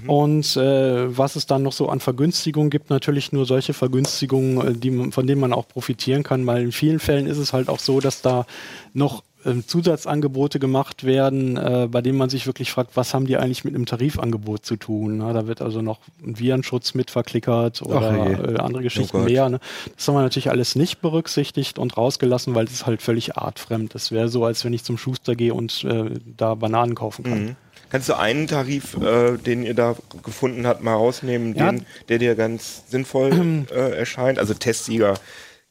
Mhm. 0.01 0.09
Und 0.09 0.57
äh, 0.57 1.15
was 1.15 1.35
es 1.35 1.45
dann 1.45 1.61
noch 1.61 1.73
so 1.73 1.89
an 1.89 1.99
Vergünstigungen 1.99 2.71
gibt, 2.71 2.89
natürlich 2.89 3.31
nur 3.31 3.45
solche 3.45 3.73
Vergünstigungen, 3.73 4.67
äh, 4.67 4.73
die 4.73 5.11
von 5.11 5.27
denen 5.27 5.39
man 5.39 5.53
auch 5.53 5.67
profitieren 5.67 6.23
kann, 6.23 6.47
weil 6.47 6.63
in 6.63 6.71
vielen 6.71 6.99
Fällen 6.99 7.27
ist 7.27 7.37
es 7.37 7.53
halt 7.53 7.69
auch 7.69 7.77
so, 7.77 7.99
dass 7.99 8.23
da 8.23 8.47
noch 8.93 9.23
ähm, 9.45 9.67
Zusatzangebote 9.67 10.59
gemacht 10.59 11.03
werden, 11.03 11.57
äh, 11.57 11.87
bei 11.89 12.01
denen 12.01 12.17
man 12.17 12.29
sich 12.29 12.45
wirklich 12.47 12.71
fragt, 12.71 12.95
was 12.95 13.13
haben 13.13 13.25
die 13.25 13.37
eigentlich 13.37 13.63
mit 13.63 13.75
einem 13.75 13.85
Tarifangebot 13.85 14.65
zu 14.65 14.75
tun? 14.75 15.17
Na, 15.17 15.33
da 15.33 15.47
wird 15.47 15.61
also 15.61 15.81
noch 15.81 15.99
ein 16.23 16.37
Virenschutz 16.39 16.93
mit 16.93 17.11
verklickert 17.11 17.81
oder 17.81 18.55
äh, 18.55 18.57
andere 18.57 18.83
Geschichten 18.83 19.17
Gott. 19.19 19.25
mehr. 19.29 19.49
Ne? 19.49 19.59
Das 19.95 20.07
haben 20.07 20.15
wir 20.15 20.21
natürlich 20.21 20.49
alles 20.49 20.75
nicht 20.75 21.01
berücksichtigt 21.01 21.79
und 21.79 21.97
rausgelassen, 21.97 22.55
weil 22.55 22.65
es 22.65 22.73
ist 22.73 22.85
halt 22.85 23.01
völlig 23.01 23.37
artfremd. 23.37 23.93
Das 23.95 24.11
wäre 24.11 24.29
so, 24.29 24.45
als 24.45 24.63
wenn 24.65 24.73
ich 24.73 24.83
zum 24.83 24.97
Schuster 24.97 25.35
gehe 25.35 25.53
und 25.53 25.83
äh, 25.83 26.11
da 26.37 26.55
Bananen 26.55 26.95
kaufen 26.95 27.23
kann. 27.23 27.43
Mhm. 27.43 27.55
Kannst 27.89 28.07
du 28.07 28.17
einen 28.17 28.47
Tarif, 28.47 28.95
äh, 29.01 29.37
den 29.37 29.63
ihr 29.63 29.73
da 29.73 29.95
gefunden 30.23 30.65
habt, 30.65 30.81
mal 30.81 30.93
rausnehmen, 30.93 31.53
Ja. 31.55 31.71
den, 31.73 31.85
der 32.07 32.19
dir 32.19 32.35
ganz 32.35 32.83
sinnvoll 32.87 33.65
äh, 33.71 33.97
erscheint? 33.97 34.39
Also 34.39 34.53
Testsieger 34.53 35.15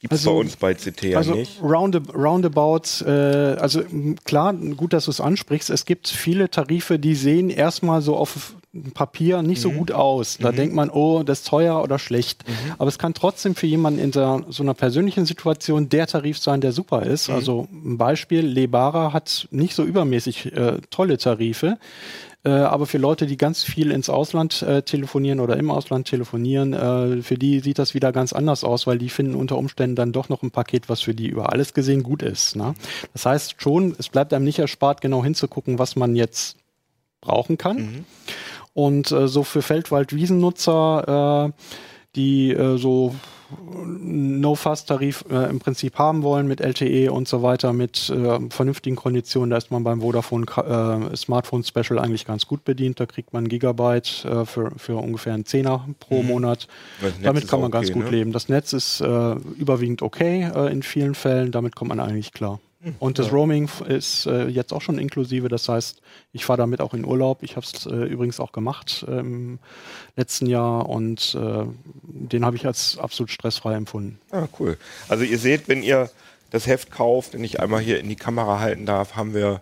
gibt 0.00 0.12
es 0.12 0.20
Also- 0.20 0.32
bei 0.32 0.36
uns 0.40 0.56
bei 0.56 0.74
CT 0.74 1.02
ja 1.10 1.18
also 1.18 1.34
nicht. 1.34 1.62
roundab 1.62 2.14
roundabout, 2.14 3.04
äh, 3.06 3.10
also 3.60 3.82
klar, 4.24 4.52
gut, 4.54 4.92
dass 4.92 5.04
du 5.04 5.10
es 5.10 5.20
ansprichst. 5.20 5.70
Es 5.70 5.84
gibt 5.84 6.08
viele 6.08 6.50
Tarife, 6.50 6.98
die 6.98 7.14
sehen 7.14 7.50
erstmal 7.50 8.02
so 8.02 8.16
auf 8.16 8.54
Papier 8.94 9.42
nicht 9.42 9.58
Mhm. 9.58 9.62
so 9.62 9.70
gut 9.72 9.90
aus. 9.90 10.38
Da 10.40 10.52
denkt 10.52 10.74
man, 10.76 10.90
oh, 10.90 11.24
das 11.24 11.40
ist 11.40 11.48
teuer 11.48 11.82
oder 11.82 11.98
schlecht. 11.98 12.46
Mhm. 12.48 12.52
Aber 12.78 12.88
es 12.88 12.98
kann 13.00 13.14
trotzdem 13.14 13.56
für 13.56 13.66
jemanden 13.66 13.98
in 13.98 14.12
so, 14.12 14.42
so 14.48 14.62
einer 14.62 14.74
persönlichen 14.74 15.26
Situation 15.26 15.88
der 15.88 16.06
Tarif 16.06 16.38
sein, 16.38 16.60
der 16.60 16.70
super 16.70 17.02
ist. 17.04 17.28
Mhm. 17.28 17.34
Also 17.34 17.68
ein 17.72 17.98
Beispiel, 17.98 18.40
Lebara 18.46 19.12
hat 19.12 19.48
nicht 19.50 19.74
so 19.74 19.82
übermäßig 19.82 20.52
äh, 20.52 20.78
tolle 20.90 21.18
Tarife. 21.18 21.78
Äh, 22.42 22.50
aber 22.50 22.86
für 22.86 22.98
Leute, 22.98 23.26
die 23.26 23.36
ganz 23.36 23.62
viel 23.62 23.90
ins 23.90 24.08
Ausland 24.08 24.62
äh, 24.62 24.82
telefonieren 24.82 25.40
oder 25.40 25.56
im 25.58 25.70
Ausland 25.70 26.08
telefonieren, 26.08 26.72
äh, 26.72 27.22
für 27.22 27.36
die 27.36 27.60
sieht 27.60 27.78
das 27.78 27.92
wieder 27.92 28.12
ganz 28.12 28.32
anders 28.32 28.64
aus, 28.64 28.86
weil 28.86 28.98
die 28.98 29.10
finden 29.10 29.34
unter 29.34 29.58
Umständen 29.58 29.96
dann 29.96 30.12
doch 30.12 30.30
noch 30.30 30.42
ein 30.42 30.50
Paket, 30.50 30.88
was 30.88 31.02
für 31.02 31.14
die 31.14 31.28
über 31.28 31.52
alles 31.52 31.74
gesehen 31.74 32.02
gut 32.02 32.22
ist. 32.22 32.56
Ne? 32.56 32.74
Das 33.12 33.26
heißt 33.26 33.56
schon, 33.60 33.94
es 33.98 34.08
bleibt 34.08 34.32
einem 34.32 34.44
nicht 34.44 34.58
erspart, 34.58 35.02
genau 35.02 35.22
hinzugucken, 35.22 35.78
was 35.78 35.96
man 35.96 36.16
jetzt 36.16 36.56
brauchen 37.20 37.58
kann. 37.58 38.06
Und 38.72 39.10
äh, 39.12 39.28
so 39.28 39.42
für 39.42 39.60
Feldwald-Wiesennutzer, 39.60 41.52
äh, 41.56 41.62
die 42.16 42.52
äh, 42.52 42.76
so 42.76 43.14
No-Fast-Tarif 43.72 45.24
äh, 45.30 45.50
im 45.50 45.58
Prinzip 45.58 45.98
haben 45.98 46.22
wollen 46.22 46.46
mit 46.46 46.60
LTE 46.60 47.10
und 47.10 47.26
so 47.26 47.42
weiter, 47.42 47.72
mit 47.72 48.08
äh, 48.10 48.38
vernünftigen 48.48 48.96
Konditionen, 48.96 49.50
da 49.50 49.56
ist 49.56 49.70
man 49.70 49.82
beim 49.82 50.00
Vodafone 50.00 50.46
äh, 50.46 51.16
Smartphone 51.16 51.64
Special 51.64 51.98
eigentlich 51.98 52.26
ganz 52.26 52.46
gut 52.46 52.64
bedient. 52.64 53.00
Da 53.00 53.06
kriegt 53.06 53.32
man 53.32 53.48
Gigabyte 53.48 54.24
äh, 54.24 54.44
für, 54.44 54.70
für 54.76 54.96
ungefähr 54.96 55.34
einen 55.34 55.46
Zehner 55.46 55.88
pro 55.98 56.22
Monat. 56.22 56.68
Das 57.00 57.12
Netz 57.14 57.22
Damit 57.22 57.48
kann 57.48 57.60
man 57.60 57.70
auch 57.70 57.72
ganz 57.72 57.88
okay, 57.88 57.94
gut 57.94 58.04
ne? 58.04 58.10
leben. 58.10 58.32
Das 58.32 58.48
Netz 58.48 58.72
ist 58.72 59.00
äh, 59.00 59.32
überwiegend 59.58 60.02
okay 60.02 60.48
äh, 60.54 60.72
in 60.72 60.82
vielen 60.82 61.14
Fällen, 61.14 61.50
damit 61.50 61.74
kommt 61.74 61.88
man 61.88 62.00
eigentlich 62.00 62.32
klar. 62.32 62.60
Und 62.98 63.18
das 63.18 63.30
Roaming 63.30 63.64
f- 63.64 63.82
ist 63.82 64.24
äh, 64.26 64.46
jetzt 64.48 64.72
auch 64.72 64.80
schon 64.80 64.98
inklusive, 64.98 65.48
das 65.48 65.68
heißt, 65.68 66.00
ich 66.32 66.44
fahre 66.46 66.56
damit 66.58 66.80
auch 66.80 66.94
in 66.94 67.04
Urlaub. 67.04 67.42
Ich 67.42 67.56
habe 67.56 67.66
es 67.66 67.84
äh, 67.86 67.90
übrigens 67.90 68.40
auch 68.40 68.52
gemacht 68.52 69.04
äh, 69.06 69.18
im 69.20 69.58
letzten 70.16 70.46
Jahr 70.46 70.88
und 70.88 71.36
äh, 71.38 71.64
den 72.04 72.44
habe 72.44 72.56
ich 72.56 72.66
als 72.66 72.96
absolut 72.96 73.30
stressfrei 73.30 73.74
empfunden. 73.74 74.18
Ah, 74.30 74.46
cool. 74.58 74.78
Also 75.08 75.24
ihr 75.24 75.38
seht, 75.38 75.68
wenn 75.68 75.82
ihr 75.82 76.08
das 76.50 76.66
Heft 76.66 76.90
kauft, 76.90 77.34
wenn 77.34 77.44
ich 77.44 77.60
einmal 77.60 77.80
hier 77.80 78.00
in 78.00 78.08
die 78.08 78.16
Kamera 78.16 78.60
halten 78.60 78.86
darf, 78.86 79.14
haben 79.14 79.34
wir 79.34 79.60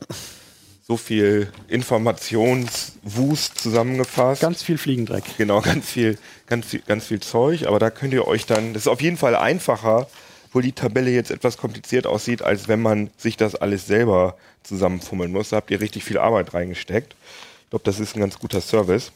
so 0.87 0.97
viel 0.97 1.53
Informationswust 1.69 3.59
zusammengefasst. 3.59 4.41
Ganz 4.43 4.63
viel 4.63 4.79
Fliegendreck. 4.79 5.25
Genau, 5.37 5.61
ganz 5.63 5.87
viel, 5.91 6.19
ganz 6.47 6.67
viel, 6.67 6.81
ganz 6.87 7.07
viel 7.07 7.21
Zeug. 7.21 7.67
Aber 7.67 7.79
da 7.79 7.91
könnt 7.91 8.13
ihr 8.13 8.27
euch 8.27 8.47
dann, 8.47 8.73
das 8.75 8.83
ist 8.83 8.89
auf 8.89 9.03
jeden 9.03 9.17
Fall 9.17 9.35
einfacher, 9.37 10.09
wo 10.53 10.61
die 10.61 10.73
Tabelle 10.73 11.11
jetzt 11.11 11.31
etwas 11.31 11.57
kompliziert 11.57 12.07
aussieht, 12.07 12.43
als 12.43 12.69
wenn 12.69 12.81
man 12.81 13.11
sich 13.17 13.37
das 13.37 13.55
alles 13.55 13.87
selber 13.87 14.37
zusammenfummeln 14.63 15.33
muss. 15.33 15.51
Da 15.51 15.57
habt 15.57 15.71
ihr 15.71 15.81
richtig 15.81 16.05
viel 16.05 16.19
Arbeit 16.19 16.55
reingesteckt. 16.55 17.15
Ich 17.65 17.71
glaube, 17.71 17.85
das 17.85 18.01
ist 18.01 18.17
ein 18.17 18.21
ganz 18.21 18.39
guter 18.39 18.61
Service. 18.61 19.13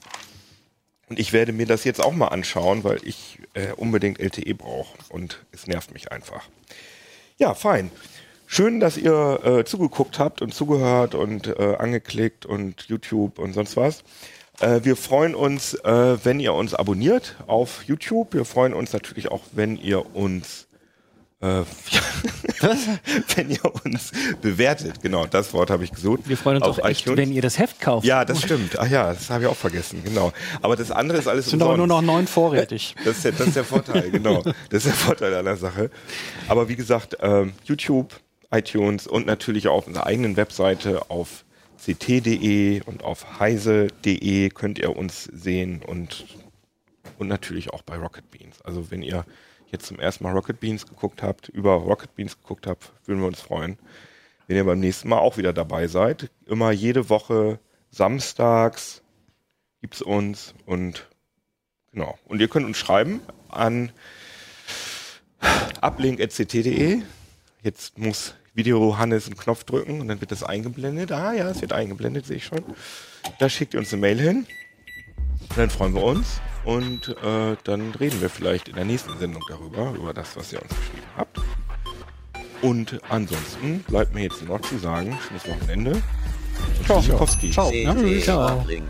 Und 1.09 1.18
ich 1.18 1.33
werde 1.33 1.53
mir 1.53 1.66
das 1.66 1.85
jetzt 1.85 2.03
auch 2.03 2.12
mal 2.12 2.28
anschauen, 2.28 2.85
weil 2.85 3.01
ich 3.05 3.39
äh, 3.55 3.72
unbedingt 3.76 4.18
LTE 4.18 4.55
brauche 4.55 4.97
und 5.11 5.45
es 5.53 5.66
nervt 5.66 5.93
mich 5.93 6.11
einfach. 6.11 6.49
Ja, 7.39 7.55
fein. 7.55 7.91
Schön, 8.47 8.80
dass 8.80 8.97
ihr 8.99 9.41
äh, 9.45 9.64
zugeguckt 9.64 10.18
habt 10.18 10.43
und 10.43 10.55
zugehört 10.55 11.14
und 11.14 11.47
äh, 11.47 11.76
angeklickt 11.78 12.47
und 12.47 12.83
YouTube 12.89 13.39
und 13.39 13.55
sonst 13.55 13.76
was. 13.76 14.05
Äh, 14.61 14.80
wir 14.85 14.97
freuen 14.97 15.35
uns, 15.35 15.74
äh, 15.74 16.24
wenn 16.24 16.39
ihr 16.39 16.55
uns 16.55 16.74
abonniert 16.74 17.37
auf 17.47 17.85
YouTube. 17.85 18.35
Wir 18.35 18.45
freuen 18.45 18.74
uns 18.74 18.93
natürlich 18.93 19.30
auch, 19.30 19.41
wenn 19.53 19.76
ihr 19.76 20.14
uns 20.14 20.66
äh, 21.43 21.62
wenn 23.36 23.51
ihr 23.51 23.64
uns 23.84 24.12
bewertet. 24.40 25.03
Genau, 25.03 25.26
das 25.26 25.53
Wort 25.53 25.70
habe 25.70 25.84
ich 25.84 25.90
gesucht. 25.90 26.20
Wir 26.26 26.36
freuen 26.36 26.59
uns 26.59 26.66
Auf 26.66 26.78
auch 26.78 26.88
echt, 26.88 27.03
iTunes. 27.03 27.18
wenn 27.18 27.32
ihr 27.32 27.43
das 27.43 27.59
Heft 27.59 27.80
kauft. 27.80 28.07
Ja, 28.07 28.24
das 28.24 28.40
stimmt. 28.43 28.78
Ach 28.78 28.88
ja, 28.88 29.12
das 29.12 29.28
habe 29.28 29.45
ich 29.45 29.51
auch 29.51 29.57
vergessen. 29.57 30.03
Genau. 30.05 30.32
Aber 30.62 30.76
das 30.76 30.90
andere 30.90 31.18
ist 31.18 31.26
alles 31.26 31.47
Es 31.47 31.51
sind 31.51 31.62
aber 31.62 31.76
nur 31.76 31.84
umsonst. 31.84 32.07
noch 32.07 32.12
neun 32.14 32.26
vorrätig. 32.26 32.95
Das 33.05 33.16
ist, 33.16 33.24
der, 33.24 33.32
das 33.32 33.49
ist 33.49 33.57
der 33.57 33.64
Vorteil, 33.64 34.11
genau. 34.11 34.43
Das 34.70 34.84
ist 34.84 34.86
der 34.86 34.93
Vorteil 34.95 35.34
an 35.34 35.45
der 35.45 35.57
Sache. 35.57 35.90
Aber 36.49 36.68
wie 36.68 36.76
gesagt, 36.76 37.16
ähm, 37.20 37.53
YouTube, 37.64 38.14
iTunes 38.53 39.07
und 39.09 39.26
natürlich 39.26 39.66
auch 39.66 39.78
auf 39.78 39.86
unserer 39.88 40.07
eigenen 40.07 40.36
Webseite 40.36 41.11
auf 41.11 41.45
ct.de 41.84 42.82
und 42.82 43.03
auf 43.03 43.40
heise.de 43.40 44.51
könnt 44.51 44.78
ihr 44.78 44.97
uns 44.97 45.24
sehen 45.24 45.82
und, 45.84 46.24
und 47.18 47.26
natürlich 47.26 47.70
auch 47.72 47.82
bei 47.82 47.97
Rocket 47.97 48.30
Beans. 48.30 48.62
Also 48.62 48.90
wenn 48.93 49.03
ihr 49.03 49.24
jetzt 49.73 49.87
zum 49.87 49.99
ersten 49.99 50.25
Mal 50.25 50.33
Rocket 50.33 50.61
Beans 50.61 50.87
geguckt 50.87 51.23
habt, 51.23 51.49
über 51.49 51.73
Rocket 51.75 52.14
Beans 52.14 52.39
geguckt 52.39 52.66
habt, 52.66 52.93
würden 53.07 53.20
wir 53.20 53.27
uns 53.27 53.41
freuen, 53.41 53.79
wenn 54.47 54.57
ihr 54.57 54.64
beim 54.64 54.81
nächsten 54.81 55.09
Mal 55.09 55.18
auch 55.18 55.37
wieder 55.37 55.53
dabei 55.53 55.89
seid. 55.89 56.31
Immer 56.47 56.70
jede 56.70 57.09
Woche 57.09 57.59
samstags 57.91 59.03
gibt's 59.81 60.03
uns 60.03 60.55
und 60.66 61.09
Genau. 61.93 62.18
Und 62.25 62.41
ihr 62.41 62.49
könnt 62.49 62.66
uns 62.66 62.79
schreiben 62.79 63.20
an 63.49 63.93
uplink.ct.de. 65.81 67.03
Jetzt 67.62 67.99
muss 67.99 68.35
Video 68.55 68.99
Hannes 68.99 69.27
einen 69.27 69.37
Knopf 69.37 69.64
drücken 69.64 70.01
und 70.01 70.09
dann 70.09 70.20
wird 70.20 70.33
das 70.33 70.43
eingeblendet. 70.43 71.12
Ah 71.12 71.33
ja, 71.33 71.51
es 71.51 71.61
wird 71.61 71.73
eingeblendet, 71.73 72.27
sehe 72.27 72.37
ich 72.37 72.47
schon. 72.47 72.64
Da 73.39 73.49
schickt 73.49 73.75
ihr 73.75 73.81
uns 73.81 73.93
eine 73.93 74.01
Mail 74.01 74.20
hin. 74.20 74.47
Und 75.51 75.59
dann 75.59 75.70
freuen 75.70 75.95
wir 75.95 76.03
uns. 76.03 76.41
Und 76.65 77.09
äh, 77.09 77.57
dann 77.65 77.91
reden 77.93 78.21
wir 78.21 78.31
vielleicht 78.31 78.69
in 78.69 78.77
der 78.77 78.85
nächsten 78.85 79.19
Sendung 79.19 79.43
darüber, 79.49 79.93
über 79.93 80.15
das, 80.15 80.37
was 80.37 80.53
ihr 80.53 80.63
uns 80.63 80.71
geschrieben 80.71 81.07
habt. 81.17 81.41
Und 82.63 83.01
ansonsten 83.09 83.81
bleibt 83.89 84.15
mir 84.15 84.23
jetzt 84.23 84.45
nur 84.45 84.59
noch 84.59 84.65
zu 84.65 84.79
sagen, 84.79 85.19
schönes 85.27 85.49
Wochenende. 85.49 86.03
Ciao. 86.85 87.03
Ciao. 87.03 87.71
Ciao. 88.23 88.61
Uplink. 88.61 88.89